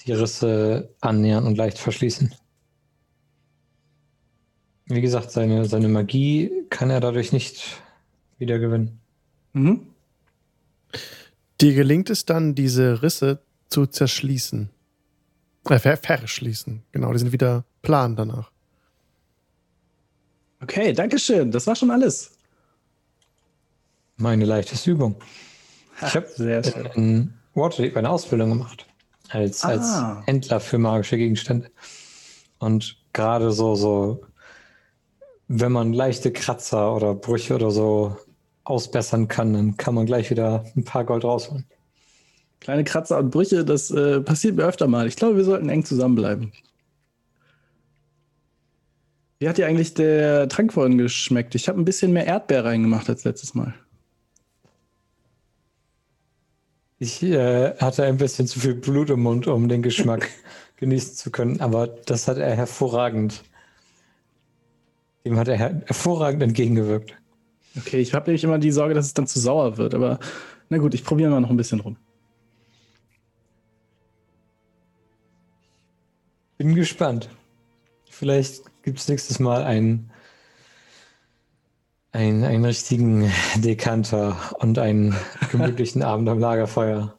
[0.00, 2.34] die Risse annähern und leicht verschließen.
[4.86, 7.82] Wie gesagt, seine, seine Magie kann er dadurch nicht
[8.38, 8.98] wiedergewinnen.
[9.52, 9.88] Mhm.
[11.60, 14.70] Dir gelingt es dann, diese Risse zu zerschließen.
[15.68, 16.82] Äh, verschließen.
[16.92, 18.51] Genau, die sind wieder plan danach.
[20.62, 21.50] Okay, danke schön.
[21.50, 22.30] Das war schon alles.
[24.16, 25.16] Meine leichteste Übung.
[26.00, 26.26] Ich habe
[26.94, 28.86] in Waterdeep eine Ausbildung gemacht.
[29.30, 29.68] Als, ah.
[29.68, 31.70] als Händler für magische Gegenstände.
[32.58, 34.22] Und gerade so, so,
[35.48, 38.16] wenn man leichte Kratzer oder Brüche oder so
[38.64, 41.66] ausbessern kann, dann kann man gleich wieder ein paar Gold rausholen.
[42.60, 45.08] Kleine Kratzer und Brüche, das äh, passiert mir öfter mal.
[45.08, 46.52] Ich glaube, wir sollten eng zusammenbleiben.
[49.42, 51.56] Wie hat dir eigentlich der Trank vorhin geschmeckt?
[51.56, 53.74] Ich habe ein bisschen mehr Erdbeer reingemacht als letztes Mal.
[57.00, 60.28] Ich äh, hatte ein bisschen zu viel Blut im Mund, um den Geschmack
[60.76, 63.42] genießen zu können, aber das hat er hervorragend.
[65.24, 67.16] Dem hat er her hervorragend entgegengewirkt.
[67.76, 70.20] Okay, ich habe nämlich immer die Sorge, dass es dann zu sauer wird, aber
[70.68, 71.96] na gut, ich probiere mal noch ein bisschen rum.
[76.58, 77.28] Bin gespannt.
[78.08, 80.10] Vielleicht gibt es nächstes Mal einen,
[82.12, 85.14] einen, einen richtigen Dekanter und einen
[85.50, 87.16] gemütlichen Abend am Lagerfeuer.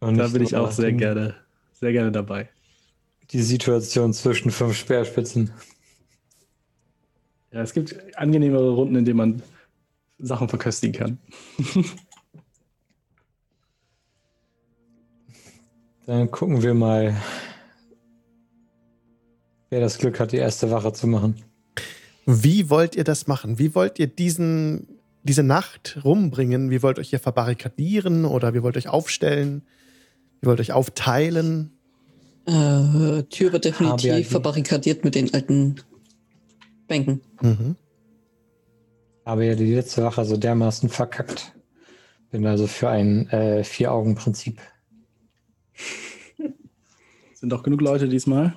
[0.00, 1.36] Und da bin ich auch sehr gerne,
[1.72, 2.48] sehr gerne dabei.
[3.30, 5.52] Die Situation zwischen fünf Speerspitzen.
[7.52, 9.42] Ja, es gibt angenehmere Runden, in denen man
[10.18, 11.18] Sachen verköstigen kann.
[16.06, 17.16] Dann gucken wir mal,
[19.72, 21.36] wer das Glück hat, die erste Wache zu machen.
[22.26, 23.58] Wie wollt ihr das machen?
[23.58, 26.70] Wie wollt ihr diesen, diese Nacht rumbringen?
[26.70, 29.62] Wie wollt ihr euch hier verbarrikadieren oder wie wollt ihr euch aufstellen?
[30.42, 31.72] Wie wollt ihr euch aufteilen?
[32.44, 35.76] Äh, Tür wird definitiv verbarrikadiert mit den alten
[36.86, 37.22] Bänken.
[37.40, 37.76] Mhm.
[39.24, 41.54] Habe ja die letzte Wache so dermaßen verkackt.
[42.30, 44.60] Bin also für ein äh, Vier-Augen-Prinzip.
[47.32, 48.54] Sind doch genug Leute diesmal.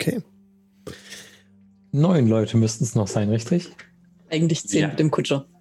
[0.00, 0.22] Okay.
[1.90, 3.72] Neun Leute müssten es noch sein, richtig?
[4.30, 4.88] Eigentlich zehn ja.
[4.88, 5.46] mit dem Kutscher.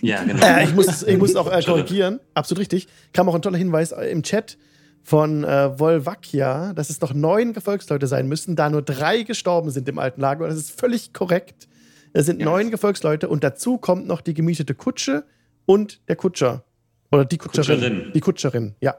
[0.00, 0.44] Ja, genau.
[0.44, 2.18] Äh, ich, muss, ich muss auch äh, korrigieren.
[2.34, 2.88] Absolut richtig.
[3.12, 4.58] Kam auch ein toller Hinweis äh, im Chat
[5.04, 9.88] von äh, Volvakia, dass es noch neun Gefolgsleute sein müssen, da nur drei gestorben sind
[9.88, 10.44] im alten Lager.
[10.44, 11.68] Und das ist völlig korrekt.
[12.12, 12.46] Es sind ja.
[12.46, 15.24] neun Gefolgsleute und dazu kommt noch die gemietete Kutsche
[15.64, 16.64] und der Kutscher.
[17.12, 17.78] Oder die Kutscherin.
[17.78, 18.12] Kutscherin.
[18.12, 18.96] Die Kutscherin, ja.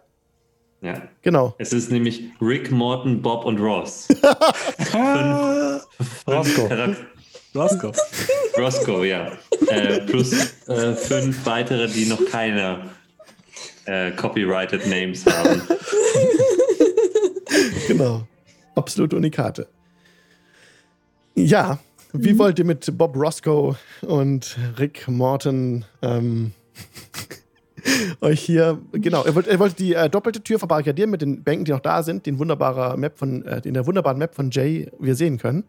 [0.84, 1.02] Ja.
[1.22, 1.56] Genau.
[1.60, 4.10] Es ist nämlich Rick, Morton, Bob und Ross.
[6.28, 6.96] Roscoe.
[7.56, 7.94] Roscoe.
[8.58, 9.32] Roscoe, ja.
[9.70, 10.34] Äh, plus
[10.68, 12.90] äh, fünf weitere, die noch keine
[13.86, 15.62] äh, copyrighted Names haben.
[17.88, 18.28] genau.
[18.76, 19.68] Absolute Unikate.
[21.36, 21.80] Ja,
[22.12, 22.40] wie mhm.
[22.40, 26.52] wollt ihr mit Bob Roscoe und Rick Morton ähm,
[28.22, 31.66] euch hier, genau, er wollte, er wollte die äh, doppelte Tür verbarrikadieren mit den Bänken,
[31.66, 34.90] die noch da sind, den wunderbaren Map von, äh, in der wunderbaren Map von Jay
[35.00, 35.66] wir sehen können.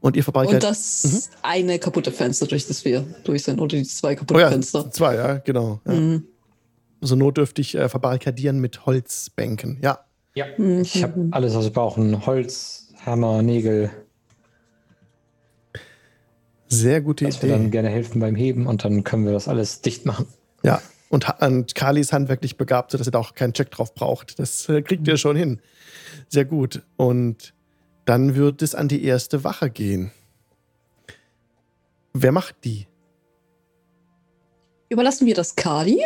[0.00, 0.64] Und ihr verbarrikadiert.
[0.64, 1.38] Und das mhm.
[1.42, 4.90] eine kaputte Fenster, durch das wir durch sind, oder die zwei kaputten oh ja, Fenster.
[4.90, 5.80] Zwei, ja, genau.
[5.86, 5.92] Ja.
[5.92, 6.24] Mhm.
[7.02, 10.00] So notdürftig äh, verbarrikadieren mit Holzbänken, ja.
[10.34, 10.82] Ja, mhm.
[10.82, 13.90] ich habe alles, was wir brauchen: Holz, Hammer, Nägel.
[16.68, 17.42] Sehr gute Idee.
[17.42, 20.26] Wir dann gerne helfen beim Heben und dann können wir das alles dicht machen.
[20.62, 24.38] Ja, und, und Kali ist handwerklich begabt, sodass er da auch keinen Check drauf braucht.
[24.38, 25.60] Das äh, kriegt ihr schon hin.
[26.28, 26.82] Sehr gut.
[26.96, 27.52] Und
[28.04, 30.12] dann wird es an die erste Wache gehen.
[32.12, 32.86] Wer macht die?
[34.88, 36.04] Überlassen wir das Kali,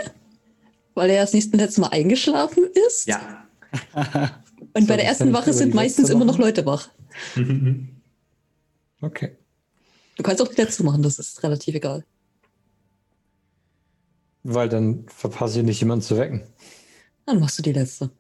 [0.95, 3.07] weil er das nächste letzte Mal eingeschlafen ist.
[3.07, 3.47] Ja.
[4.75, 6.89] Und so, bei der ersten Wache sind meistens immer noch Leute wach.
[9.01, 9.37] okay.
[10.17, 12.05] Du kannst auch die letzte machen, das ist relativ egal.
[14.45, 16.43] Weil dann verpasse ich nicht, jemanden zu wecken.
[17.27, 18.11] Dann machst du die letzte.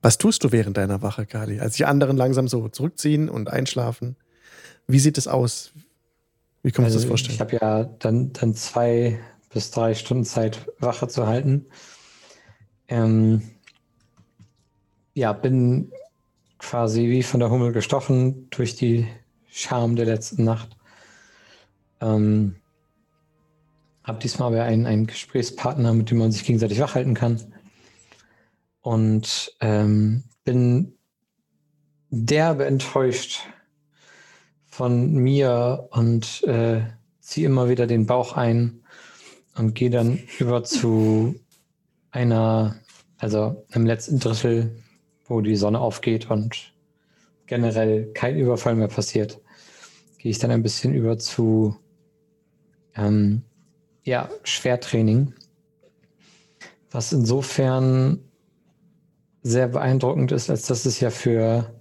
[0.00, 1.60] Was tust du während deiner Wache, Kali?
[1.60, 4.16] Als die anderen langsam so zurückziehen und einschlafen.
[4.88, 5.70] Wie sieht es aus?
[6.62, 7.34] Wie kann man also das vorstellen?
[7.34, 9.20] Ich habe ja dann, dann zwei
[9.50, 11.66] bis drei Stunden Zeit, Wache zu halten.
[12.88, 13.42] Ähm,
[15.14, 15.92] ja, bin
[16.58, 19.06] quasi wie von der Hummel gestochen durch die
[19.50, 20.76] Scham der letzten Nacht.
[22.00, 22.56] Ähm,
[24.04, 27.40] habe diesmal aber einen, einen Gesprächspartner, mit dem man sich gegenseitig wachhalten kann.
[28.80, 30.94] Und ähm, bin
[32.10, 33.40] derbe enttäuscht
[34.66, 36.82] von mir und äh,
[37.20, 38.82] ziehe immer wieder den Bauch ein
[39.56, 41.34] und gehe dann über zu
[42.10, 42.76] einer,
[43.18, 44.82] also im letzten Drittel,
[45.26, 46.72] wo die Sonne aufgeht und
[47.46, 49.40] generell kein Überfall mehr passiert,
[50.18, 51.76] gehe ich dann ein bisschen über zu
[52.94, 53.42] ähm,
[54.04, 55.34] ja, Schwertraining,
[56.90, 58.20] was insofern
[59.42, 61.72] sehr beeindruckend ist, als dass es ja für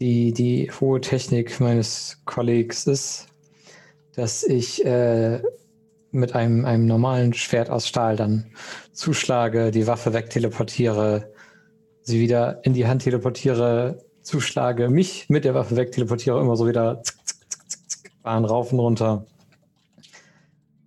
[0.00, 3.28] die, die hohe Technik meines Kollegs ist,
[4.14, 5.40] dass ich äh,
[6.10, 8.46] mit einem, einem normalen Schwert aus Stahl dann
[8.92, 11.32] zuschlage, die Waffe wegteleportiere,
[12.02, 17.02] sie wieder in die Hand teleportiere, zuschlage, mich mit der Waffe wegteleportiere, immer so wieder
[17.02, 19.26] zick, zick, zick, zick, Bahn rauf und runter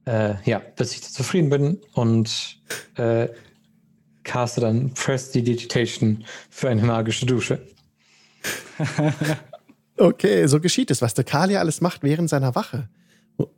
[0.10, 2.60] äh, ja, bis ich zufrieden bin und
[2.95, 3.27] äh,
[4.23, 7.61] caste dann Press the Digitation für eine magische Dusche.
[9.98, 12.90] okay, so geschieht es, was der Kali alles macht während seiner Wache.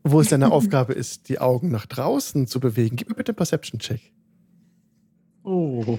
[0.04, 2.98] Wo es seine Aufgabe ist, die Augen nach draußen zu bewegen.
[2.98, 4.02] Gib mir bitte einen Perception-Check.
[5.44, 5.98] Oh.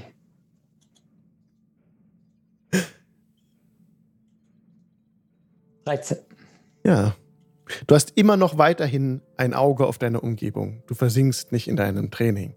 [5.84, 6.18] Dreizehn.
[6.84, 7.16] Ja,
[7.86, 10.82] Du hast immer noch weiterhin ein Auge auf deine Umgebung.
[10.86, 12.54] Du versinkst nicht in deinem Training.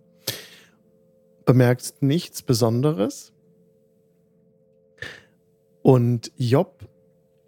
[1.46, 3.32] Bemerkst nichts Besonderes.
[5.82, 6.88] Und Job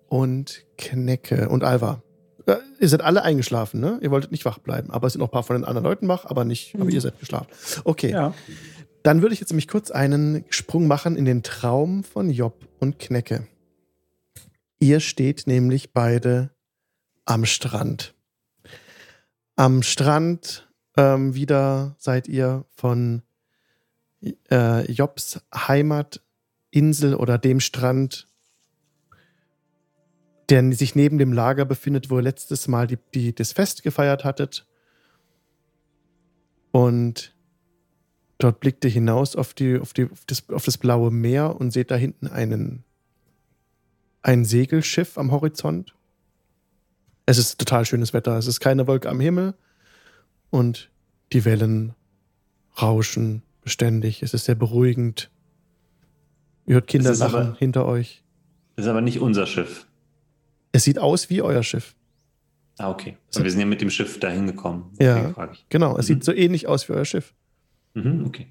[0.08, 2.04] und Knecke und Alva.
[2.48, 4.00] Ja, ihr seid alle eingeschlafen, ne?
[4.02, 4.92] Ihr wolltet nicht wach bleiben.
[4.92, 6.82] Aber es sind noch ein paar von den anderen Leuten wach, aber nicht, mhm.
[6.82, 7.48] aber ihr seid geschlafen.
[7.84, 8.12] Okay.
[8.12, 8.34] Ja.
[9.04, 13.00] Dann würde ich jetzt nämlich kurz einen Sprung machen in den Traum von Job und
[13.00, 13.48] Knecke.
[14.80, 16.52] Ihr steht nämlich beide
[17.28, 18.16] am Strand.
[19.56, 23.22] Am Strand ähm, wieder seid ihr von
[24.50, 28.28] äh, Jobs Heimatinsel oder dem Strand,
[30.50, 34.24] der sich neben dem Lager befindet, wo ihr letztes Mal die, die, das Fest gefeiert
[34.24, 34.66] hattet.
[36.72, 37.36] Und
[38.38, 41.72] dort blickt ihr hinaus auf, die, auf, die, auf, das, auf das blaue Meer und
[41.72, 42.86] seht da hinten einen,
[44.22, 45.97] ein Segelschiff am Horizont.
[47.28, 48.38] Es ist total schönes Wetter.
[48.38, 49.54] Es ist keine Wolke am Himmel
[50.50, 50.90] und
[51.34, 51.94] die Wellen
[52.82, 54.24] rauschen beständig.
[54.24, 55.30] Es ist sehr beruhigend.
[56.66, 58.24] Ihr hört Kinder lachen hinter euch.
[58.76, 59.88] Das ist aber nicht unser Schiff.
[60.72, 61.96] Es sieht aus wie euer Schiff.
[62.78, 63.18] Ah, okay.
[63.28, 64.94] Also wir sind ja mit dem Schiff dahin gekommen.
[65.00, 65.34] Ja,
[65.68, 65.98] genau.
[65.98, 66.14] Es mhm.
[66.14, 67.34] sieht so ähnlich aus wie euer Schiff.
[67.94, 68.48] Mhm, okay.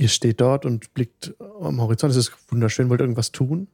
[0.00, 2.10] Ihr steht dort und blickt am Horizont.
[2.12, 2.88] Es ist wunderschön.
[2.88, 3.68] Wollt ihr irgendwas tun?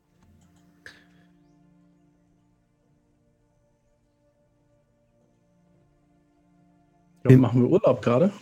[7.29, 8.33] Ja, machen wir Urlaub gerade?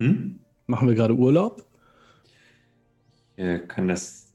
[0.00, 0.40] Hm?
[0.66, 1.64] Machen wir gerade Urlaub?
[3.36, 4.32] Ich kann das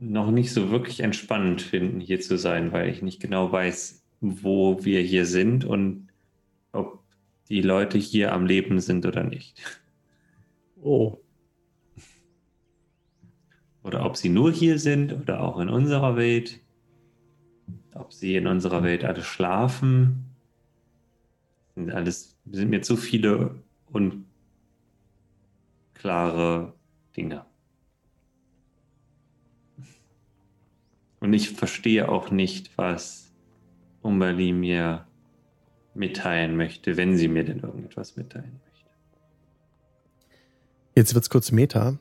[0.00, 4.84] noch nicht so wirklich entspannend finden, hier zu sein, weil ich nicht genau weiß, wo
[4.84, 6.08] wir hier sind und
[6.72, 7.04] ob
[7.48, 9.81] die Leute hier am Leben sind oder nicht.
[10.82, 11.18] Oh.
[13.84, 16.60] Oder ob sie nur hier sind oder auch in unserer Welt.
[17.94, 20.26] Ob sie in unserer Welt alle schlafen.
[21.74, 23.62] Sind alles sind mir zu viele
[25.94, 26.74] unklare
[27.16, 27.44] Dinge.
[31.20, 33.32] Und ich verstehe auch nicht, was
[34.02, 35.06] Umberli mir
[35.94, 38.71] mitteilen möchte, wenn sie mir denn irgendetwas mitteilen möchte.
[40.94, 41.98] Jetzt wird es kurz Meta.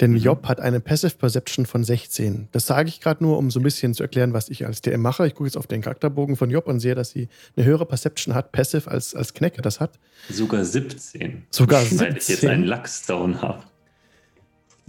[0.00, 0.18] Denn mhm.
[0.18, 2.48] Job hat eine Passive Perception von 16.
[2.52, 5.00] Das sage ich gerade nur, um so ein bisschen zu erklären, was ich als DM
[5.00, 5.26] mache.
[5.26, 8.34] Ich gucke jetzt auf den Charakterbogen von Job und sehe, dass sie eine höhere Perception
[8.34, 9.98] hat, Passive, als, als Knecke das hat.
[10.28, 11.44] Sogar 17.
[11.50, 12.00] Sogar 17.
[12.00, 13.62] Weil ich jetzt einen Luckstone habe.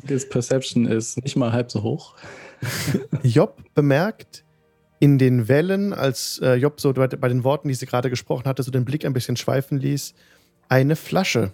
[0.06, 2.16] Das Perception ist nicht mal halb so hoch.
[3.24, 4.44] Job bemerkt
[5.00, 8.64] in den Wellen, als äh, Job so bei den Worten, die sie gerade gesprochen hatte,
[8.64, 10.14] so den Blick ein bisschen schweifen ließ,
[10.70, 11.52] eine Flasche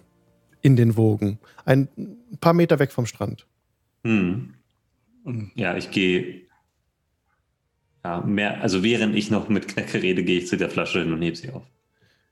[0.62, 1.40] in den Wogen.
[1.66, 1.88] Ein
[2.42, 3.46] paar Meter weg vom Strand.
[4.04, 4.54] Hm.
[5.56, 6.42] Ja, ich gehe.
[8.04, 11.14] Ja, mehr, also während ich noch mit Knecke rede, gehe ich zu der Flasche hin
[11.14, 11.64] und heb sie auf.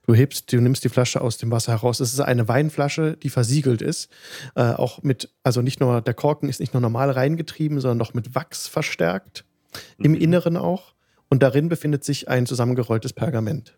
[0.07, 1.99] Du hebst, du nimmst die Flasche aus dem Wasser heraus.
[1.99, 4.09] Es ist eine Weinflasche, die versiegelt ist.
[4.55, 8.13] Äh, auch mit, also nicht nur, der Korken ist nicht nur normal reingetrieben, sondern noch
[8.13, 9.43] mit Wachs verstärkt.
[9.97, 10.05] Mhm.
[10.05, 10.93] Im Inneren auch.
[11.27, 13.77] Und darin befindet sich ein zusammengerolltes Pergament.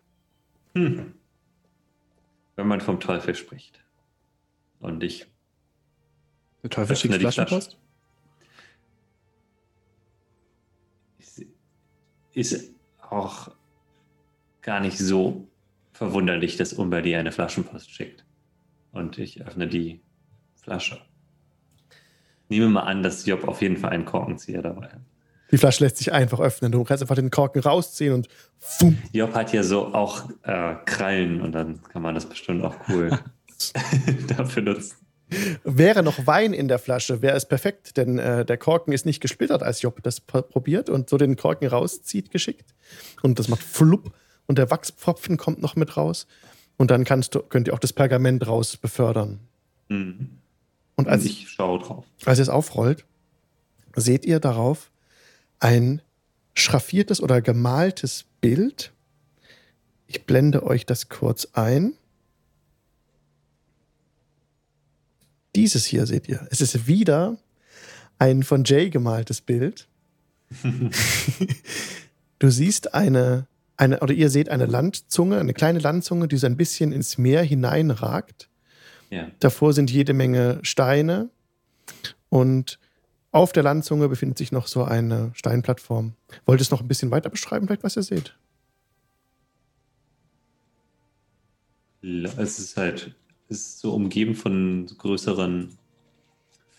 [0.76, 1.14] Hm.
[2.54, 3.80] Wenn man vom Teufel spricht.
[4.80, 5.26] Und ich.
[6.62, 7.78] Der Teufel schickt Flaschenpost?
[11.18, 11.42] Ist,
[12.32, 13.50] ist auch
[14.62, 15.48] gar nicht so
[15.92, 18.24] verwunderlich, dass Umber dir eine Flaschenpost schickt.
[18.92, 20.00] Und ich öffne die
[20.56, 21.00] Flasche.
[22.48, 25.00] Nehme mal an, dass Job auf jeden Fall einen Korkenzieher dabei hat.
[25.50, 26.72] Die Flasche lässt sich einfach öffnen.
[26.72, 28.28] Du kannst einfach den Korken rausziehen und.
[28.58, 28.98] Fumm.
[29.12, 33.10] Job hat ja so auch äh, Krallen und dann kann man das bestimmt auch cool
[34.28, 34.96] dafür nutzen.
[35.62, 39.20] Wäre noch Wein in der Flasche, wäre es perfekt, denn äh, der Korken ist nicht
[39.20, 42.74] gesplittert, als Job das probiert und so den Korken rauszieht, geschickt.
[43.22, 44.12] Und das macht flupp
[44.46, 46.26] und der Wachspfropfen kommt noch mit raus.
[46.76, 49.38] Und dann kannst du, könnt ihr auch das Pergament raus befördern.
[49.88, 50.38] Mhm.
[50.96, 52.04] Und als ich schaue drauf.
[52.24, 53.04] Als ihr es aufrollt,
[53.94, 54.90] seht ihr darauf
[55.60, 56.02] ein
[56.54, 58.92] schraffiertes oder gemaltes Bild.
[60.06, 61.92] Ich blende euch das kurz ein.
[65.54, 66.46] Dieses hier seht ihr.
[66.50, 67.36] Es ist wieder
[68.18, 69.88] ein von Jay gemaltes Bild.
[72.38, 73.46] du siehst eine,
[73.76, 77.42] eine, oder ihr seht eine Landzunge, eine kleine Landzunge, die so ein bisschen ins Meer
[77.42, 78.48] hineinragt.
[79.10, 79.28] Ja.
[79.40, 81.30] Davor sind jede Menge Steine
[82.28, 82.78] und
[83.32, 86.14] auf der Landzunge befindet sich noch so eine Steinplattform.
[86.46, 88.36] Wollt ihr es noch ein bisschen weiter beschreiben, vielleicht, was ihr seht?
[92.02, 93.14] Es ist halt
[93.50, 95.76] ist so umgeben von größeren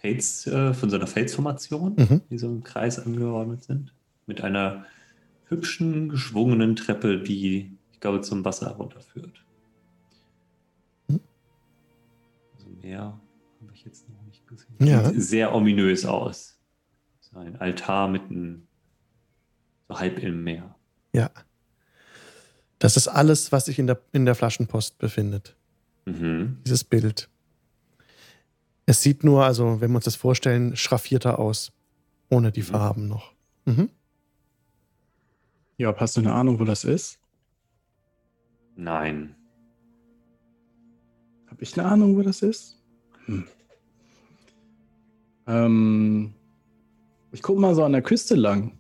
[0.01, 2.21] Fates, äh, von so einer Fates-Formation, mhm.
[2.29, 3.93] die so im Kreis angeordnet sind.
[4.25, 4.85] Mit einer
[5.47, 9.43] hübschen, geschwungenen Treppe, die, ich glaube, zum Wasser runterführt.
[11.07, 11.19] Mhm.
[12.55, 13.19] Also mehr
[13.61, 14.75] habe ich jetzt noch nicht gesehen.
[14.79, 15.09] Ja.
[15.09, 16.57] Sieht sehr ominös aus.
[17.19, 18.67] So ein Altar mitten,
[19.87, 20.75] so halb im Meer.
[21.13, 21.29] Ja.
[22.79, 25.55] Das ist alles, was sich in der, in der Flaschenpost befindet.
[26.05, 26.57] Mhm.
[26.65, 27.29] Dieses Bild.
[28.85, 31.71] Es sieht nur, also wenn wir uns das vorstellen, schraffierter aus.
[32.29, 32.65] Ohne die mhm.
[32.65, 33.33] Farben noch.
[33.65, 33.89] Mhm.
[35.77, 37.19] Ja, hast du eine Ahnung, wo das ist?
[38.75, 39.35] Nein.
[41.47, 42.79] Habe ich eine Ahnung, wo das ist?
[43.25, 43.45] Hm.
[45.47, 46.33] Ähm,
[47.31, 48.77] ich gucke mal so an der Küste lang.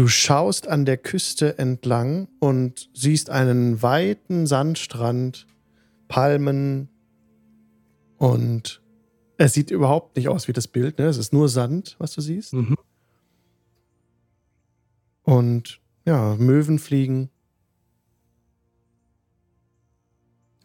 [0.00, 5.46] Du schaust an der Küste entlang und siehst einen weiten Sandstrand,
[6.08, 6.88] Palmen
[8.16, 8.80] und
[9.36, 11.04] es sieht überhaupt nicht aus wie das Bild, ne?
[11.04, 12.54] Es ist nur Sand, was du siehst.
[12.54, 12.78] Mhm.
[15.22, 17.28] Und ja, Möwen fliegen.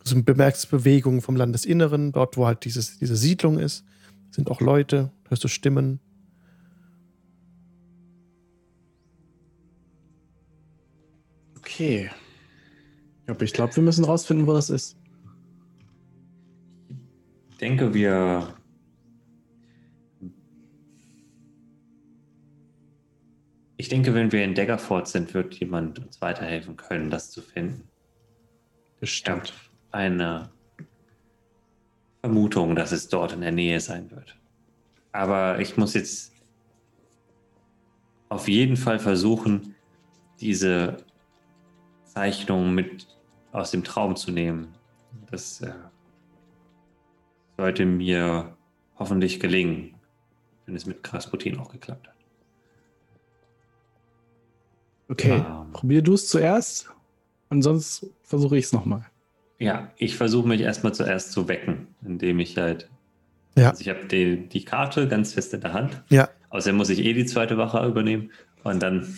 [0.09, 3.83] Du bemerkst Bewegungen vom Landesinneren, dort, wo halt dieses, diese Siedlung ist,
[4.31, 5.99] sind auch Leute, hörst du Stimmen.
[11.65, 12.11] Okay.
[13.25, 14.97] Aber ich glaube, wir müssen rausfinden, wo das ist.
[17.59, 18.53] denke, wir
[23.77, 27.89] Ich denke, wenn wir in Daggerford sind, wird jemand uns weiterhelfen können, das zu finden.
[28.99, 29.53] Bestimmt.
[29.91, 30.49] Eine
[32.21, 34.37] Vermutung, dass es dort in der Nähe sein wird.
[35.11, 36.31] Aber ich muss jetzt
[38.29, 39.75] auf jeden Fall versuchen,
[40.39, 41.04] diese
[42.15, 43.07] Zeichnung mit
[43.51, 44.73] aus dem Traum zu nehmen.
[45.29, 45.71] Das äh,
[47.57, 48.55] sollte mir
[48.97, 49.95] hoffentlich gelingen,
[50.65, 52.15] wenn es mit Krasputin auch geklappt hat.
[55.09, 56.89] Okay, ähm, probier du es zuerst
[57.49, 59.05] und sonst versuche ich es nochmal.
[59.59, 62.89] Ja, ich versuche mich erstmal zuerst zu wecken, indem ich halt.
[63.57, 63.69] Ja.
[63.69, 66.03] Also ich habe die, die Karte ganz fest in der Hand.
[66.09, 66.29] Ja.
[66.49, 68.31] Außerdem muss ich eh die zweite Wache übernehmen.
[68.63, 69.17] Und dann.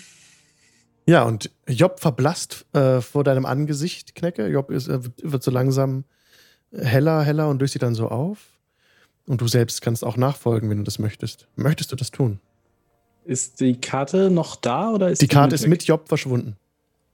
[1.08, 4.48] Ja, und Job verblasst äh, vor deinem Angesicht, Knecke.
[4.48, 6.04] Job ist, äh, wird so langsam
[6.72, 8.60] heller, heller und löst sie dann so auf.
[9.26, 11.48] Und du selbst kannst auch nachfolgen, wenn du das möchtest.
[11.56, 12.40] Möchtest du das tun?
[13.24, 16.58] Ist die Karte noch da oder ist die, die Karte mit ist mit Job verschwunden?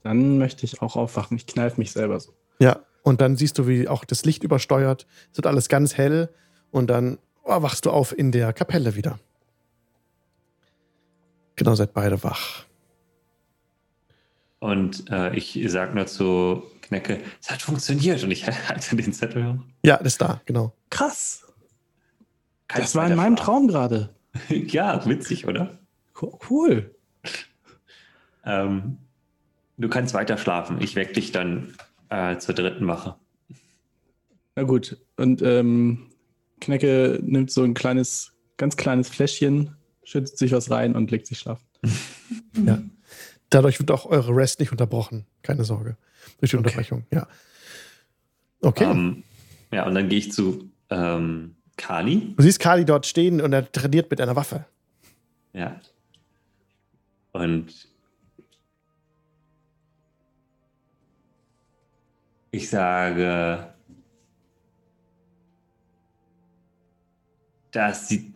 [0.02, 1.36] Dann möchte ich auch aufwachen.
[1.36, 2.32] Ich kneife mich selber so.
[2.58, 5.06] Ja, und dann siehst du, wie auch das Licht übersteuert.
[5.30, 6.30] Es wird alles ganz hell
[6.72, 9.20] und dann oh, wachst du auf in der Kapelle wieder.
[11.56, 12.64] Genau, seid beide wach.
[14.64, 19.46] Und äh, ich sag nur zu Knecke, es hat funktioniert und ich halte den Zettel
[19.46, 19.62] hoch.
[19.84, 20.72] Ja, das ist da, genau.
[20.88, 21.44] Krass.
[22.66, 24.14] Kein das war in meinem Traum gerade.
[24.48, 25.78] ja, witzig, oder?
[26.50, 26.94] Cool.
[28.46, 28.98] Ähm,
[29.78, 30.78] du kannst weiter schlafen.
[30.82, 31.74] Ich weck dich dann
[32.10, 33.14] äh, zur dritten Wache.
[34.54, 34.98] Na gut.
[35.16, 36.10] Und ähm,
[36.60, 41.38] Knecke nimmt so ein kleines, ganz kleines Fläschchen, schützt sich was rein und legt sich
[41.38, 41.64] schlafen.
[42.66, 42.82] ja.
[43.50, 45.26] Dadurch wird auch eure Rest nicht unterbrochen.
[45.42, 45.96] Keine Sorge.
[46.38, 46.66] Durch die okay.
[46.66, 47.26] Unterbrechung, ja.
[48.60, 48.86] Okay.
[48.86, 49.22] Um, ähm,
[49.72, 52.34] ja, und dann gehe ich zu ähm, Kali.
[52.36, 54.64] Du siehst Kali dort stehen und er trainiert mit einer Waffe.
[55.52, 55.80] Ja.
[57.32, 57.88] Und
[62.52, 63.74] ich sage,
[67.72, 68.33] das sieht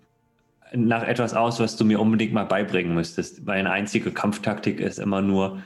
[0.75, 3.45] nach etwas aus, was du mir unbedingt mal beibringen müsstest.
[3.45, 5.63] Meine einzige Kampftaktik ist immer nur,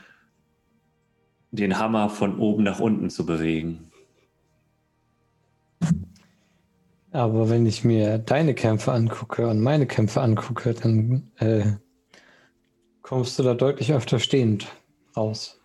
[1.51, 3.91] den Hammer von oben nach unten zu bewegen.
[7.11, 11.73] Aber wenn ich mir deine Kämpfe angucke und meine Kämpfe angucke, dann äh,
[13.03, 14.67] kommst du da deutlich öfter stehend
[15.15, 15.61] raus.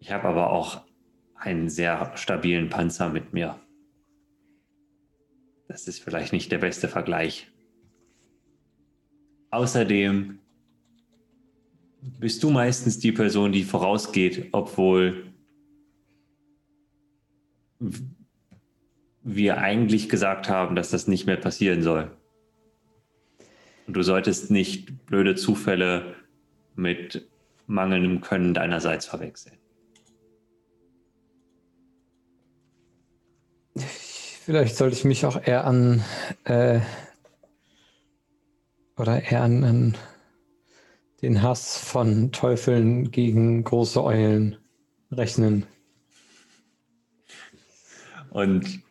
[0.00, 0.82] Ich habe aber auch
[1.34, 3.58] einen sehr stabilen Panzer mit mir.
[5.68, 7.50] Das ist vielleicht nicht der beste Vergleich.
[9.50, 10.38] Außerdem
[12.18, 15.32] bist du meistens die Person, die vorausgeht, obwohl
[19.22, 22.10] wir eigentlich gesagt haben, dass das nicht mehr passieren soll.
[23.86, 26.14] Und du solltest nicht blöde Zufälle
[26.74, 27.28] mit
[27.66, 29.56] mangelndem Können deinerseits verwechseln.
[34.44, 36.04] Vielleicht sollte ich mich auch eher an
[36.44, 36.80] äh,
[38.98, 39.96] oder eher an, an
[41.22, 44.58] den Hass von Teufeln gegen große Eulen
[45.10, 45.64] rechnen.
[48.28, 48.82] Und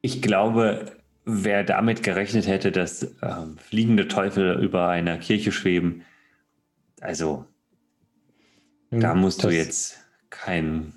[0.00, 0.92] ich glaube,
[1.24, 6.04] wer damit gerechnet hätte, dass ähm, fliegende Teufel über einer Kirche schweben,
[7.00, 7.44] also
[8.90, 9.98] da hm, musst das du jetzt
[10.30, 10.92] kein.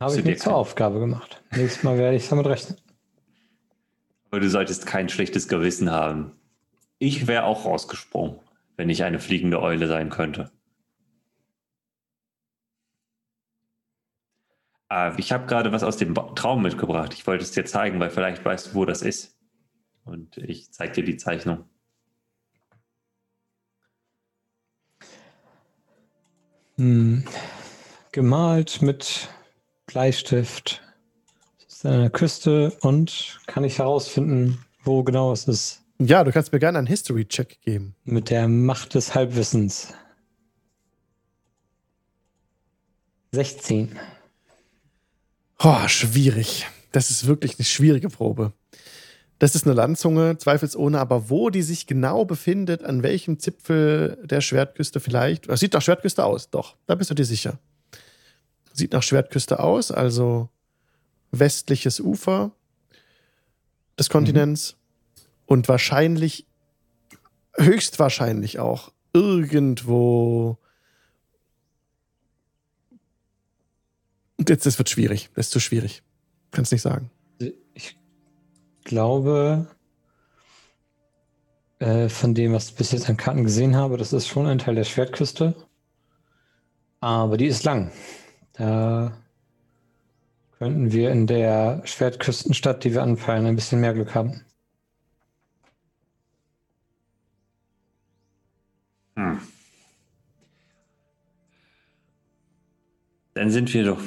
[0.00, 1.42] Habe ich mir zur Aufgabe gemacht.
[1.54, 2.78] Nächstes Mal werde ich damit rechnen.
[4.30, 6.32] Aber du solltest kein schlechtes Gewissen haben.
[6.98, 8.38] Ich wäre auch rausgesprungen,
[8.76, 10.50] wenn ich eine fliegende Eule sein könnte.
[14.90, 17.12] Äh, ich habe gerade was aus dem Traum mitgebracht.
[17.12, 19.38] Ich wollte es dir zeigen, weil vielleicht weißt du, wo das ist.
[20.04, 21.64] Und ich zeige dir die Zeichnung.
[26.76, 27.24] Hm.
[28.12, 29.28] Gemalt mit
[29.90, 30.82] Bleistift.
[31.66, 35.82] Es ist an der Küste und kann ich herausfinden, wo genau es ist.
[35.98, 37.96] Ja, du kannst mir gerne einen History-Check geben.
[38.04, 39.92] Mit der Macht des Halbwissens.
[43.32, 43.98] 16.
[45.58, 46.66] Oh, schwierig.
[46.92, 48.52] Das ist wirklich eine schwierige Probe.
[49.40, 54.40] Das ist eine Landzunge, zweifelsohne, aber wo die sich genau befindet, an welchem Zipfel der
[54.40, 55.48] Schwertküste vielleicht.
[55.48, 57.58] Das sieht nach Schwertküste aus, doch, da bist du dir sicher.
[58.72, 60.48] Sieht nach Schwertküste aus, also
[61.32, 62.52] westliches Ufer
[63.98, 65.22] des Kontinents mhm.
[65.46, 66.46] und wahrscheinlich,
[67.56, 70.58] höchstwahrscheinlich auch irgendwo
[74.48, 75.30] Jetzt, das wird schwierig.
[75.34, 76.02] Das ist zu schwierig.
[76.50, 77.10] Kannst nicht sagen.
[77.74, 77.96] Ich
[78.84, 79.66] glaube,
[81.78, 84.58] äh, von dem, was ich bis jetzt an Karten gesehen habe, das ist schon ein
[84.58, 85.54] Teil der Schwertküste.
[87.00, 87.92] Aber die ist lang.
[88.60, 89.16] Da
[90.58, 94.42] könnten wir in der Schwertküstenstadt, die wir anfallen, ein bisschen mehr Glück haben.
[99.16, 99.40] Hm.
[103.32, 104.02] Dann sind wir doch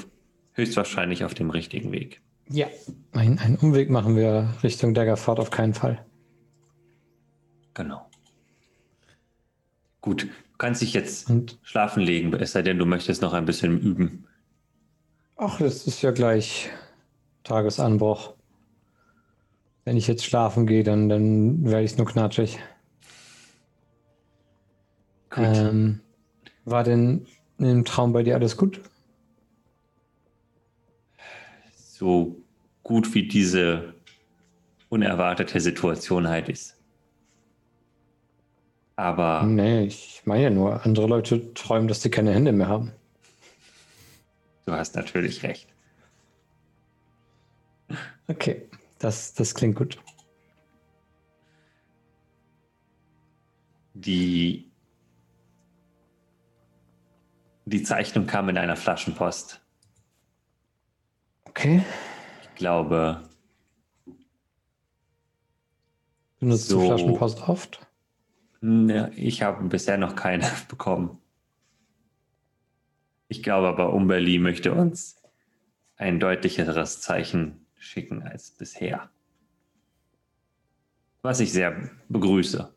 [0.51, 2.21] höchstwahrscheinlich auf dem richtigen Weg.
[2.47, 2.67] Ja,
[3.11, 6.05] ein, einen Umweg machen wir Richtung Daggerford auf keinen Fall.
[7.73, 8.07] Genau.
[10.01, 11.57] Gut, du kannst dich jetzt Und?
[11.63, 14.27] schlafen legen, es sei denn, du möchtest noch ein bisschen üben.
[15.35, 16.69] Ach, es ist ja gleich
[17.43, 18.34] Tagesanbruch.
[19.85, 22.60] Wenn ich jetzt schlafen gehe, dann, dann werde ich nur knatschig.
[25.35, 25.99] Ähm,
[26.65, 27.26] war denn
[27.57, 28.80] im Traum bei dir alles gut?
[31.76, 32.38] So
[32.84, 33.93] gut wie diese
[34.89, 36.77] unerwartete Situation halt ist.
[38.95, 39.43] Aber.
[39.43, 42.91] Nee, ich meine ja nur, andere Leute träumen, dass sie keine Hände mehr haben.
[44.65, 45.68] Du hast natürlich recht.
[48.27, 48.69] Okay,
[48.99, 50.02] das, das klingt gut.
[53.94, 54.72] Die,
[57.65, 59.61] die Zeichnung kam in einer Flaschenpost.
[61.45, 61.84] Okay.
[62.41, 63.30] Ich glaube.
[66.40, 67.85] Benutzt so, du Flaschenpost oft?
[68.61, 71.19] Ne, ich habe bisher noch keine bekommen.
[73.34, 75.19] Ich glaube aber, Umberli möchte uns
[75.95, 79.10] ein deutlicheres Zeichen schicken als bisher.
[81.23, 82.72] Was ich sehr begrüße.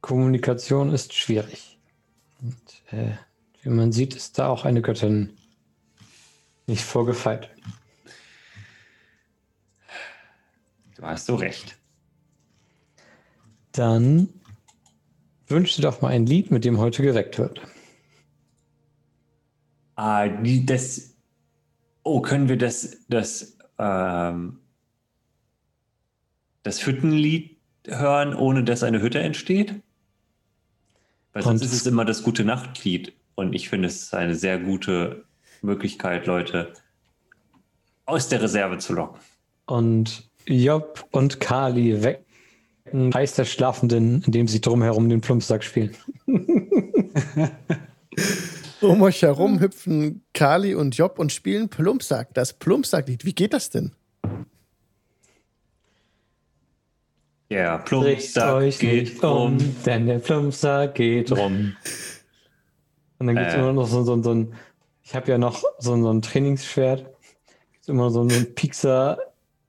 [0.00, 1.78] Kommunikation ist schwierig.
[2.40, 3.12] Und, äh,
[3.60, 5.36] wie man sieht, ist da auch eine Göttin
[6.66, 7.50] nicht vorgefeilt.
[10.96, 11.77] Du hast so recht.
[13.78, 14.28] Dann
[15.46, 17.60] wünsche dir doch mal ein Lied, mit dem heute geweckt wird.
[19.94, 21.14] Ah, das.
[22.02, 24.58] Oh, können wir das, das, ähm,
[26.64, 27.56] das Hüttenlied
[27.86, 29.80] hören, ohne dass eine Hütte entsteht?
[31.32, 33.12] Weil sonst ist es immer das gute Nachtlied.
[33.36, 35.24] Und ich finde, es ist eine sehr gute
[35.62, 36.72] Möglichkeit, Leute
[38.06, 39.20] aus der Reserve zu locken.
[39.66, 42.27] Und Job und Kali wecken
[43.10, 45.96] Preis der Schlafenden, indem sie drumherum den Plumpsack spielen.
[48.80, 52.34] um euch herum hüpfen Kali und Job und spielen Plumpsack.
[52.34, 53.24] Das Plumpsacklied.
[53.24, 53.92] Wie geht das denn?
[57.50, 59.56] Ja, Plumpsack euch geht um,
[59.86, 61.74] denn der Plumpsack geht rum.
[63.18, 63.58] Und dann gibt es äh.
[63.58, 64.54] immer noch so, so, so ein,
[65.02, 67.04] ich habe ja noch so, so ein Trainingsschwert,
[67.72, 69.18] gibt immer so einen Pixar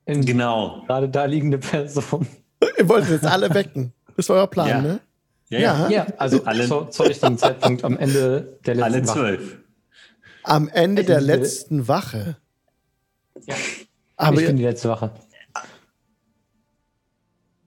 [0.05, 0.83] in genau.
[0.87, 2.27] gerade da liegende Person.
[2.77, 3.93] Ihr wolltet jetzt alle wecken.
[4.15, 4.81] Das war euer Plan, ja.
[4.81, 4.99] ne?
[5.49, 5.89] Ja, ja.
[5.89, 9.41] ja also alle, zur, zur richtigen Zeitpunkt am Ende der letzten alle zwölf.
[9.41, 9.63] Wache.
[10.43, 12.37] Am Ende der letzten Wache.
[13.45, 13.55] Ja.
[14.15, 15.11] Aber ich bin die letzte Wache.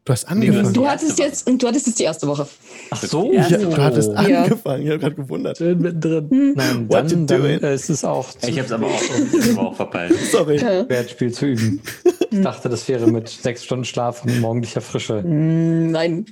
[0.04, 0.74] Du hast angefangen.
[0.74, 2.46] Du hattest jetzt, du hattest jetzt die erste Woche.
[2.90, 3.32] Ach so.
[3.32, 4.82] Ja, du hattest angefangen.
[4.82, 5.58] Ich habe gerade gewundert.
[5.58, 6.28] Schön mittendrin.
[6.28, 6.52] Hm.
[6.56, 8.28] Nein, What dann, dann äh, ist es auch.
[8.44, 10.14] Ich habe es aber auch, auch verpeilt.
[10.32, 10.60] Sorry.
[10.60, 11.80] Wertspiel zu üben.
[12.32, 15.22] Ich dachte, das wäre mit sechs Stunden Schlaf und morgendlicher Frische.
[15.22, 16.26] Hm, nein.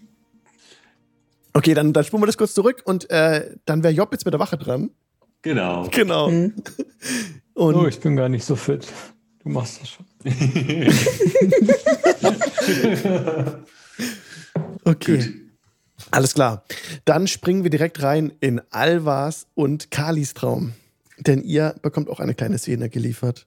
[1.52, 4.32] Okay, dann, dann spulen wir das kurz zurück und äh, dann wäre Job jetzt mit
[4.32, 4.90] der Wache dran.
[5.42, 5.88] Genau.
[5.90, 6.30] Genau.
[6.30, 6.54] Mhm.
[7.54, 8.86] Und oh, ich bin gar nicht so fit.
[9.42, 10.06] Du machst das schon.
[14.84, 15.16] okay.
[15.18, 15.34] Gut.
[16.10, 16.64] Alles klar.
[17.04, 20.72] Dann springen wir direkt rein in Alvas und Kalis Traum.
[21.18, 23.46] Denn ihr bekommt auch eine kleine Szene geliefert.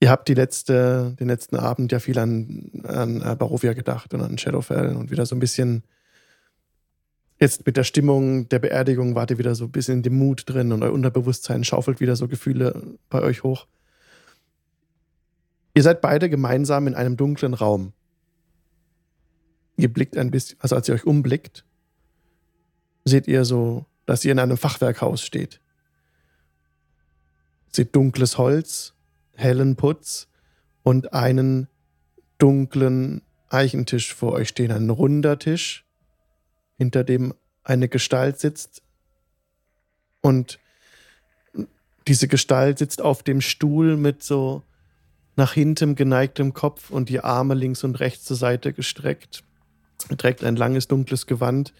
[0.00, 4.38] Ihr habt die letzte, den letzten Abend ja viel an, an Barovia gedacht und an
[4.38, 5.82] Shadowfell und wieder so ein bisschen
[7.40, 10.44] jetzt mit der Stimmung der Beerdigung wart ihr wieder so ein bisschen in dem Mut
[10.46, 13.66] drin und euer Unterbewusstsein schaufelt wieder so Gefühle bei euch hoch.
[15.74, 17.92] Ihr seid beide gemeinsam in einem dunklen Raum.
[19.76, 21.64] Ihr blickt ein bisschen, also als ihr euch umblickt,
[23.04, 25.60] seht ihr so, dass ihr in einem Fachwerkhaus steht.
[27.70, 28.94] Seht dunkles Holz,
[29.38, 30.28] hellen Putz
[30.82, 31.68] und einen
[32.38, 34.72] dunklen Eichentisch vor euch stehen.
[34.72, 35.86] Ein runder Tisch
[36.76, 37.34] hinter dem
[37.64, 38.82] eine Gestalt sitzt
[40.20, 40.58] und
[42.06, 44.62] diese Gestalt sitzt auf dem Stuhl mit so
[45.36, 49.44] nach hinten geneigtem Kopf und die Arme links und rechts zur Seite gestreckt.
[50.08, 51.72] Er trägt ein langes, dunkles Gewand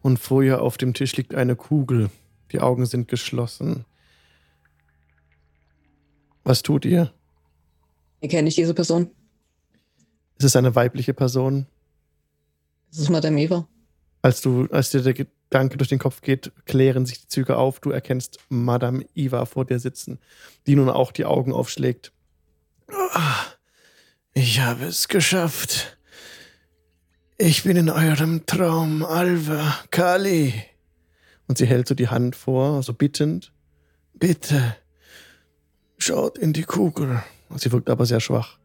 [0.00, 2.10] und vor ihr auf dem Tisch liegt eine Kugel.
[2.52, 3.84] Die Augen sind geschlossen.
[6.48, 7.12] Was tut ihr?
[8.22, 9.10] Erkenne ich diese Person?
[10.38, 11.66] Ist es eine weibliche Person?
[12.90, 13.68] Ist es Madame Eva?
[14.22, 17.80] Als du, als dir der Gedanke durch den Kopf geht, klären sich die Züge auf.
[17.80, 20.20] Du erkennst Madame Eva vor dir sitzen,
[20.66, 22.12] die nun auch die Augen aufschlägt.
[23.12, 23.44] Ah,
[24.32, 25.98] ich habe es geschafft.
[27.36, 30.54] Ich bin in eurem Traum, Alva, Kali.
[31.46, 33.52] Und sie hält so die Hand vor, so bittend.
[34.14, 34.76] Bitte,
[35.98, 37.22] schaut in die Kugel.
[37.56, 38.58] Sie wirkt aber sehr schwach.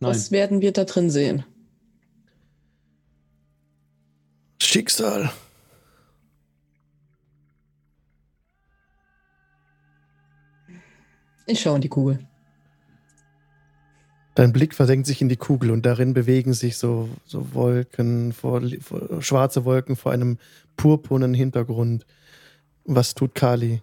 [0.00, 0.10] Nein.
[0.10, 1.44] Was werden wir da drin sehen?
[4.60, 5.32] Schicksal.
[11.46, 12.26] Ich schaue in die Kugel.
[14.34, 18.62] Dein Blick versenkt sich in die Kugel und darin bewegen sich so, so Wolken, vor,
[18.80, 20.38] vor, schwarze Wolken vor einem
[20.76, 22.04] purpurnen Hintergrund.
[22.84, 23.82] Was tut Kali?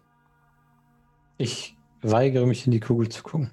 [1.37, 3.51] Ich weigere mich in die Kugel zu gucken.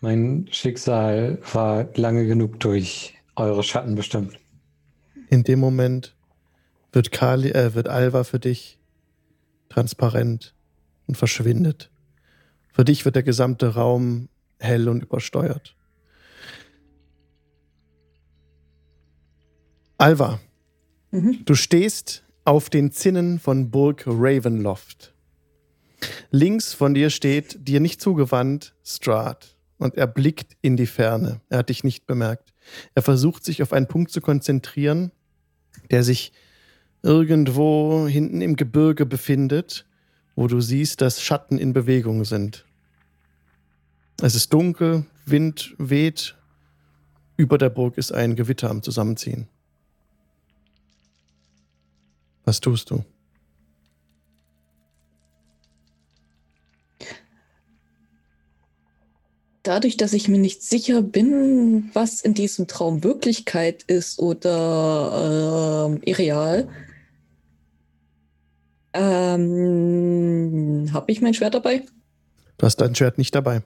[0.00, 4.36] Mein Schicksal war lange genug durch eure Schatten bestimmt.
[5.28, 6.16] In dem Moment
[6.90, 8.80] wird Kali, äh, wird Alva für dich
[9.68, 10.54] transparent
[11.06, 11.90] und verschwindet.
[12.72, 15.76] Für dich wird der gesamte Raum hell und übersteuert.
[20.02, 20.40] Alva,
[21.12, 21.44] mhm.
[21.44, 25.14] du stehst auf den Zinnen von Burg Ravenloft.
[26.32, 29.56] Links von dir steht, dir nicht zugewandt, Strahd.
[29.78, 31.40] Und er blickt in die Ferne.
[31.50, 32.52] Er hat dich nicht bemerkt.
[32.96, 35.12] Er versucht sich auf einen Punkt zu konzentrieren,
[35.92, 36.32] der sich
[37.04, 39.86] irgendwo hinten im Gebirge befindet,
[40.34, 42.64] wo du siehst, dass Schatten in Bewegung sind.
[44.20, 46.34] Es ist dunkel, Wind weht,
[47.36, 49.46] über der Burg ist ein Gewitter am Zusammenziehen.
[52.44, 53.04] Was tust du?
[59.62, 66.10] Dadurch, dass ich mir nicht sicher bin, was in diesem Traum Wirklichkeit ist oder äh,
[66.10, 66.68] irreal,
[68.92, 71.84] ähm, habe ich mein Schwert dabei?
[72.58, 73.62] Du hast dein Schwert nicht dabei.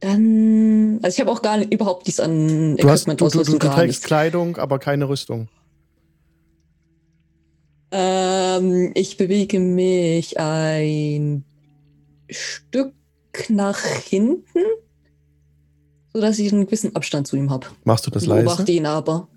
[0.00, 0.61] Dann,
[1.02, 3.58] also ich habe auch gar nicht, überhaupt nichts an du hast, du, du, du, du
[3.58, 4.04] trägst nicht.
[4.04, 5.48] Kleidung, aber keine Rüstung.
[7.90, 11.44] Ähm, ich bewege mich ein
[12.30, 12.94] Stück
[13.48, 14.60] nach hinten,
[16.12, 17.66] sodass ich einen gewissen Abstand zu ihm habe.
[17.84, 18.44] Machst du das leise?
[18.44, 19.28] Beobachte ihn aber.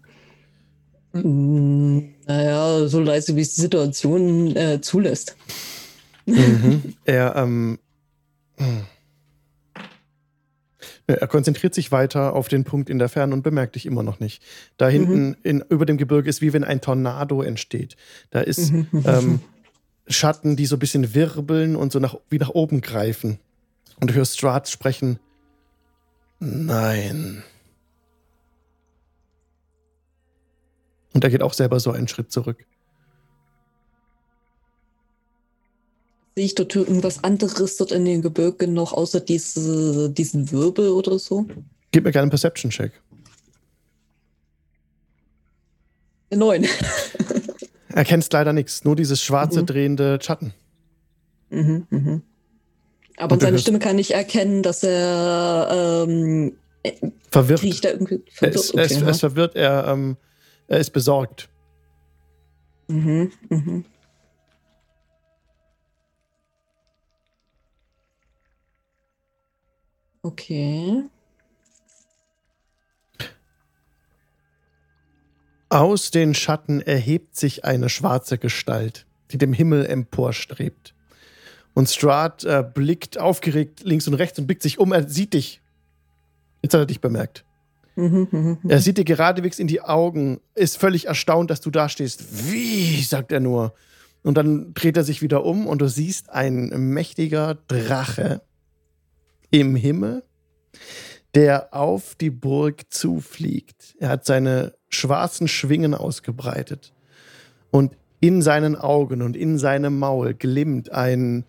[1.14, 5.36] Hm, naja, so leise, wie es die Situation äh, zulässt.
[6.26, 6.96] Mhm.
[7.06, 7.80] Er, ähm,
[8.58, 8.86] hm.
[11.08, 14.20] Er konzentriert sich weiter auf den Punkt in der Ferne und bemerkt dich immer noch
[14.20, 14.42] nicht.
[14.78, 15.36] Da hinten mhm.
[15.44, 17.96] in, über dem Gebirge ist wie wenn ein Tornado entsteht.
[18.32, 18.88] Da ist mhm.
[19.06, 19.40] ähm,
[20.08, 23.40] Schatten, die so ein bisschen wirbeln und so nach, wie nach oben greifen.
[24.00, 25.20] Und du hörst Strahd sprechen.
[26.40, 27.44] Nein.
[31.14, 32.66] Und er geht auch selber so einen Schritt zurück.
[36.36, 41.18] Sehe ich dort irgendwas anderes dort in den Gebirgen noch, außer diese, diesen Wirbel oder
[41.18, 41.46] so?
[41.92, 42.92] Gib mir gerne einen Perception-Check.
[46.34, 46.68] Neun.
[47.90, 49.66] Erkennst leider nichts, nur dieses schwarze, mhm.
[49.66, 50.54] drehende Schatten.
[51.50, 52.22] Mhm, mhm.
[53.16, 56.58] Aber seine Stimme kann ich erkennen, dass er ähm,
[57.32, 57.64] verwirrt.
[57.64, 58.56] Riecht er irgendwie verwirrt.
[58.56, 60.18] Er ist, okay, er ist, er ist verwirrt, er, ähm,
[60.68, 61.48] er ist besorgt.
[62.90, 63.86] Mhm, mhm.
[70.26, 71.04] Okay.
[75.70, 80.96] Aus den Schatten erhebt sich eine schwarze Gestalt, die dem Himmel emporstrebt.
[81.76, 84.94] Und Strahd äh, blickt aufgeregt links und rechts und blickt sich um.
[84.94, 85.62] Er sieht dich.
[86.64, 87.46] Jetzt hat er dich bemerkt.
[87.96, 88.70] Mhm, mhm, mhm.
[88.70, 92.52] er sieht dir geradewegs in die Augen, ist völlig erstaunt, dass du da stehst.
[92.52, 93.76] Wie, sagt er nur.
[94.24, 98.42] Und dann dreht er sich wieder um und du siehst ein mächtiger Drache
[99.60, 100.24] im Himmel,
[101.34, 103.96] der auf die Burg zufliegt.
[104.00, 106.94] Er hat seine schwarzen Schwingen ausgebreitet.
[107.72, 111.46] Und in seinen Augen und in seinem Maul glimmt ein,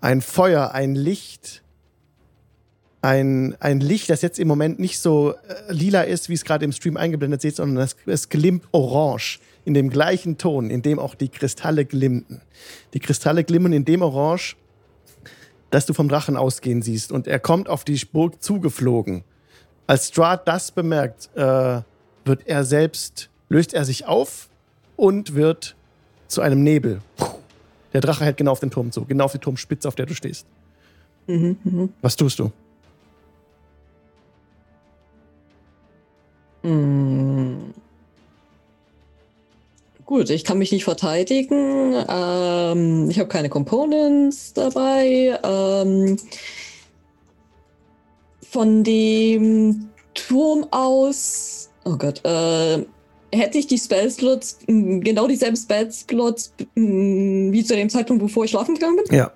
[0.00, 1.62] ein Feuer, ein Licht,
[3.02, 6.64] ein, ein Licht, das jetzt im Moment nicht so äh, lila ist, wie es gerade
[6.64, 10.98] im Stream eingeblendet seht, sondern es, es glimmt orange in dem gleichen Ton, in dem
[10.98, 12.40] auch die Kristalle glimmten.
[12.94, 14.56] Die Kristalle glimmen in dem Orange,
[15.70, 17.12] das du vom Drachen ausgehen siehst.
[17.12, 19.24] Und er kommt auf die Burg zugeflogen.
[19.86, 21.80] Als Strahd das bemerkt, äh,
[22.24, 24.48] wird er selbst, löst er sich auf
[24.96, 25.76] und wird
[26.26, 27.00] zu einem Nebel.
[27.92, 30.14] Der Drache hält genau auf den Turm zu, genau auf die Turmspitze, auf der du
[30.14, 30.46] stehst.
[31.26, 31.88] Mhm, mh.
[32.02, 32.52] Was tust du?
[36.62, 37.74] Mhm.
[40.08, 41.92] Gut, ich kann mich nicht verteidigen.
[42.08, 45.38] Ähm, ich habe keine Components dabei.
[45.44, 46.16] Ähm,
[48.50, 52.86] von dem Turm aus, oh Gott, äh,
[53.36, 58.96] hätte ich die Spellslots, genau dieselben Spellslots wie zu dem Zeitpunkt, bevor ich schlafen gegangen
[59.04, 59.14] bin?
[59.14, 59.30] Ja.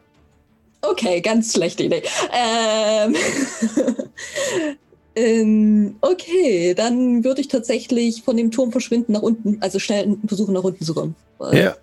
[0.81, 2.03] Okay, ganz schlechte Idee.
[2.33, 3.15] Ähm
[5.15, 10.55] Ähm, okay, dann würde ich tatsächlich von dem Turm verschwinden nach unten, also schnell versuchen
[10.55, 11.15] nach unten zu kommen.
[11.53, 11.77] Ja.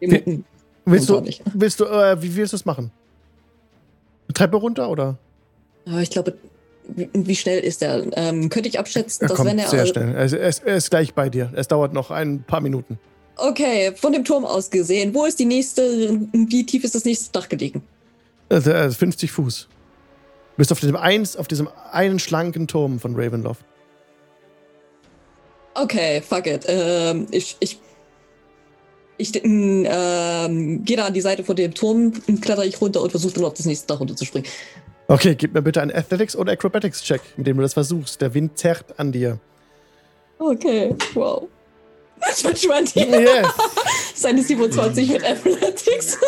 [0.00, 0.44] Wie,
[0.84, 1.22] willst du,
[1.54, 2.90] willst du, äh, wie willst du es machen?
[4.34, 5.16] Treppe runter oder?
[5.86, 6.34] Ja, ich glaube,
[6.88, 8.06] wie, wie, schnell ist der?
[8.16, 9.68] Ähm, könnte ich abschätzen, er dass wenn er.
[9.68, 10.14] Sehr schnell.
[10.14, 11.50] Er ist, er ist gleich bei dir.
[11.54, 12.98] Es dauert noch ein paar Minuten.
[13.36, 17.32] Okay, von dem Turm aus gesehen, wo ist die nächste, wie tief ist das nächste
[17.32, 17.82] Dach gelegen?
[18.48, 19.68] Also, 50 Fuß.
[20.58, 23.64] Du bist auf diesem, eins, auf diesem einen schlanken Turm von Ravenloft.
[25.74, 26.64] Okay, fuck it.
[26.66, 27.78] Ähm, ich ich,
[29.18, 33.34] ich ähm, gehe da an die Seite von dem Turm, kletter ich runter und versuche
[33.34, 34.50] dann auf das nächste Dach runterzuspringen.
[35.06, 38.20] Okay, gib mir bitte einen Athletics- oder Acrobatics-Check, mit dem du das versuchst.
[38.20, 39.38] Der Wind zerrt an dir.
[40.40, 41.46] Okay, wow.
[42.18, 42.96] Das war 20.
[43.06, 43.46] Yes.
[44.18, 46.18] Seine 27 mit Athletics.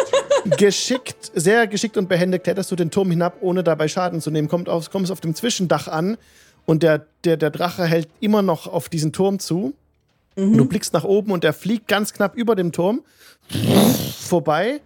[0.56, 4.46] geschickt, sehr geschickt und behändigt kletterst du den Turm hinab, ohne dabei Schaden zu nehmen.
[4.46, 6.16] Kommt auf, kommst auf dem Zwischendach an
[6.66, 9.74] und der, der, der Drache hält immer noch auf diesen Turm zu.
[10.36, 10.56] Mhm.
[10.56, 13.02] Du blickst nach oben und er fliegt ganz knapp über dem Turm
[14.20, 14.80] vorbei.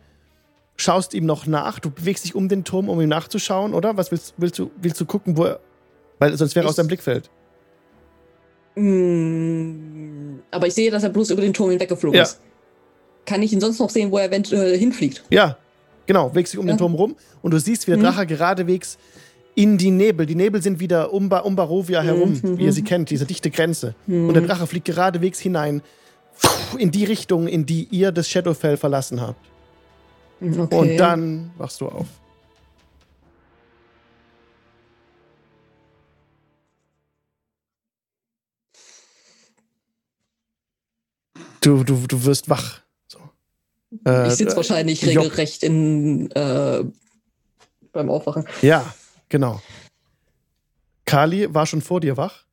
[0.76, 1.80] Schaust ihm noch nach.
[1.80, 3.98] Du bewegst dich um den Turm, um ihm nachzuschauen, oder?
[3.98, 5.60] Was willst, willst, du, willst du gucken, wo er.
[6.18, 7.28] Weil sonst wäre er aus deinem Blickfeld.
[8.76, 12.22] Mm, aber ich sehe, dass er bloß über den Turm hinweggeflogen ja.
[12.22, 12.40] ist.
[13.26, 15.24] Kann ich ihn sonst noch sehen, wo er eventuell hinfliegt?
[15.30, 15.56] Ja,
[16.06, 16.34] genau.
[16.34, 16.74] Wächst sich um ja.
[16.74, 18.04] den Turm rum und du siehst, wie der mhm.
[18.04, 18.98] Drache geradewegs
[19.54, 20.26] in die Nebel.
[20.26, 22.58] Die Nebel sind wieder um, ba um Barovia mhm, herum, mhm.
[22.58, 23.94] wie ihr sie kennt, diese dichte Grenze.
[24.06, 24.28] Mhm.
[24.28, 25.82] Und der Drache fliegt geradewegs hinein
[26.78, 29.38] in die Richtung, in die ihr das Shadowfell verlassen habt.
[30.40, 30.76] Okay.
[30.76, 32.06] Und dann wachst du auf.
[41.60, 42.83] Du, du, du wirst wach.
[44.06, 46.84] Äh, ich sitze wahrscheinlich äh, regelrecht in, äh,
[47.92, 48.46] beim Aufwachen.
[48.62, 48.94] Ja,
[49.28, 49.60] genau.
[51.04, 52.44] Kali war schon vor dir wach.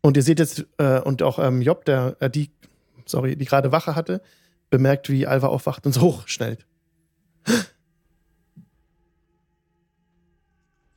[0.00, 2.50] Und ihr seht jetzt, äh, und auch ähm, Job, der, äh, die,
[3.04, 4.22] sorry, die gerade Wache hatte,
[4.70, 6.64] bemerkt, wie Alva aufwacht und so hochschnellt.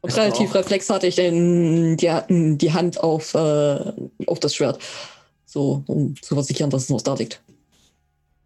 [0.01, 2.11] Und relativ reflex hatte ich den, die,
[2.57, 3.93] die Hand auf, äh,
[4.27, 4.79] auf das Schwert.
[5.45, 7.41] So, um zu versichern, dass es noch da liegt.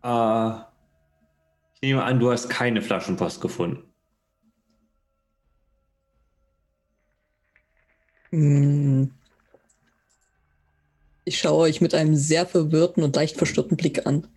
[0.05, 0.59] Äh,
[1.73, 3.91] ich nehme an, du hast keine Flaschenpost gefunden.
[8.29, 9.11] Hm.
[11.23, 14.27] Ich schaue euch mit einem sehr verwirrten und leicht verstörten Blick an.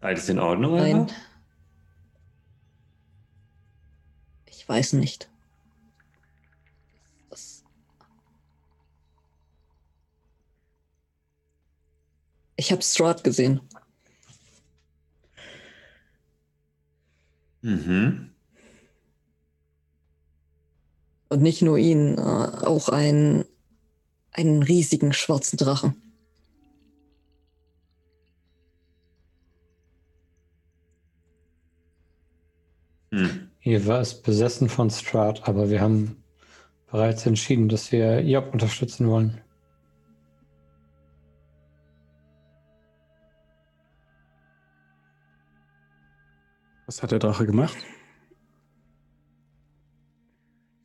[0.00, 0.76] Alles in Ordnung?
[0.76, 1.00] Nein.
[1.02, 1.14] Oder?
[4.46, 5.28] Ich weiß nicht.
[12.58, 13.60] Ich habe Strahd gesehen.
[17.62, 18.30] Mhm.
[21.28, 23.44] Und nicht nur ihn, äh, auch einen,
[24.32, 26.02] einen riesigen schwarzen Drachen.
[33.12, 33.50] Hm.
[33.60, 36.24] Hier war es besessen von Strahd, aber wir haben
[36.90, 39.40] bereits entschieden, dass wir Job unterstützen wollen.
[46.88, 47.76] Was hat der Drache gemacht?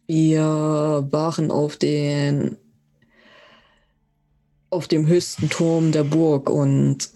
[0.06, 2.58] Wir waren auf den
[4.70, 7.10] auf dem höchsten Turm der Burg und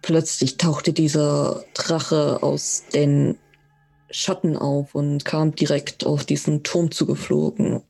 [0.00, 3.36] plötzlich tauchte dieser Drache aus den
[4.10, 7.82] Schatten auf und kam direkt auf diesen Turm zugeflogen.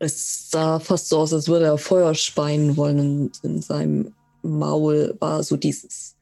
[0.00, 2.98] Es sah fast so aus, als würde er Feuer speien wollen.
[2.98, 6.16] Und in seinem Maul war so dieses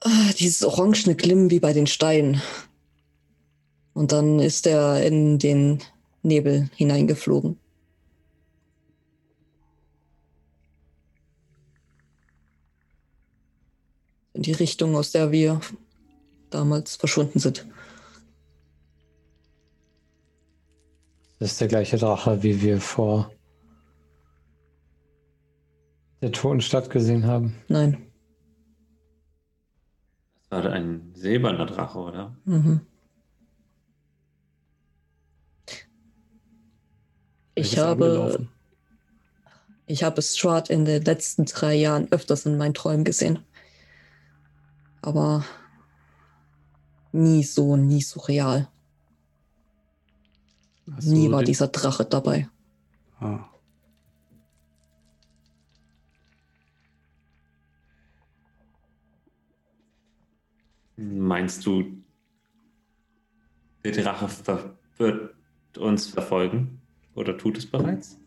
[0.00, 2.42] Ah, dieses orangene Glimm wie bei den Steinen.
[3.94, 5.82] Und dann ist er in den
[6.22, 7.58] Nebel hineingeflogen.
[14.34, 15.60] In die Richtung, aus der wir
[16.50, 17.66] damals verschwunden sind.
[21.38, 23.30] Das ist der gleiche Drache, wie wir vor
[26.22, 27.54] der toten Stadt gesehen haben.
[27.68, 28.05] Nein.
[30.48, 32.36] Das war ein silberner Drache, oder?
[32.44, 32.80] Mhm.
[37.54, 38.48] Ich habe,
[39.86, 43.38] ich habe Strahd in den letzten drei Jahren öfters in meinen Träumen gesehen.
[45.00, 45.44] Aber
[47.12, 48.68] nie so, nie so real.
[51.00, 52.48] nie war dieser Drache dabei.
[53.20, 53.48] Ah.
[60.96, 62.02] Meinst du,
[63.84, 65.34] der Drache wird
[65.76, 66.80] uns verfolgen?
[67.14, 68.18] Oder tut es bereits?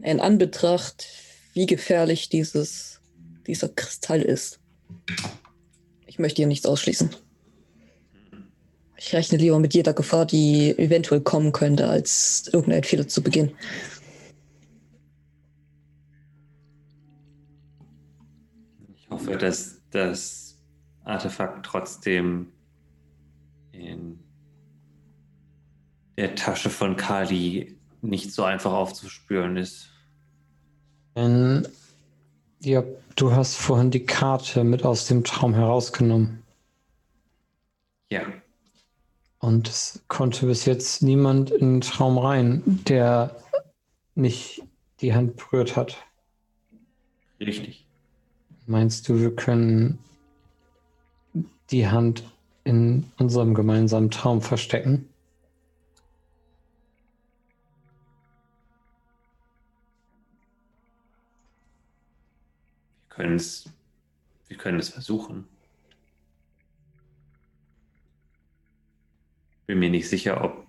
[0.00, 1.06] In Anbetracht,
[1.54, 3.00] wie gefährlich dieses,
[3.46, 4.60] dieser Kristall ist.
[6.06, 7.10] Ich möchte hier nichts ausschließen.
[8.96, 13.52] Ich rechne lieber mit jeder Gefahr, die eventuell kommen könnte, als irgendein Fehler zu Beginn.
[19.28, 20.58] Ich hoffe, dass das
[21.04, 22.50] Artefakt trotzdem
[23.72, 24.18] in
[26.16, 29.90] der Tasche von Kali nicht so einfach aufzuspüren ist.
[31.14, 31.66] Ähm,
[32.60, 32.82] ja,
[33.16, 36.42] du hast vorhin die Karte mit aus dem Traum herausgenommen.
[38.10, 38.22] Ja.
[39.40, 43.36] Und es konnte bis jetzt niemand in den Traum rein, der
[44.14, 44.62] nicht
[45.02, 45.98] die Hand berührt hat.
[47.38, 47.87] Richtig.
[48.68, 49.98] Meinst du, wir können
[51.70, 52.22] die Hand
[52.64, 55.08] in unserem gemeinsamen Traum verstecken?
[63.18, 63.68] können es,
[64.46, 65.48] wir können es versuchen.
[69.66, 70.68] Bin mir nicht sicher, ob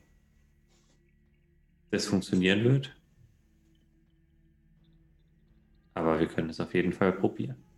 [1.91, 2.95] das funktionieren wird.
[5.93, 7.68] Aber wir können es auf jeden Fall probieren.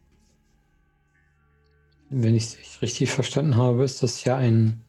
[2.13, 4.83] Wenn ich es richtig verstanden habe, ist das ja ein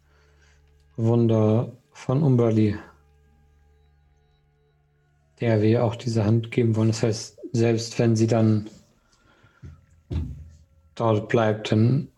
[0.97, 2.77] Wunder von Umberli,
[5.39, 6.89] der wir auch diese Hand geben wollen.
[6.89, 8.69] Das heißt, selbst wenn sie dann
[10.97, 12.09] dort bleibt, dann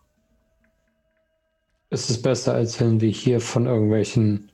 [1.91, 4.51] ist es besser, als wenn wir hier von irgendwelchen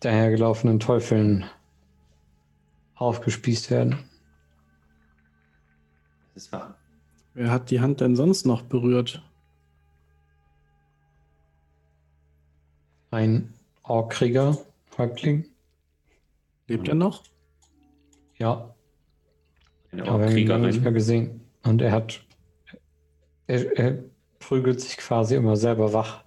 [0.00, 1.44] dahergelaufenen Teufeln
[2.96, 4.00] aufgespießt werden.
[6.34, 6.75] Das ist wahr.
[7.36, 9.22] Wer hat die Hand denn sonst noch berührt?
[13.10, 13.52] Ein
[13.82, 14.56] Orkkrieger,
[14.96, 15.44] Häuptling.
[16.66, 17.24] Lebt er noch?
[18.38, 18.74] Ja.
[19.92, 21.42] Eine ihn nicht mehr gesehen.
[21.62, 22.24] Und er hat
[23.46, 24.04] er, er
[24.38, 26.24] prügelt sich quasi immer selber wach,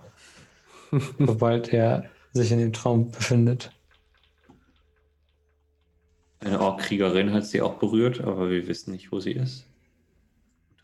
[1.18, 3.72] sobald er sich in dem Traum befindet.
[6.40, 9.69] Eine Orkkriegerin hat sie auch berührt, aber wir wissen nicht, wo sie ist.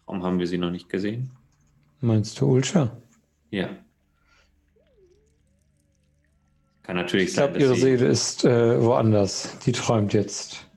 [0.06, 1.32] Traum haben wir sie noch nicht gesehen.
[2.02, 2.95] Meinst du Ulscha?
[3.49, 3.69] Ja.
[6.84, 7.52] Kann natürlich ich sein.
[7.53, 9.57] Ich glaube, ihre Seele ist äh, woanders.
[9.65, 10.68] Die träumt jetzt.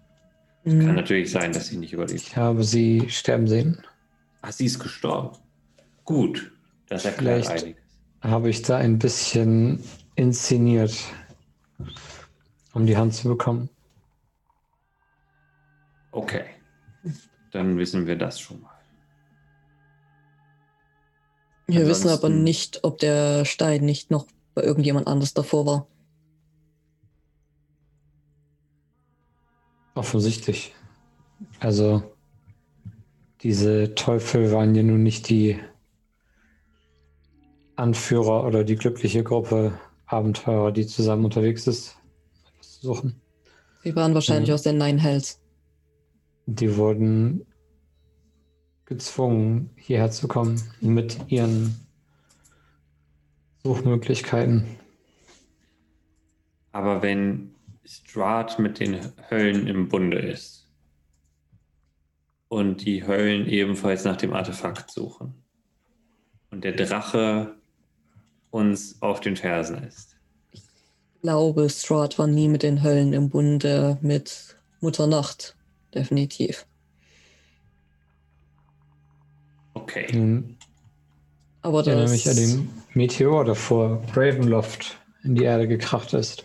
[0.64, 2.20] Es kann natürlich sein, dass sie nicht überlebt.
[2.20, 3.82] Ich habe sie sterben sehen.
[4.42, 5.36] Ah, sie ist gestorben.
[6.04, 6.52] Gut,
[6.88, 7.82] das erklärt Vielleicht einiges.
[8.22, 9.82] Habe ich da ein bisschen
[10.14, 10.96] inszeniert,
[12.72, 13.68] um die Hand zu bekommen.
[16.10, 16.44] Okay,
[17.52, 18.67] dann wissen wir das schon mal.
[21.68, 22.08] Wir Ansonsten...
[22.08, 25.86] wissen aber nicht, ob der Stein nicht noch bei irgendjemand anders davor war.
[29.94, 30.74] Offensichtlich.
[31.60, 32.02] Also,
[33.42, 35.58] diese Teufel waren ja nun nicht die
[37.76, 41.96] Anführer oder die glückliche Gruppe Abenteurer, die zusammen unterwegs ist,
[42.54, 43.20] etwas zu suchen.
[43.82, 44.54] Sie waren wahrscheinlich mhm.
[44.54, 45.38] aus den Nine Hells.
[46.46, 47.46] Die wurden
[48.88, 51.76] gezwungen, hierher zu kommen mit ihren
[53.62, 54.64] Suchmöglichkeiten.
[56.72, 57.54] Aber wenn
[57.84, 58.98] Strahd mit den
[59.30, 60.66] Höllen im Bunde ist
[62.48, 65.34] und die Höllen ebenfalls nach dem Artefakt suchen
[66.50, 67.56] und der Drache
[68.50, 70.16] uns auf den Fersen ist.
[70.52, 70.62] Ich
[71.20, 75.56] glaube, Strahd war nie mit den Höllen im Bunde mit Mutter Nacht.
[75.94, 76.67] Definitiv.
[79.88, 80.14] Okay.
[80.14, 80.56] Mhm.
[81.62, 82.12] Aber das.
[82.12, 86.44] Ich erinnere mich an den Meteor, der vor Ravenloft in die Erde gekracht ist.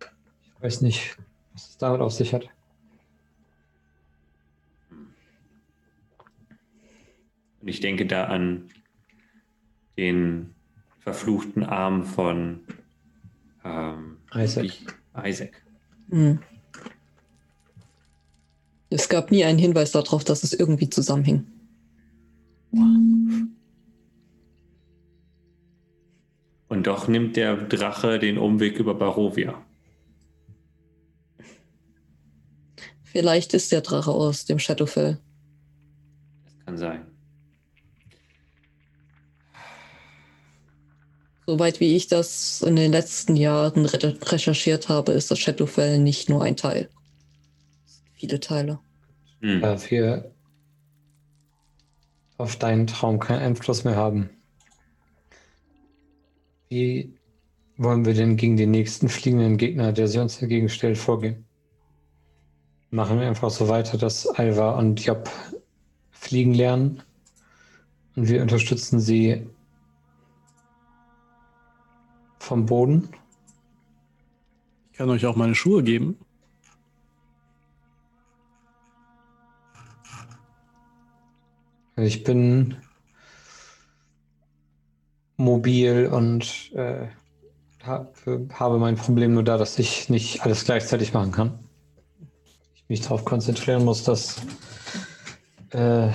[0.00, 1.16] Ich weiß nicht,
[1.52, 2.48] was es damit auf sich hat.
[7.60, 8.70] Und ich denke da an
[9.96, 10.54] den
[11.00, 12.60] verfluchten Arm von
[13.64, 14.70] ähm, Isaac.
[15.24, 15.62] Isaac.
[16.06, 16.40] Mhm.
[18.90, 21.51] Es gab nie einen Hinweis darauf, dass es irgendwie zusammenhing.
[26.68, 29.62] Und doch nimmt der Drache den Umweg über Barovia.
[33.02, 35.18] Vielleicht ist der Drache aus dem Shadowfell.
[36.44, 37.06] Das kann sein.
[41.44, 46.30] Soweit wie ich das in den letzten Jahren re recherchiert habe, ist das Shadowfell nicht
[46.30, 46.88] nur ein Teil.
[48.14, 48.78] Viele Teile.
[49.40, 49.60] Hm.
[49.60, 50.32] Da wir
[52.38, 54.30] auf deinen Traum keinen Einfluss mehr haben.
[56.68, 57.14] Wie
[57.76, 61.44] wollen wir denn gegen den nächsten fliegenden Gegner, der sich uns dagegen stellt, vorgehen?
[62.90, 65.30] Machen wir einfach so weiter, dass Alva und Job
[66.10, 67.02] fliegen lernen
[68.16, 69.46] und wir unterstützen sie
[72.38, 73.08] vom Boden.
[74.90, 76.18] Ich kann euch auch meine Schuhe geben.
[82.04, 82.76] Ich bin
[85.36, 87.08] mobil und äh,
[87.84, 91.58] habe mein Problem nur da, dass ich nicht alles gleichzeitig machen kann.
[92.74, 94.36] Ich mich darauf konzentrieren muss, dass
[95.70, 96.08] äh,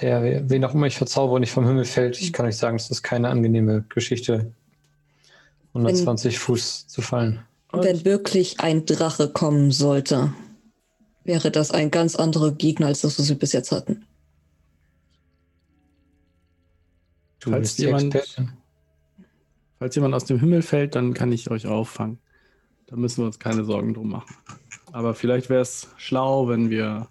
[0.00, 2.20] der, wen auch immer ich verzauber, nicht vom Himmel fällt.
[2.20, 4.52] Ich kann euch sagen, es ist keine angenehme Geschichte,
[5.74, 7.40] 120 wenn, Fuß zu fallen.
[7.72, 10.32] Wenn wirklich ein Drache kommen sollte,
[11.24, 14.04] wäre das ein ganz anderer Gegner, als das, was wir bis jetzt hatten.
[17.40, 18.16] Du falls jemand,
[19.78, 22.18] falls jemand aus dem Himmel fällt, dann kann ich euch auffangen.
[22.86, 24.34] Da müssen wir uns keine Sorgen drum machen.
[24.92, 27.08] Aber vielleicht wäre es schlau, wenn wir,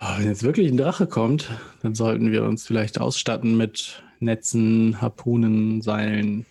[0.00, 1.50] oh, wenn jetzt wirklich ein Drache kommt,
[1.82, 6.44] dann sollten wir uns vielleicht ausstatten mit Netzen, Harpunen, Seilen,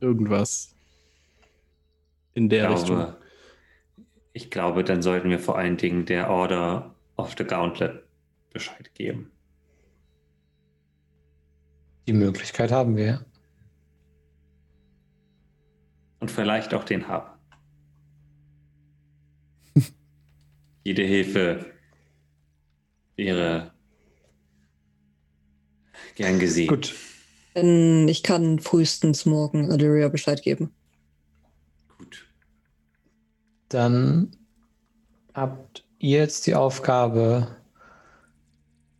[0.00, 0.74] irgendwas
[2.34, 3.14] in der ich glaube, Richtung.
[4.34, 8.02] Ich glaube, dann sollten wir vor allen Dingen der Order of the Gauntlet
[8.52, 9.30] Bescheid geben.
[12.06, 13.24] Die Möglichkeit haben wir.
[16.18, 17.36] Und vielleicht auch den Hub.
[20.84, 21.66] Jede Hilfe
[23.16, 23.72] wäre
[26.16, 26.68] gern gesehen.
[26.68, 26.94] Gut.
[27.54, 30.74] Denn ich kann frühestens morgen Illyria Bescheid geben.
[31.98, 32.26] Gut.
[33.68, 34.36] Dann
[35.34, 37.56] habt ihr jetzt die Aufgabe,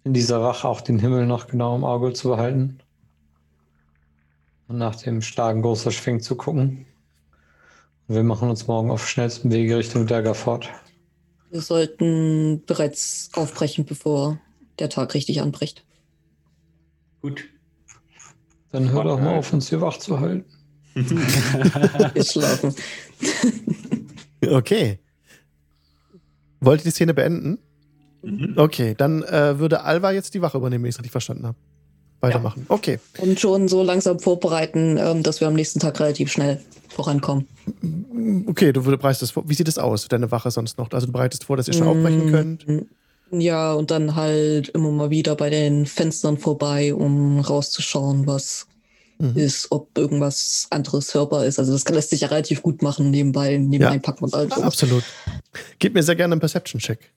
[0.05, 2.83] in dieser Wache auch den Himmel noch genau im Auge zu behalten
[4.73, 6.87] und nach dem Schlagen großer Schwing zu gucken.
[8.09, 10.69] Und wir machen uns morgen auf schnellstem Wege Richtung Dagger fort.
[11.51, 14.41] Wir sollten bereits aufbrechen, bevor
[14.79, 15.85] der Tag richtig anbricht.
[17.21, 17.45] Gut.
[18.71, 20.47] Dann hör doch mal auf, uns hier wach zu halten.
[20.95, 22.75] Wir schlafen.
[24.51, 24.99] okay.
[26.61, 27.59] Wollt ihr die Szene beenden?
[28.23, 28.55] Mhm.
[28.57, 31.59] Okay, dann äh, würde Alva jetzt die Wache übernehmen, wenn ich es richtig verstanden habe
[32.23, 32.67] weitermachen.
[32.69, 32.75] Ja.
[32.75, 32.99] Okay.
[33.19, 37.47] Und schon so langsam vorbereiten, ähm, dass wir am nächsten Tag relativ schnell vorankommen.
[38.47, 39.49] Okay, du bereitest das vor.
[39.49, 40.91] Wie sieht es aus, deine Wache sonst noch?
[40.93, 42.67] Also du bereitest vor, dass ihr schon aufbrechen könnt?
[43.31, 48.67] Ja, und dann halt immer mal wieder bei den Fenstern vorbei, um rauszuschauen, was
[49.19, 49.37] mhm.
[49.37, 51.59] ist, ob irgendwas anderes hörbar ist.
[51.59, 54.01] Also das lässt sich ja relativ gut machen, nebenbei, nebenbei ja.
[54.01, 54.53] packen und alles.
[54.53, 55.05] Absolut.
[55.79, 57.11] Gib mir sehr gerne einen Perception-Check.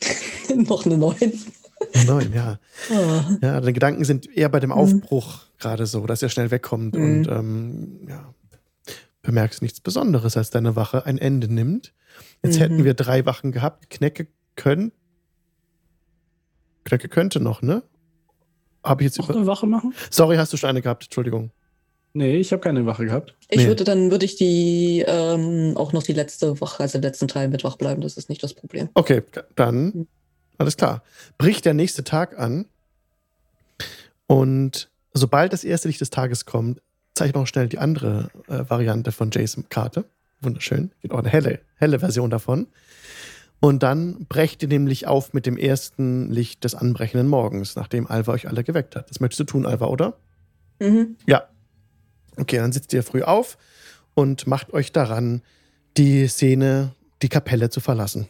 [0.56, 1.16] noch eine 9.
[2.06, 2.58] Neun, ja.
[2.90, 3.36] Oh.
[3.42, 4.76] Ja, deine Gedanken sind eher bei dem mhm.
[4.76, 5.58] Aufbruch mhm.
[5.58, 7.02] gerade so, dass er schnell wegkommt mhm.
[7.02, 8.34] und ähm, ja,
[9.22, 11.92] bemerkst nichts Besonderes, als deine Wache ein Ende nimmt.
[12.42, 12.60] Jetzt mhm.
[12.60, 13.90] hätten wir drei Wachen gehabt.
[13.90, 14.26] Knecke
[14.56, 14.92] können.
[16.84, 17.82] Knecke könnte noch, ne?
[18.84, 19.92] Habe ich jetzt über eine Wache machen?
[20.10, 21.04] Sorry, hast du schon eine gehabt?
[21.04, 21.50] Entschuldigung.
[22.14, 23.36] Nee, ich habe keine Wache gehabt.
[23.50, 23.66] Ich nee.
[23.66, 27.48] würde dann würde ich die ähm, auch noch die letzte Woche, also den letzten Teil
[27.48, 28.00] mit wach bleiben.
[28.00, 28.88] Das ist nicht das Problem.
[28.94, 29.22] Okay,
[29.56, 30.08] dann mhm.
[30.58, 31.02] Alles klar.
[31.38, 32.66] Bricht der nächste Tag an.
[34.26, 36.82] Und sobald das erste Licht des Tages kommt,
[37.14, 40.04] zeige ich noch schnell die andere äh, Variante von Jason Karte.
[40.40, 40.92] Wunderschön.
[41.00, 42.66] Gibt auch eine helle, helle Version davon.
[43.60, 48.32] Und dann brecht ihr nämlich auf mit dem ersten Licht des anbrechenden Morgens, nachdem Alva
[48.32, 49.10] euch alle geweckt hat.
[49.10, 50.16] Das möchtest du tun, Alva, oder?
[50.78, 51.16] Mhm.
[51.26, 51.48] Ja.
[52.36, 53.58] Okay, dann sitzt ihr früh auf
[54.14, 55.42] und macht euch daran,
[55.96, 58.28] die Szene, die Kapelle zu verlassen.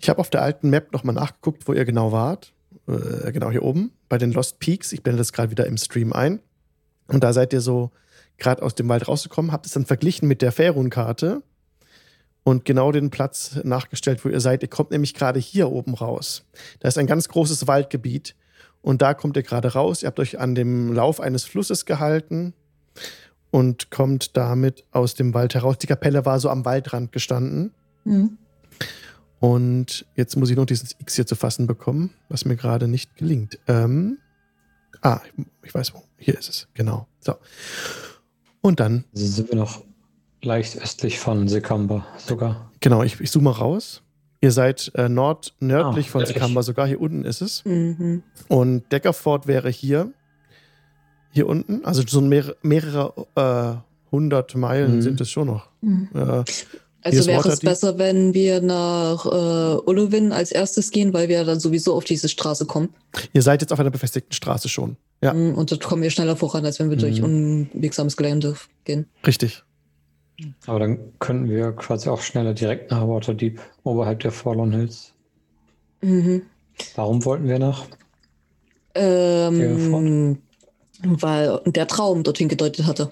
[0.00, 2.54] Ich habe auf der alten Map nochmal nachgeguckt, wo ihr genau wart.
[2.88, 4.92] Äh, genau hier oben bei den Lost Peaks.
[4.92, 6.40] Ich blende das gerade wieder im Stream ein.
[7.06, 7.90] Und da seid ihr so
[8.38, 11.42] gerade aus dem Wald rausgekommen, habt es dann verglichen mit der Ferun-Karte
[12.42, 14.62] und genau den Platz nachgestellt, wo ihr seid.
[14.62, 16.46] Ihr kommt nämlich gerade hier oben raus.
[16.78, 18.34] Da ist ein ganz großes Waldgebiet
[18.80, 20.02] und da kommt ihr gerade raus.
[20.02, 22.54] Ihr habt euch an dem Lauf eines Flusses gehalten
[23.50, 25.76] und kommt damit aus dem Wald heraus.
[25.76, 27.74] Die Kapelle war so am Waldrand gestanden.
[28.04, 28.38] Mhm.
[29.40, 33.16] Und jetzt muss ich noch dieses X hier zu fassen bekommen, was mir gerade nicht
[33.16, 33.58] gelingt.
[33.66, 34.18] Ähm,
[35.00, 35.20] ah,
[35.62, 36.02] ich weiß wo.
[36.18, 36.68] Hier ist es.
[36.74, 37.08] Genau.
[37.20, 37.34] So.
[38.60, 39.04] Und dann.
[39.14, 39.82] Also sind wir noch
[40.42, 42.70] leicht östlich von Sekamba sogar.
[42.80, 44.02] Genau, ich, ich zoome raus.
[44.42, 46.86] Ihr seid äh, nord, nördlich ah, von Sekamba sogar.
[46.86, 47.64] Hier unten ist es.
[47.64, 48.22] Mhm.
[48.48, 50.12] Und Deckerford wäre hier.
[51.30, 51.84] Hier unten.
[51.84, 55.02] Also so mehrere, mehrere äh, hundert Meilen mhm.
[55.02, 55.68] sind es schon noch.
[55.80, 56.08] Mhm.
[56.14, 56.44] Äh,
[57.02, 61.60] also wäre es besser, wenn wir nach äh, Ullowin als erstes gehen, weil wir dann
[61.60, 62.90] sowieso auf diese Straße kommen.
[63.32, 64.96] Ihr seid jetzt auf einer befestigten Straße schon.
[65.22, 65.32] Ja.
[65.32, 67.00] Mm, und dort kommen wir schneller voran, als wenn wir mhm.
[67.00, 68.54] durch unwegsames Gelände
[68.84, 69.06] gehen.
[69.26, 69.62] Richtig.
[70.66, 75.12] Aber dann könnten wir quasi auch schneller direkt nach Waterdeep, oberhalb der Forlorn Hills.
[76.00, 76.42] Mhm.
[76.96, 77.86] Warum wollten wir nach?
[78.94, 80.38] Ähm,
[81.02, 83.10] weil der Traum dorthin gedeutet hatte.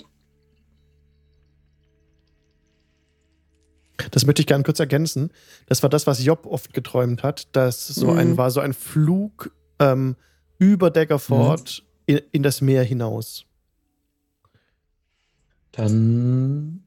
[4.11, 5.31] Das möchte ich gerne kurz ergänzen.
[5.67, 7.49] Das war das, was Job oft geträumt hat.
[7.53, 8.19] Das so mhm.
[8.19, 10.17] ein, war so ein Flug ähm,
[10.59, 12.17] über Daggerford mhm.
[12.17, 13.45] in, in das Meer hinaus.
[15.73, 16.83] Dann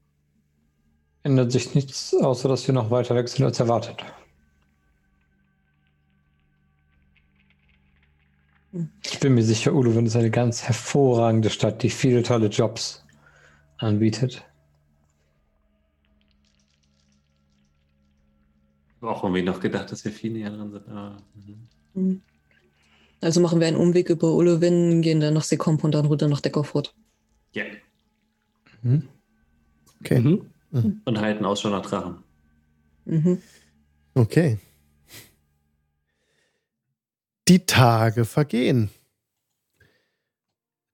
[1.24, 4.04] ändert sich nichts, außer dass wir noch weiter weg sind als erwartet.
[9.04, 13.04] Ich bin mir sicher, Ulo, ist eine ganz hervorragende Stadt, die viele tolle Jobs
[13.78, 14.46] anbietet.
[19.02, 20.88] Auch irgendwie noch gedacht, dass wir viel näher dran sind.
[20.88, 21.18] Ah,
[21.94, 22.22] mhm.
[23.20, 26.42] Also machen wir einen Umweg über Ullewin, gehen dann nach Sekomp und dann runter nach
[26.42, 26.96] Deckerfurt.
[27.54, 27.64] Ja.
[27.64, 27.74] Yeah.
[28.82, 29.08] Mhm.
[30.00, 30.20] Okay.
[30.20, 30.46] Mhm.
[30.72, 31.02] mhm.
[31.06, 32.24] Und halten Ausschau nach Drachen.
[33.06, 33.42] Mhm.
[34.14, 34.60] Okay.
[37.48, 38.90] Die Tage vergehen.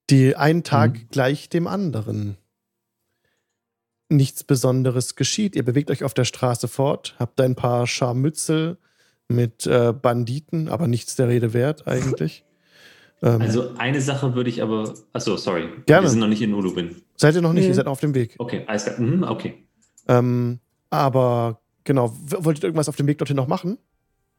[0.09, 1.07] Die ein Tag mhm.
[1.11, 2.37] gleich dem anderen
[4.09, 5.55] nichts Besonderes geschieht.
[5.55, 8.77] Ihr bewegt euch auf der Straße fort, habt ein paar Scharmützel
[9.27, 12.43] mit äh, Banditen, aber nichts der Rede wert eigentlich.
[13.23, 14.93] Ähm, also eine Sache würde ich aber.
[15.11, 15.69] Achso, sorry.
[15.87, 16.05] Gerne.
[16.05, 17.01] Wir sind noch nicht in Ulubin.
[17.15, 17.63] Seid ihr noch nicht?
[17.63, 17.69] Mhm.
[17.69, 18.35] Ihr seid auf dem Weg.
[18.37, 18.99] Okay, alles klar.
[18.99, 19.65] Mhm, okay.
[20.07, 20.59] Ähm,
[20.91, 23.79] aber genau, wolltet ihr irgendwas auf dem Weg dorthin noch machen?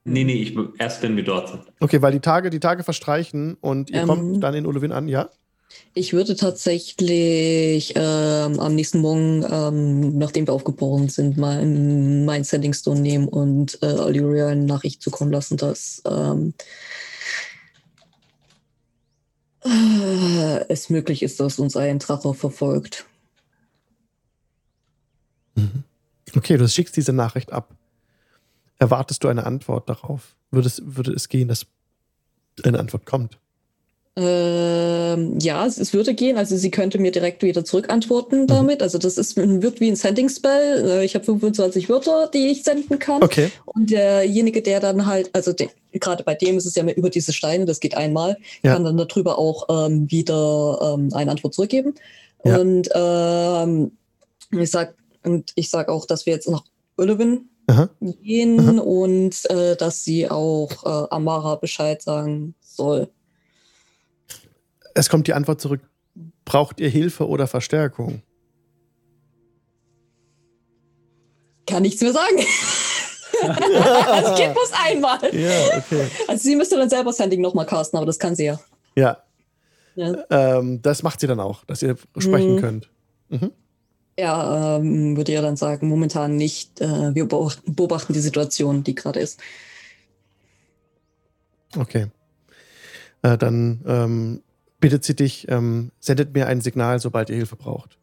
[0.04, 1.62] Nee, nee, ich, erst wenn wir dort sind.
[1.80, 5.08] Okay, weil die Tage, die Tage verstreichen und ihr ähm, kommt dann in Uluvin an,
[5.08, 5.28] ja?
[5.94, 12.72] Ich würde tatsächlich ähm, am nächsten Morgen, ähm, nachdem wir aufgebrochen sind, mal mein Sending
[12.72, 16.54] Stone nehmen und äh, Aluria eine Nachricht zukommen lassen, dass ähm,
[19.64, 23.06] äh, es möglich ist, dass uns ein Drache verfolgt.
[25.54, 25.84] Mhm.
[26.36, 27.74] Okay, du schickst diese Nachricht ab.
[28.78, 30.36] Erwartest du eine Antwort darauf?
[30.50, 31.66] Würde es, würde es gehen, dass
[32.62, 33.38] eine Antwort kommt?
[34.20, 36.36] Ähm, ja, es, es, würde gehen.
[36.36, 38.46] Also sie könnte mir direkt wieder zurückantworten mhm.
[38.48, 38.82] damit.
[38.82, 40.84] Also das ist wirkt wie ein Sending Spell.
[40.88, 43.22] Äh, ich habe 25 Wörter, die ich senden kann.
[43.22, 43.50] Okay.
[43.64, 45.54] Und derjenige, der dann halt, also
[45.92, 48.72] gerade bei dem ist es ja mehr über diese Steine, das geht einmal, ja.
[48.72, 51.94] kann dann darüber auch ähm, wieder ähm, eine Antwort zurückgeben.
[52.44, 52.58] Ja.
[52.58, 53.92] Und ähm,
[54.50, 56.64] ich sag und ich sag auch, dass wir jetzt nach
[56.96, 57.48] Ullewin
[58.00, 58.80] gehen Aha.
[58.80, 63.08] und äh, dass sie auch äh, Amara Bescheid sagen soll.
[64.98, 65.80] Es kommt die Antwort zurück.
[66.44, 68.22] Braucht ihr Hilfe oder Verstärkung?
[71.68, 72.38] Kann nichts mehr sagen.
[73.42, 75.20] das geht bloß einmal.
[75.32, 76.08] Ja, okay.
[76.26, 78.60] Also sie müsste dann selber Sending nochmal casten, aber das kann sie ja.
[78.96, 79.22] Ja.
[79.94, 80.16] ja.
[80.30, 82.60] Ähm, das macht sie dann auch, dass ihr sprechen mhm.
[82.60, 82.90] könnt.
[83.28, 83.52] Mhm.
[84.18, 86.80] Ja, ähm, würde ja dann sagen, momentan nicht.
[86.80, 89.38] Äh, wir beobachten die Situation, die gerade ist.
[91.76, 92.08] Okay.
[93.22, 94.42] Äh, dann ähm,
[94.80, 97.98] bittet sie dich, ähm, sendet mir ein Signal, sobald ihr Hilfe braucht.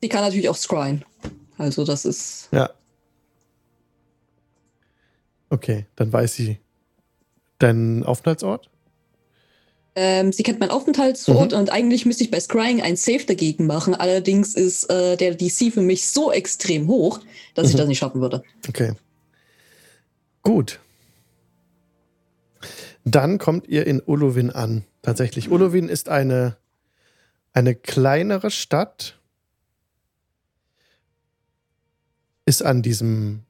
[0.00, 1.04] Sie kann natürlich auch scryen.
[1.56, 2.48] Also das ist.
[2.52, 2.70] Ja.
[5.50, 6.58] Okay, dann weiß sie
[7.58, 8.70] deinen Aufenthaltsort?
[9.96, 11.58] Ähm, sie kennt meinen Aufenthaltsort mhm.
[11.58, 13.94] und eigentlich müsste ich bei Scrying ein Safe dagegen machen.
[13.94, 17.20] Allerdings ist äh, der DC für mich so extrem hoch,
[17.54, 17.70] dass mhm.
[17.70, 18.42] ich das nicht schaffen würde.
[18.68, 18.94] Okay.
[20.42, 20.80] Gut.
[23.04, 24.84] Dann kommt ihr in Ulovin an.
[25.04, 25.50] Tatsächlich.
[25.50, 26.56] Ulovin ist eine,
[27.52, 29.20] eine kleinere Stadt.
[32.46, 33.44] Ist an diesem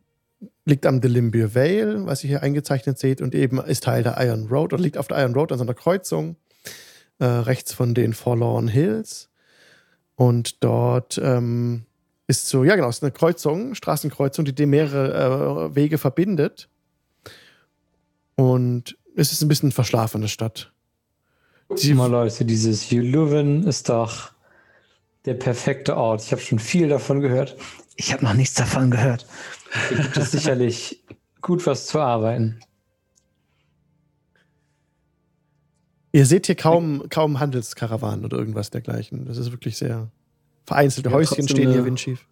[0.64, 4.46] liegt am Delimbier Vale, was ihr hier eingezeichnet seht, und eben ist Teil der Iron
[4.48, 6.36] Road oder liegt auf der Iron Road an so einer Kreuzung,
[7.18, 9.28] äh, rechts von den Forlorn Hills.
[10.16, 11.84] Und dort ähm,
[12.26, 16.68] ist so, ja genau, es ist eine Kreuzung, Straßenkreuzung, die mehrere äh, Wege verbindet.
[18.36, 20.72] Und es ist ein bisschen eine verschlafene Stadt.
[21.70, 24.32] Sieh mal, Leute, dieses Juluven ist doch
[25.24, 26.22] der perfekte Ort.
[26.22, 27.56] Ich habe schon viel davon gehört.
[27.96, 29.26] Ich habe noch nichts davon gehört.
[29.88, 31.02] Hier gibt es sicherlich
[31.40, 32.60] gut was zu arbeiten.
[36.12, 39.24] Ihr seht hier kaum, kaum Handelskarawanen oder irgendwas dergleichen.
[39.24, 40.10] Das ist wirklich sehr
[40.64, 42.26] vereinzelte ja, Häuschen stehen hier windschief.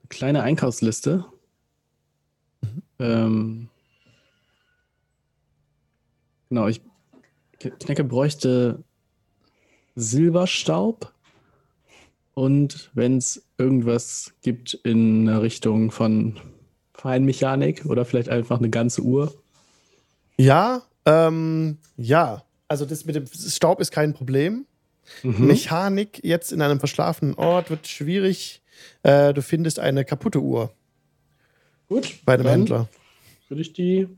[0.00, 1.24] Eine kleine Einkaufsliste.
[2.62, 2.82] Mhm.
[2.98, 3.68] Ähm,
[6.48, 6.80] genau, ich
[7.58, 8.82] Knecke bräuchte
[9.94, 11.12] Silberstaub
[12.34, 16.38] und wenn es irgendwas gibt in Richtung von
[16.94, 19.34] Feinmechanik oder vielleicht einfach eine ganze Uhr.
[20.36, 22.44] Ja, ähm, ja.
[22.68, 24.66] Also das mit dem Staub ist kein Problem.
[25.22, 25.46] Mhm.
[25.46, 28.62] Mechanik jetzt in einem verschlafenen Ort wird schwierig.
[29.02, 30.72] Äh, du findest eine kaputte Uhr.
[31.88, 32.18] Gut.
[32.24, 32.88] Bei dem Händler.
[33.48, 34.08] Würde ich die.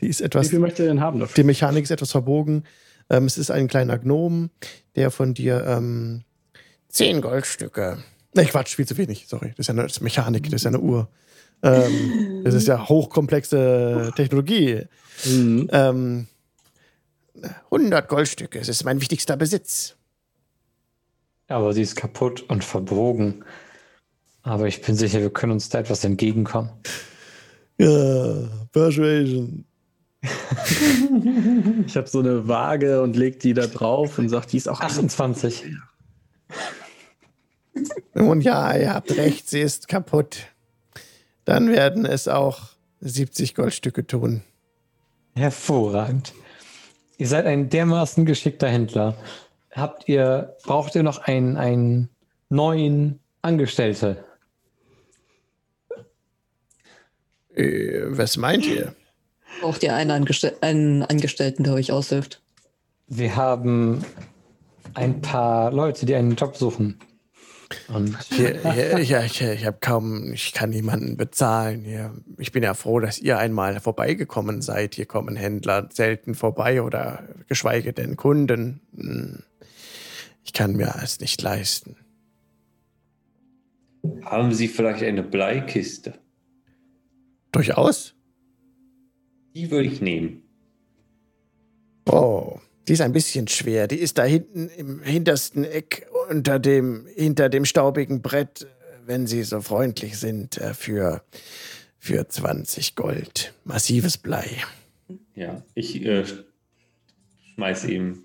[0.00, 0.46] Die ist etwas.
[0.46, 1.34] Wie viel möchte er denn haben dafür?
[1.34, 2.64] Die Mechanik ist etwas verbogen.
[3.10, 4.50] Ähm, es ist ein kleiner Gnom,
[4.96, 6.22] der von dir ähm,
[6.88, 7.98] zehn Goldstücke.
[8.34, 9.26] Ne, Quatsch, viel zu wenig.
[9.28, 9.54] Sorry.
[9.56, 11.08] Das ist ja eine ist Mechanik, das ist ja eine Uhr.
[11.62, 14.82] Ähm, das ist ja hochkomplexe Technologie.
[15.24, 15.68] Mhm.
[15.72, 16.26] Ähm,
[17.70, 19.96] 100 Goldstücke, es ist mein wichtigster Besitz.
[21.48, 23.44] Aber sie ist kaputt und verbogen.
[24.42, 26.70] Aber ich bin sicher, wir können uns da etwas entgegenkommen.
[27.78, 29.64] Ja, Persuasion.
[31.86, 34.80] Ich habe so eine Waage und leg die da drauf und sag, die ist auch
[34.80, 35.64] 28.
[38.14, 40.46] Nun ja, ihr habt recht, sie ist kaputt.
[41.44, 42.70] Dann werden es auch
[43.00, 44.42] 70 Goldstücke tun.
[45.36, 46.34] Hervorragend.
[47.16, 49.16] Ihr seid ein dermaßen geschickter Händler.
[49.70, 52.08] Habt ihr, braucht ihr noch einen, einen
[52.48, 54.24] neuen Angestellte?
[57.54, 58.94] Äh, was meint ihr?
[59.60, 62.42] Braucht ihr einen, Angestell einen Angestellten, der euch aushilft?
[63.08, 64.04] Wir haben
[64.94, 66.98] ein paar Leute, die einen Job suchen.
[67.88, 71.84] Und ja, ja, ich, ich habe kaum, ich kann niemanden bezahlen.
[72.38, 74.94] Ich bin ja froh, dass ihr einmal vorbeigekommen seid.
[74.94, 78.80] Hier kommen Händler selten vorbei oder geschweige denn Kunden.
[78.96, 79.42] Hm.
[80.44, 81.96] Ich kann mir es nicht leisten.
[84.24, 86.14] Haben Sie vielleicht eine Bleikiste?
[87.52, 88.14] Durchaus.
[89.58, 90.44] Die würde ich nehmen.
[92.08, 93.88] Oh, die ist ein bisschen schwer.
[93.88, 98.68] Die ist da hinten im hintersten Eck unter dem, hinter dem staubigen Brett,
[99.04, 101.24] wenn Sie so freundlich sind, äh, für,
[101.98, 103.52] für 20 Gold.
[103.64, 104.48] Massives Blei.
[105.34, 106.24] Ja, ich äh,
[107.56, 108.22] schmeiß ihm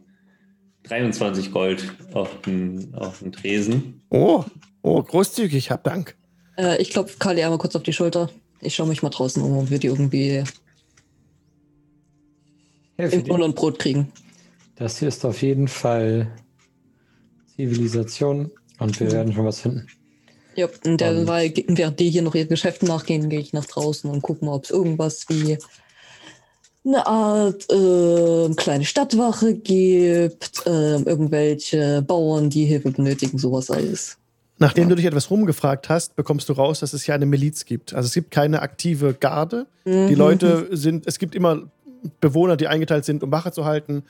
[0.84, 1.84] 23 Gold
[2.14, 4.04] auf den, auf den Tresen.
[4.12, 4.46] Oh,
[4.84, 6.16] oh, großzügig, hab Dank.
[6.60, 8.30] Äh, ich klopfe Kali einmal kurz auf die Schulter.
[8.62, 10.44] Ich schaue mich mal draußen um, ob wir die irgendwie
[12.98, 14.12] im und Brot kriegen.
[14.76, 16.32] Das hier ist auf jeden Fall
[17.56, 19.88] Zivilisation und wir werden schon was finden.
[20.56, 24.22] Ja, und derweil, während die hier noch ihr Geschäft nachgehen, gehe ich nach draußen und
[24.22, 25.58] gucke mal, ob es irgendwas wie
[26.86, 34.18] eine Art äh, kleine Stadtwache gibt, äh, irgendwelche Bauern, die Hilfe benötigen, sowas alles.
[34.60, 34.90] Nachdem ja.
[34.90, 37.94] du dich etwas rumgefragt hast, bekommst du raus, dass es hier eine Miliz gibt.
[37.94, 39.66] Also es gibt keine aktive Garde.
[39.86, 40.08] Mhm.
[40.08, 41.64] Die Leute sind, es gibt immer
[42.20, 44.04] Bewohner, die eingeteilt sind, um Wache zu halten.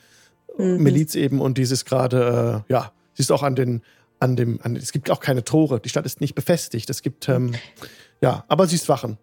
[0.56, 0.82] Mhm.
[0.82, 3.82] Miliz eben und dieses gerade, äh, ja, siehst auch an den,
[4.20, 5.80] an dem, an, es gibt auch keine Tore.
[5.80, 6.88] Die Stadt ist nicht befestigt.
[6.90, 7.54] Es gibt, ähm,
[8.20, 9.18] ja, aber sie ist Wachen.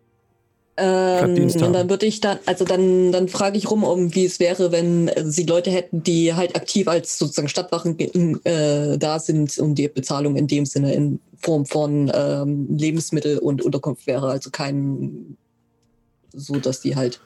[0.77, 4.39] Ähm, und dann würde ich dann, also dann, dann frage ich rum, um wie es
[4.39, 7.99] wäre, wenn sie Leute hätten, die halt aktiv als sozusagen Stadtwachen
[8.45, 13.61] äh, da sind und die Bezahlung in dem Sinne in Form von ähm, Lebensmittel und
[13.61, 14.29] Unterkunft wäre.
[14.29, 15.37] Also kein
[16.33, 17.19] so, dass die halt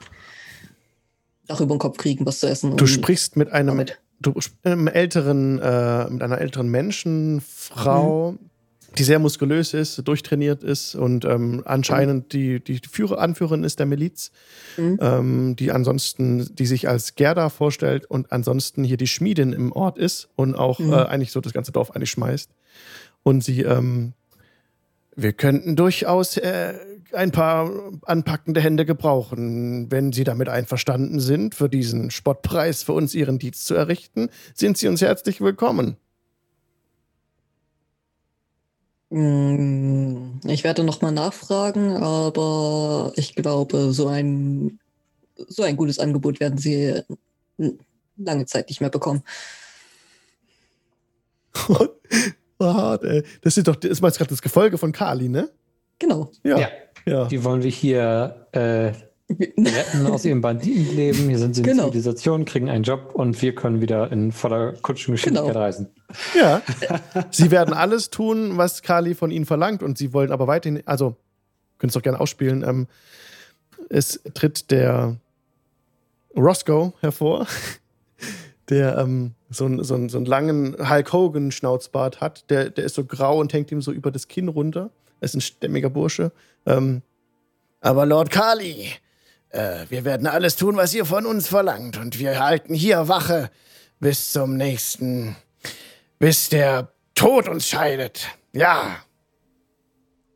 [1.48, 2.76] Dach über den Kopf kriegen, was zu essen.
[2.78, 3.86] Du sprichst mit einem
[4.20, 8.40] du, einem älteren, äh, mit einer älteren Menschenfrau, mhm.
[8.98, 13.86] die sehr muskulös ist, durchtrainiert ist und ähm, anscheinend die, die Führer, Anführerin ist der
[13.86, 14.32] Miliz,
[14.78, 15.00] mhm.
[15.02, 19.98] ähm, die ansonsten, die sich als Gerda vorstellt und ansonsten hier die Schmiedin im Ort
[19.98, 20.94] ist und auch mhm.
[20.94, 22.50] äh, eigentlich so das ganze Dorf eigentlich schmeißt.
[23.24, 24.14] Und sie, ähm,
[25.16, 26.74] wir könnten durchaus äh,
[27.16, 27.72] ein paar
[28.04, 29.92] anpackende Hände gebrauchen.
[29.92, 34.78] Wenn Sie damit einverstanden sind, für diesen Spottpreis für uns Ihren Dienst zu errichten, sind
[34.78, 35.98] Sie uns herzlich willkommen.
[39.10, 44.80] Mm, ich werde nochmal nachfragen, aber ich glaube, so ein,
[45.36, 47.02] so ein gutes Angebot werden Sie
[48.18, 49.24] lange Zeit nicht mehr bekommen.
[52.58, 55.50] das ist doch, das ist gerade das Gefolge von Kali, ne?
[56.00, 56.32] Genau.
[56.44, 56.60] Ja.
[56.60, 56.68] ja.
[57.06, 57.26] Ja.
[57.26, 58.91] Die wollen wir hier äh,
[59.30, 61.30] retten aus ihrem Banditenleben.
[61.30, 61.86] Hier sind sie in genau.
[61.86, 65.60] Zivilisation, kriegen einen Job und wir können wieder in voller Kutschengeschwindigkeit genau.
[65.60, 65.88] reisen.
[66.40, 66.61] Ja.
[67.32, 71.15] sie werden alles tun, was Kali von ihnen verlangt und sie wollen aber weiterhin, also,
[71.77, 72.64] können es doch gerne ausspielen.
[72.64, 72.88] Ähm,
[73.90, 75.18] es tritt der
[76.36, 77.48] Roscoe hervor,
[78.69, 82.49] der ähm, so, einen, so, einen, so einen langen Hulk Hogan-Schnauzbart hat.
[82.49, 84.91] Der, der ist so grau und hängt ihm so über das Kinn runter.
[85.19, 86.32] Er ist ein stämmiger Bursche.
[86.66, 87.02] Ähm,
[87.82, 88.92] aber Lord Kali,
[89.50, 91.98] äh, wir werden alles tun, was ihr von uns verlangt.
[91.98, 93.52] Und wir halten hier Wache
[94.00, 95.36] bis zum nächsten,
[96.20, 98.28] bis der Tod uns scheidet.
[98.54, 98.98] Ja.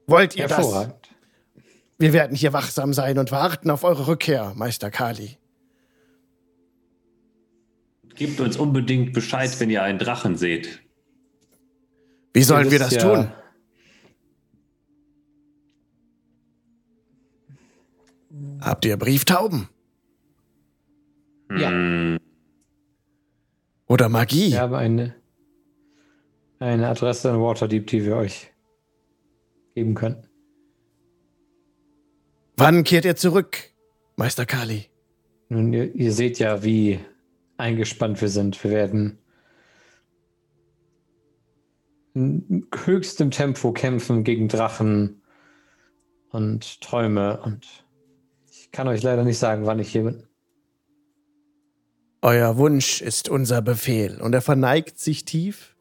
[0.08, 0.90] Wollt ihr das?
[1.98, 5.38] Wir werden hier wachsam sein und warten auf eure Rückkehr, Meister Kali.
[8.16, 10.80] Gebt uns unbedingt Bescheid, wenn ihr einen Drachen seht.
[12.34, 13.32] Wie sollen wir das ja tun?
[18.62, 19.70] Habt ihr Brieftauben?
[21.52, 22.18] Ja.
[23.88, 24.50] Oder Magie?
[24.50, 25.16] Ich habe eine,
[26.60, 28.52] eine Adresse in Waterdeep, die wir euch
[29.74, 30.28] geben können.
[32.58, 33.58] Wann kehrt ihr zurück,
[34.16, 34.86] Meister Kali?
[35.48, 37.00] Nun, ihr, ihr seht ja, wie
[37.58, 38.64] eingespannt wir sind.
[38.64, 39.18] Wir werden
[42.14, 45.22] in höchstem Tempo kämpfen gegen Drachen
[46.30, 47.86] und Träume und
[48.70, 50.24] ich kann euch leider nicht sagen, wann ich hier bin.
[52.22, 54.22] Euer Wunsch ist unser Befehl.
[54.22, 55.76] Und er verneigt sich tief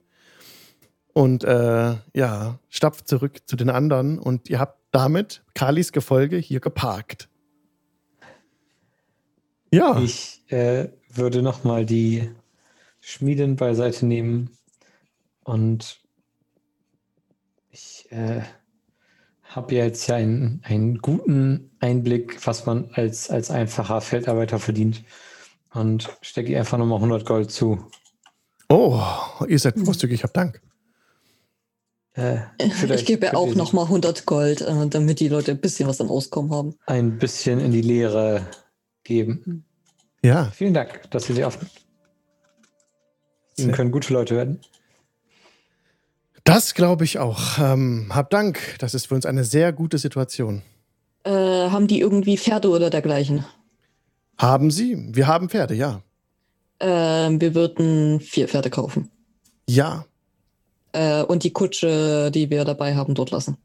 [1.13, 6.61] und äh, ja, stapft zurück zu den anderen und ihr habt damit Kalis Gefolge hier
[6.61, 7.29] geparkt.
[9.71, 10.01] Ja.
[10.01, 12.31] Ich äh, würde nochmal die
[13.01, 14.57] Schmieden beiseite nehmen
[15.45, 16.01] und
[17.71, 18.41] ich äh,
[19.49, 25.03] habe jetzt ja einen, einen guten Einblick, was man als, als einfacher Feldarbeiter verdient
[25.73, 27.85] und stecke ihr einfach nochmal 100 Gold zu.
[28.69, 29.01] Oh,
[29.49, 30.61] ihr seid großzügig, ich hab Dank.
[32.15, 36.11] Äh, ich gebe auch nochmal 100 Gold, äh, damit die Leute ein bisschen was am
[36.11, 36.75] Auskommen haben.
[36.87, 38.47] Ein bisschen in die Leere
[39.05, 39.65] geben.
[40.23, 40.51] Ja.
[40.53, 41.73] Vielen Dank, dass Sie sie aufnimmt.
[43.55, 44.61] Sie können gute Leute werden.
[46.49, 47.59] Das glaube ich auch.
[47.59, 48.77] Ähm, hab Dank.
[48.79, 50.63] Das ist für uns eine sehr gute Situation.
[51.25, 53.45] Äh, haben die irgendwie Pferde oder dergleichen?
[54.39, 54.97] Haben sie?
[55.15, 56.01] Wir haben Pferde, ja.
[56.79, 59.11] Äh, wir würden vier Pferde kaufen.
[59.69, 60.07] Ja.
[60.93, 63.59] Äh, und die Kutsche, die wir dabei haben, dort lassen.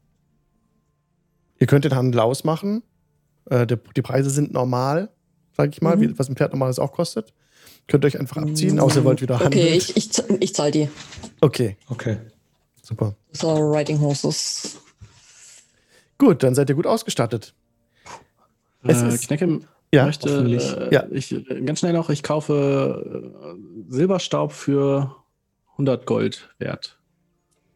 [1.58, 2.82] Ihr könnt den Handel ausmachen.
[3.48, 5.08] Äh, die, die, Preise sind normal,
[5.56, 6.00] sage ich mal, mhm.
[6.02, 7.32] wie, was ein Pferd normales auch kostet.
[7.86, 9.64] Könnt ihr euch einfach abziehen, außer ihr wollt wieder handeln.
[9.64, 10.88] Okay, ich, ich, ich zahle die.
[11.40, 11.78] Okay.
[11.88, 12.18] Okay.
[12.84, 13.14] Super.
[13.32, 14.76] So, Riding Horses.
[16.18, 17.54] Gut, dann seid ihr gut ausgestattet.
[18.82, 19.60] Es äh, ist, Knecke
[19.92, 21.04] ja, möchte äh, ja.
[21.10, 25.16] ich äh, ganz schnell noch, ich kaufe äh, Silberstaub für
[25.72, 26.98] 100 Gold wert.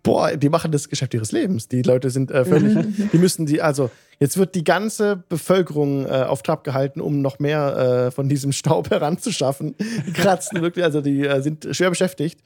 [0.03, 1.69] Boah, die machen das Geschäft ihres Lebens.
[1.69, 2.77] Die Leute sind äh, völlig,
[3.13, 3.91] die müssen die, also
[4.21, 8.53] jetzt wird die ganze Bevölkerung äh, auf Trab gehalten, um noch mehr äh, von diesem
[8.53, 9.75] Staub heranzuschaffen.
[10.07, 12.41] Die kratzen wirklich, also die äh, sind schwer beschäftigt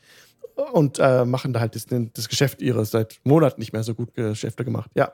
[0.73, 4.15] und äh, machen da halt das, das, Geschäft ihres seit Monaten nicht mehr so gut
[4.15, 4.91] Geschäfte gemacht.
[4.95, 5.13] Ja.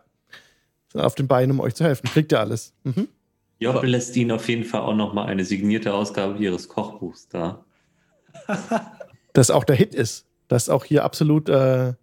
[0.93, 2.09] Sind auf den Beinen, um euch zu helfen.
[2.09, 2.73] Kriegt ihr alles.
[2.85, 3.09] Mhm.
[3.61, 7.65] Job lässt Ihnen auf jeden Fall auch noch mal eine signierte Ausgabe Ihres Kochbuchs da.
[9.33, 10.27] das auch der Hit ist.
[10.47, 11.49] Das auch hier absolut.
[11.49, 11.95] Äh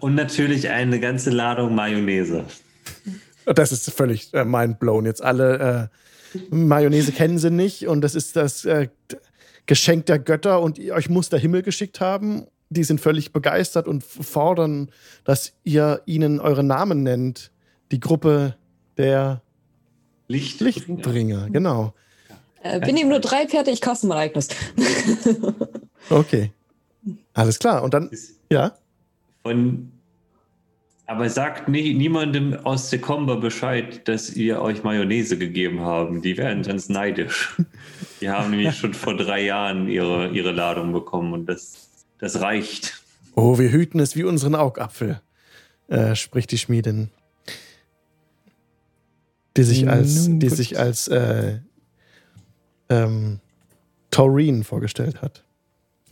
[0.00, 2.44] und natürlich eine ganze Ladung Mayonnaise.
[3.46, 5.06] Das ist völlig äh, mindblown.
[5.06, 5.90] Jetzt alle
[6.34, 8.88] äh, Mayonnaise kennen sie nicht und das ist das äh,
[9.66, 12.46] Geschenk der Götter und euch muss der Himmel geschickt haben.
[12.68, 14.90] Die sind völlig begeistert und fordern,
[15.24, 17.52] dass ihr ihnen eure Namen nennt.
[17.92, 18.56] Die Gruppe
[18.96, 19.42] der
[20.28, 20.72] Lichtbringer.
[20.88, 21.94] Lichtbringer, genau.
[22.62, 24.48] Äh, wir nehmen nur drei Pferde, ich kaste mein eigenes.
[26.10, 26.50] okay.
[27.34, 27.82] Alles klar.
[27.82, 28.10] Und dann,
[28.50, 28.76] ja?
[29.42, 29.92] Von,
[31.06, 36.20] aber sagt nie, niemandem aus Sekomba Bescheid, dass ihr euch Mayonnaise gegeben haben.
[36.20, 37.56] Die werden ganz neidisch.
[38.20, 43.02] Die haben nämlich schon vor drei Jahren ihre, ihre Ladung bekommen und das, das reicht.
[43.34, 45.20] Oh, wir hüten es wie unseren Augapfel,
[45.88, 47.10] äh, spricht die Schmiedin.
[49.56, 51.58] Die sich als, die sich als äh,
[52.88, 53.40] ähm,
[54.10, 55.44] Taurine vorgestellt hat.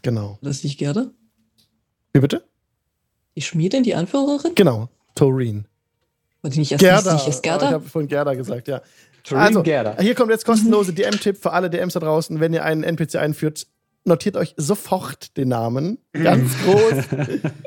[0.02, 0.38] Genau.
[0.42, 1.10] Das ich gerne?
[2.12, 2.44] Wie bitte?
[3.36, 4.54] Die Schmiedin, die Anführerin?
[4.54, 5.66] Genau, Toreen.
[6.42, 7.14] War die nicht erst, Gerda.
[7.14, 7.66] Nicht erst Gerda?
[7.68, 8.80] Ich habe vorhin Gerda gesagt, ja.
[9.24, 9.96] Toreen Also, Gerda.
[10.00, 12.38] hier kommt jetzt kostenlose DM-Tipp für alle DMs da draußen.
[12.40, 13.66] Wenn ihr einen NPC einführt,
[14.04, 15.98] notiert euch sofort den Namen.
[16.12, 16.94] Ganz groß.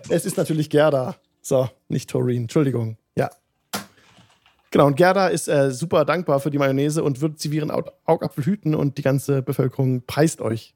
[0.09, 1.15] es ist natürlich Gerda.
[1.41, 2.43] So, nicht Toreen.
[2.43, 2.97] Entschuldigung.
[3.15, 3.31] Ja.
[4.69, 7.71] Genau, und Gerda ist äh, super dankbar für die Mayonnaise und wird sie wie ihren
[7.71, 10.75] Au- Augapfel hüten und die ganze Bevölkerung preist euch.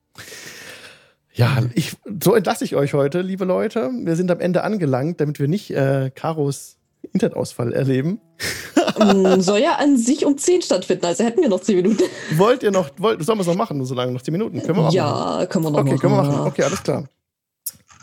[1.34, 3.90] Ja, ich, so entlasse ich euch heute, liebe Leute.
[4.04, 6.78] Wir sind am Ende angelangt, damit wir nicht äh, Karos
[7.14, 8.20] Internetausfall erleben.
[8.98, 12.04] Mm, Soll ja an sich um 10 stattfinden, also hätten wir noch 10 Minuten.
[12.36, 14.60] Wollt ihr noch, wollt, sollen wir es noch machen, so lange, noch 10 Minuten?
[14.62, 14.94] Können wir machen.
[14.96, 16.00] Ja, können wir noch Okay, machen.
[16.00, 16.34] können wir machen.
[16.34, 16.46] ja.
[16.46, 17.06] Okay, alles klar.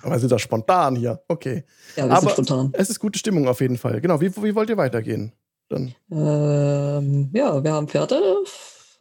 [0.02, 1.20] Aber wir sind da spontan hier.
[1.28, 1.64] Okay.
[1.96, 2.70] Ja, wir sind Aber spontan.
[2.72, 4.00] es ist gute Stimmung auf jeden Fall.
[4.00, 5.32] Genau, wie, wie wollt ihr weitergehen?
[5.68, 5.94] Dann.
[6.10, 8.22] Ähm, ja, wir haben Pferde.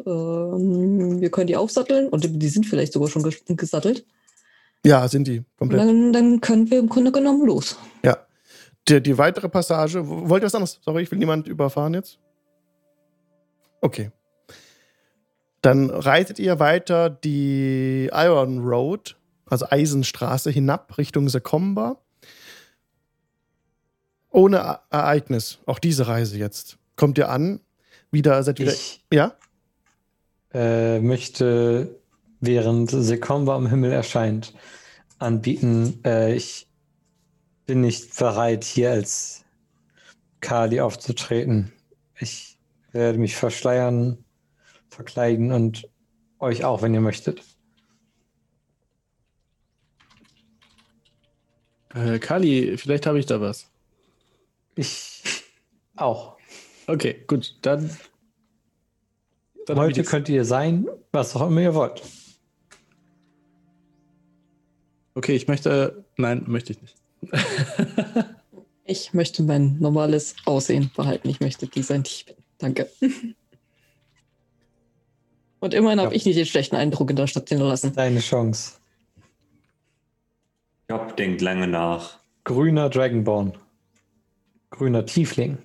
[0.05, 4.05] Ähm, wir können die aufsatteln und die- sind vielleicht sogar schon ges- gesattelt.
[4.85, 5.81] Ja, sind die komplett.
[5.81, 7.77] dann, dann können wir im Grunde genommen los.
[8.03, 8.17] Ja.
[8.87, 10.07] Die, die weitere Passage.
[10.07, 10.79] Wollt ihr was anderes?
[10.83, 12.19] Sorry, ich will niemand überfahren jetzt.
[13.81, 14.11] Okay.
[15.61, 21.97] Dann reitet ihr weiter die Iron Road, also Eisenstraße, hinab Richtung Sekomba.
[24.31, 24.57] Ohne
[24.91, 25.59] E- Ereignis.
[25.65, 26.77] Auch diese Reise jetzt.
[26.95, 27.59] Kommt ihr an?
[28.11, 28.71] Wieder, seid wieder.
[28.71, 29.33] Ich ja?
[30.53, 31.99] Äh, möchte,
[32.39, 34.53] während Sekomba am Himmel erscheint,
[35.19, 36.67] anbieten, äh, ich
[37.65, 39.45] bin nicht bereit, hier als
[40.39, 41.73] Kali aufzutreten.
[42.19, 42.57] Ich
[42.91, 44.23] werde mich verschleiern,
[44.89, 45.89] verkleiden und
[46.39, 47.43] euch auch, wenn ihr möchtet.
[51.93, 53.69] Äh, Kali, vielleicht habe ich da was.
[54.75, 55.43] Ich
[55.95, 56.37] auch.
[56.85, 57.89] Okay, gut, dann.
[59.67, 62.01] Dann Heute könnt ihr sein, was auch immer ihr wollt.
[65.13, 66.03] Okay, ich möchte.
[66.17, 66.95] Nein, möchte ich nicht.
[68.89, 71.27] Ich möchte mein normales Aussehen behalten.
[71.27, 72.35] Ich möchte die sein, die ich bin.
[72.57, 72.89] Danke.
[75.59, 76.15] Und immerhin habe Ja.
[76.15, 77.91] ich nicht den schlechten Eindruck in der Stadt hinterlassen.
[77.93, 78.75] Deine Chance.
[80.89, 82.17] Job denkt lange nach.
[82.45, 83.57] Grüner Dragonborn.
[84.69, 85.57] Grüner Tiefling.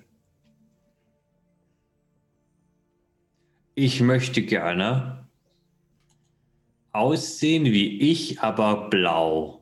[3.75, 5.27] Ich möchte gerne
[6.91, 9.61] aussehen wie ich, aber blau.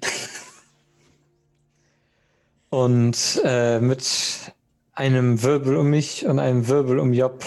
[2.70, 4.52] Und äh, mit
[4.94, 7.44] einem Wirbel um mich und einem Wirbel um Job.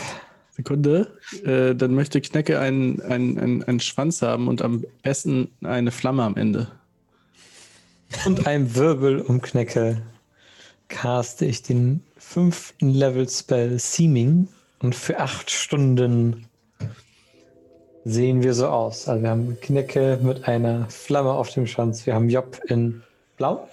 [0.52, 1.18] Sekunde.
[1.44, 6.24] Äh, dann möchte Knecke einen, einen, einen, einen Schwanz haben und am besten eine Flamme
[6.24, 6.68] am Ende.
[8.26, 10.02] Und einem Wirbel um Knecke
[10.88, 14.48] caste ich den fünften Level Spell Seeming.
[14.80, 16.48] Und für acht Stunden
[18.06, 19.08] sehen wir so aus.
[19.08, 22.06] Also wir haben Knecke mit einer Flamme auf dem Schwanz.
[22.06, 23.04] Wir haben Job in
[23.38, 23.68] Blau.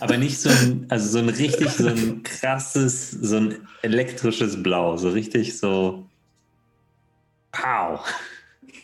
[0.00, 4.96] Aber nicht so ein, also so ein richtig, so ein krasses, so ein elektrisches Blau.
[4.96, 6.04] So richtig so.
[7.52, 8.00] Pow.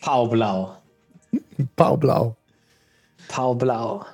[0.00, 0.76] Paublau.
[1.76, 2.36] Baublau.
[3.28, 4.06] Paublau.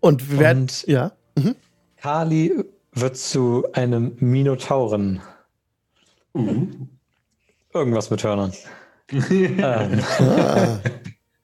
[0.00, 0.62] Und wir werden.
[0.62, 1.12] Und Ja.
[1.96, 2.64] Kali
[2.96, 5.20] wird zu einem Minotauren.
[6.34, 6.66] Uh.
[7.72, 8.52] Irgendwas mit Hörnern.
[9.10, 10.80] ähm, Ah.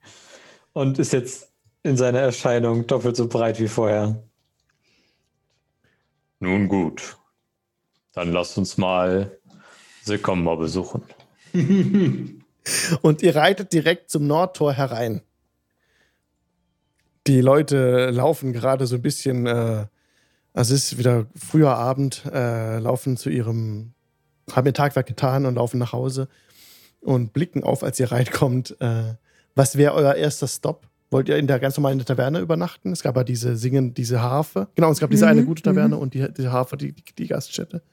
[0.73, 1.51] und ist jetzt
[1.83, 4.23] in seiner Erscheinung doppelt so breit wie vorher.
[6.39, 7.17] Nun gut.
[8.13, 9.37] Dann lasst uns mal
[10.03, 11.03] Sekomba besuchen.
[13.01, 15.21] Und ihr reitet direkt zum Nordtor herein.
[17.27, 19.85] Die Leute laufen gerade so ein bisschen, äh,
[20.53, 23.93] es ist wieder früher Abend, äh, laufen zu ihrem,
[24.51, 26.27] haben ihr Tagwerk getan und laufen nach Hause
[27.01, 28.75] und blicken auf, als ihr reinkommt.
[28.79, 29.15] Äh,
[29.55, 30.87] was wäre euer erster Stop?
[31.11, 32.91] Wollt ihr in der ganz normalen Taverne übernachten?
[32.91, 34.67] Es gab ja diese Singen, diese Harfe.
[34.75, 36.01] Genau, es gab diese Mhm, eine gute Taverne mhm.
[36.01, 37.83] und die, die Harfe, die, die, die Gaststätte.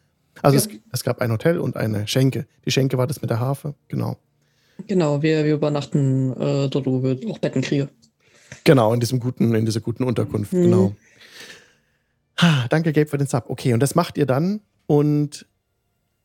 [0.42, 0.62] Also Ja.
[0.62, 2.46] es, es gab ein Hotel und eine Schenke.
[2.64, 4.16] Die Schenke war das mit der Harfe, genau.
[4.86, 7.90] Genau, wir, wir übernachten äh, dort, wo wir auch Betten kriegen.
[8.64, 10.62] Genau, in diesem guten, in dieser guten Unterkunft, Mhm.
[10.62, 10.94] genau.
[12.40, 13.44] Ha, danke, Gabe, für den Sub.
[13.48, 15.46] Okay, und das macht ihr dann und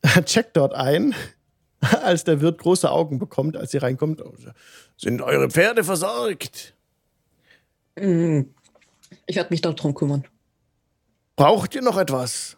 [0.24, 1.14] checkt dort ein,
[1.80, 4.22] als der Wirt große Augen bekommt, als ihr reinkommt.
[4.96, 6.74] Sind eure Pferde versorgt?
[7.98, 8.42] Mm,
[9.26, 10.24] Ich werde mich darum kümmern.
[11.36, 12.56] Braucht ihr noch etwas?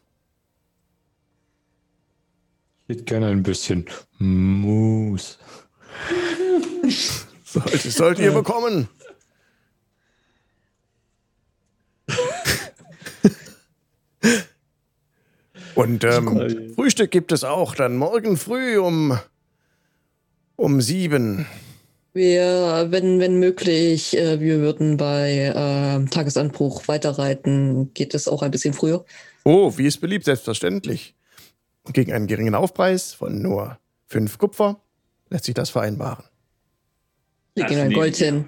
[2.86, 3.86] Ich hätte gerne ein bisschen
[4.18, 5.38] Mus.
[7.44, 8.88] Sollt, sollt ihr bekommen.
[15.78, 19.16] Und ähm, Frühstück gibt es auch dann morgen früh um,
[20.56, 21.46] um sieben.
[22.12, 27.94] Wir, wenn, wenn möglich, äh, wir würden bei äh, Tagesanbruch weiterreiten.
[27.94, 29.04] Geht es auch ein bisschen früher?
[29.44, 31.14] Oh, wie es beliebt, selbstverständlich.
[31.92, 33.78] Gegen einen geringen Aufpreis von nur
[34.08, 34.80] fünf Kupfer
[35.30, 36.24] lässt sich das vereinbaren.
[37.54, 38.46] Wir gehen ein Gold hin.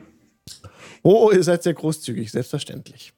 [1.05, 3.12] Oh, ihr seid sehr großzügig, selbstverständlich.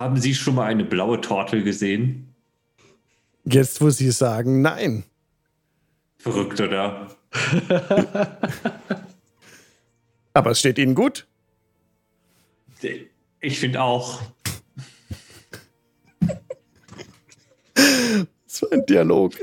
[0.00, 2.32] Haben Sie schon mal eine blaue Torte gesehen?
[3.44, 5.02] Jetzt, wo Sie sagen, nein.
[6.18, 7.08] Verrückt, oder?
[10.34, 11.26] Aber es steht Ihnen gut.
[13.40, 14.22] Ich finde auch.
[18.44, 19.34] Das war ein Dialog.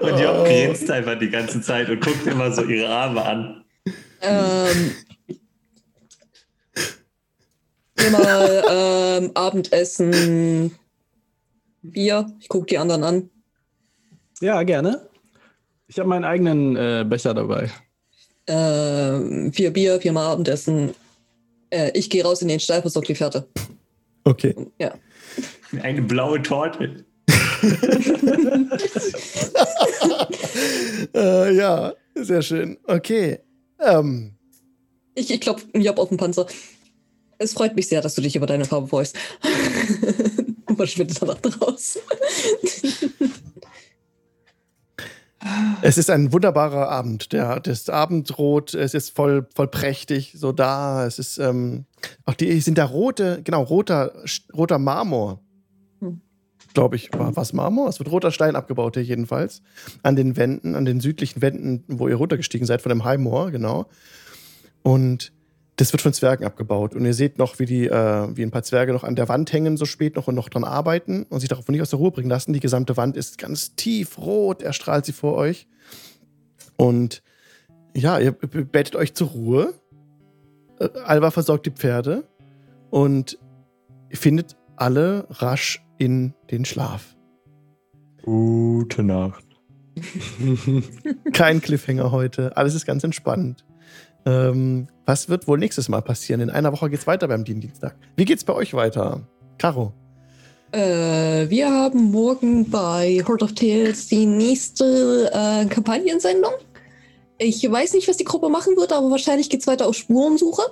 [0.00, 3.64] und Job grinst einfach die ganze Zeit und guckt immer so ihre Arme an.
[4.20, 4.90] Ähm,
[8.10, 10.74] mal ähm, Abendessen,
[11.82, 12.26] Bier.
[12.40, 13.30] Ich gucke die anderen an.
[14.40, 15.08] Ja, gerne.
[15.88, 17.70] Ich habe meinen eigenen äh, Becher dabei.
[18.46, 20.94] Äh, vier Bier, viermal Abendessen.
[21.70, 23.46] Äh, ich gehe raus in den Stall, versorge die Pferde.
[24.24, 24.54] Okay.
[24.78, 24.94] Ja.
[25.82, 27.04] Eine blaue Torte.
[31.14, 32.78] äh, ja, sehr schön.
[32.86, 33.38] Okay.
[33.80, 34.34] Ähm.
[35.14, 36.46] Ich, ich klopfe Job auf den Panzer.
[37.38, 39.16] Es freut mich sehr, dass du dich über deine Farbe freust.
[40.76, 41.98] Verschwindet danach raus.
[45.82, 47.32] Es ist ein wunderbarer Abend.
[47.32, 51.06] Der, das Abendrot, es ist voll, voll prächtig, so da.
[51.06, 51.84] Es ist, ähm,
[52.24, 54.12] auch die sind da rote, genau, roter,
[54.52, 55.40] roter Marmor.
[56.00, 56.20] Hm.
[56.74, 57.88] Glaube ich, war was Marmor?
[57.88, 59.62] Es wird roter Stein abgebaut hier jedenfalls.
[60.02, 63.86] An den Wänden, an den südlichen Wänden, wo ihr runtergestiegen seid von dem Highmoor, genau.
[64.82, 65.32] Und
[65.78, 66.94] das wird von Zwergen abgebaut.
[66.94, 69.52] Und ihr seht noch, wie, die, äh, wie ein paar Zwerge noch an der Wand
[69.52, 72.10] hängen, so spät noch und noch dran arbeiten und sich darauf nicht aus der Ruhe
[72.10, 72.52] bringen lassen.
[72.52, 75.68] Die gesamte Wand ist ganz tief rot, erstrahlt sie vor euch.
[76.76, 77.22] Und
[77.94, 79.74] ja, ihr bettet euch zur Ruhe.
[80.80, 82.24] Äh, Alva versorgt die Pferde
[82.90, 83.38] und
[84.10, 87.14] findet alle rasch in den Schlaf.
[88.22, 89.44] Gute Nacht.
[91.32, 92.56] Kein Cliffhanger heute.
[92.56, 93.64] Alles ist ganz entspannt.
[94.26, 96.40] Ähm, was wird wohl nächstes Mal passieren?
[96.40, 97.96] In einer Woche geht es weiter beim Dienstag.
[98.16, 99.26] Wie geht's bei euch weiter?
[99.58, 99.92] Caro?
[100.72, 106.52] Äh, wir haben morgen bei Horde of Tales die nächste äh, Kampagnensendung.
[107.38, 110.62] Ich weiß nicht, was die Gruppe machen wird, aber wahrscheinlich geht es weiter auf Spurensuche.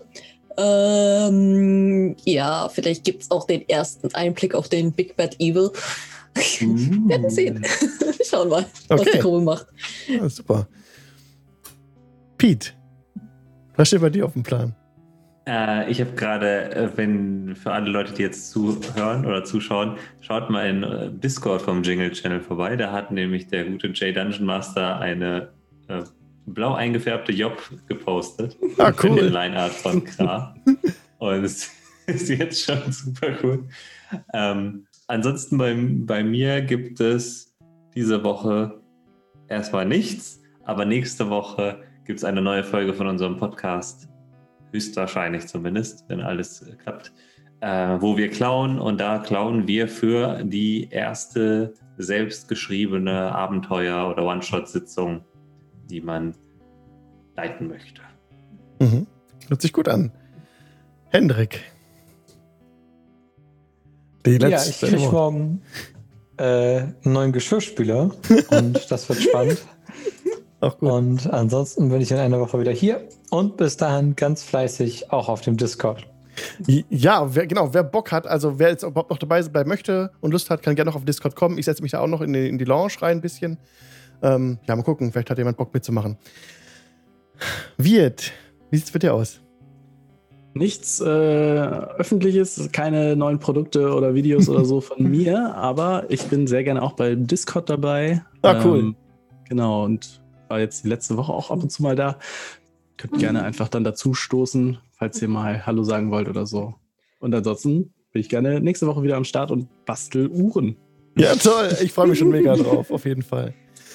[0.59, 5.71] Ähm, ja, vielleicht gibt es auch den ersten Einblick auf den Big Bad Evil.
[6.61, 7.09] Mm.
[7.09, 7.65] werden sehen.
[8.29, 9.67] Schauen mal, was die Gruppe macht.
[10.09, 10.69] Ja, super.
[12.37, 12.73] Pete,
[13.77, 14.75] was steht bei dir auf dem Plan?
[15.47, 20.51] Äh, ich habe gerade, äh, wenn für alle Leute, die jetzt zuhören oder zuschauen, schaut
[20.51, 22.77] mal in äh, Discord vom Jingle Channel vorbei.
[22.77, 25.53] Da hat nämlich der gute J Dungeon Master eine
[25.89, 26.03] äh,
[26.47, 28.57] blau eingefärbte Job gepostet.
[28.79, 29.17] Ah, cool.
[29.17, 30.55] Für den Lineart von Kra.
[31.19, 31.71] Und es
[32.07, 33.65] ist jetzt schon super cool.
[34.33, 37.55] Ähm, ansonsten bei, bei mir gibt es
[37.95, 38.81] diese Woche
[39.49, 44.09] erstmal nichts, aber nächste Woche gibt es eine neue Folge von unserem Podcast.
[44.73, 47.13] Höchstwahrscheinlich zumindest, wenn alles klappt.
[47.61, 55.25] Äh, wo wir klauen und da klauen wir für die erste selbstgeschriebene Abenteuer- oder One-Shot-Sitzung,
[55.89, 56.35] die man
[57.35, 58.03] leiten möchte.
[58.79, 59.07] Mhm.
[59.49, 60.13] Hört sich gut an.
[61.09, 61.63] Hendrik.
[64.27, 65.63] Die letzte ja, ich kriege morgen
[66.37, 68.11] äh, einen neuen Geschirrspüler
[68.51, 69.65] und das wird spannend.
[70.61, 70.91] Auch gut.
[70.91, 75.29] Und ansonsten bin ich in einer Woche wieder hier und bis dahin ganz fleißig auch
[75.29, 76.07] auf dem Discord.
[76.67, 80.33] Ja, wer, genau, wer Bock hat, also wer jetzt überhaupt noch dabei bleiben möchte und
[80.33, 81.59] Lust hat, kann gerne noch auf Discord kommen.
[81.59, 83.59] Ich setze mich da auch noch in die, in die Lounge rein ein bisschen.
[84.23, 86.17] Ähm, ja, mal gucken, vielleicht hat jemand Bock mitzumachen.
[87.77, 88.33] Wirt,
[88.71, 89.41] wie sieht es bei dir aus?
[90.55, 96.47] Nichts äh, Öffentliches, keine neuen Produkte oder Videos oder so von mir, aber ich bin
[96.47, 98.25] sehr gerne auch bei Discord dabei.
[98.41, 98.79] Ah, cool.
[98.79, 98.97] Ähm,
[99.49, 102.19] genau, und war jetzt die letzte Woche auch ab und zu mal da.
[102.97, 103.19] Könnt mhm.
[103.19, 106.75] gerne einfach dann dazu stoßen, falls ihr mal Hallo sagen wollt oder so.
[107.19, 110.77] Und ansonsten bin ich gerne nächste Woche wieder am Start und bastel Uhren.
[111.19, 111.77] Ja, toll.
[111.83, 113.55] Ich freue mich schon mega drauf, auf jeden Fall.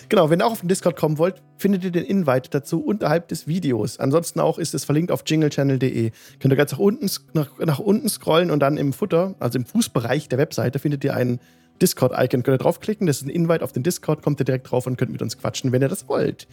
[0.10, 3.30] Genau, wenn ihr auch auf den Discord kommen wollt, findet ihr den Invite dazu unterhalb
[3.30, 3.98] des Videos.
[3.98, 6.12] Ansonsten auch ist es verlinkt auf jinglechannel.de.
[6.40, 9.66] Könnt ihr ganz nach unten, nach, nach unten scrollen und dann im Futter, also im
[9.66, 11.40] Fußbereich der Webseite, findet ihr einen
[11.82, 12.44] Discord-Icon.
[12.44, 14.98] Könnt ihr draufklicken, das ist ein Invite auf den Discord, kommt ihr direkt drauf und
[14.98, 16.48] könnt mit uns quatschen, wenn ihr das wollt.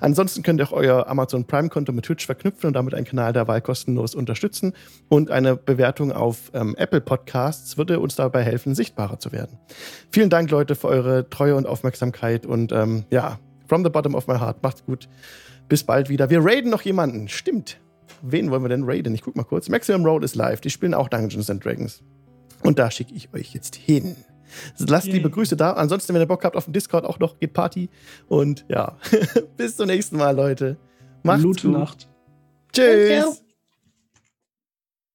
[0.00, 3.48] Ansonsten könnt ihr auch euer Amazon Prime-Konto mit Twitch verknüpfen und damit einen Kanal der
[3.48, 4.72] Wahl kostenlos unterstützen.
[5.08, 9.58] Und eine Bewertung auf ähm, Apple Podcasts würde uns dabei helfen, sichtbarer zu werden.
[10.10, 13.38] Vielen Dank, Leute, für eure Treue und Aufmerksamkeit und ähm, ja,
[13.70, 14.64] From the bottom of my heart.
[14.64, 15.08] Macht's gut.
[15.68, 16.28] Bis bald wieder.
[16.28, 17.28] Wir raiden noch jemanden.
[17.28, 17.78] Stimmt.
[18.20, 19.14] Wen wollen wir denn raiden?
[19.14, 19.68] Ich guck mal kurz.
[19.68, 20.60] Maximum Road is live.
[20.60, 22.02] Die spielen auch Dungeons and Dragons.
[22.64, 24.16] Und da schicke ich euch jetzt hin.
[24.78, 25.16] Lasst Yay.
[25.16, 25.72] liebe Grüße da.
[25.72, 27.88] Ansonsten, wenn ihr Bock habt auf dem Discord auch noch, geht Party.
[28.28, 28.96] Und ja,
[29.56, 30.76] bis zum nächsten Mal, Leute.
[31.22, 31.78] Macht's Gute gut.
[31.78, 32.08] Nacht.
[32.72, 33.42] Tschüss.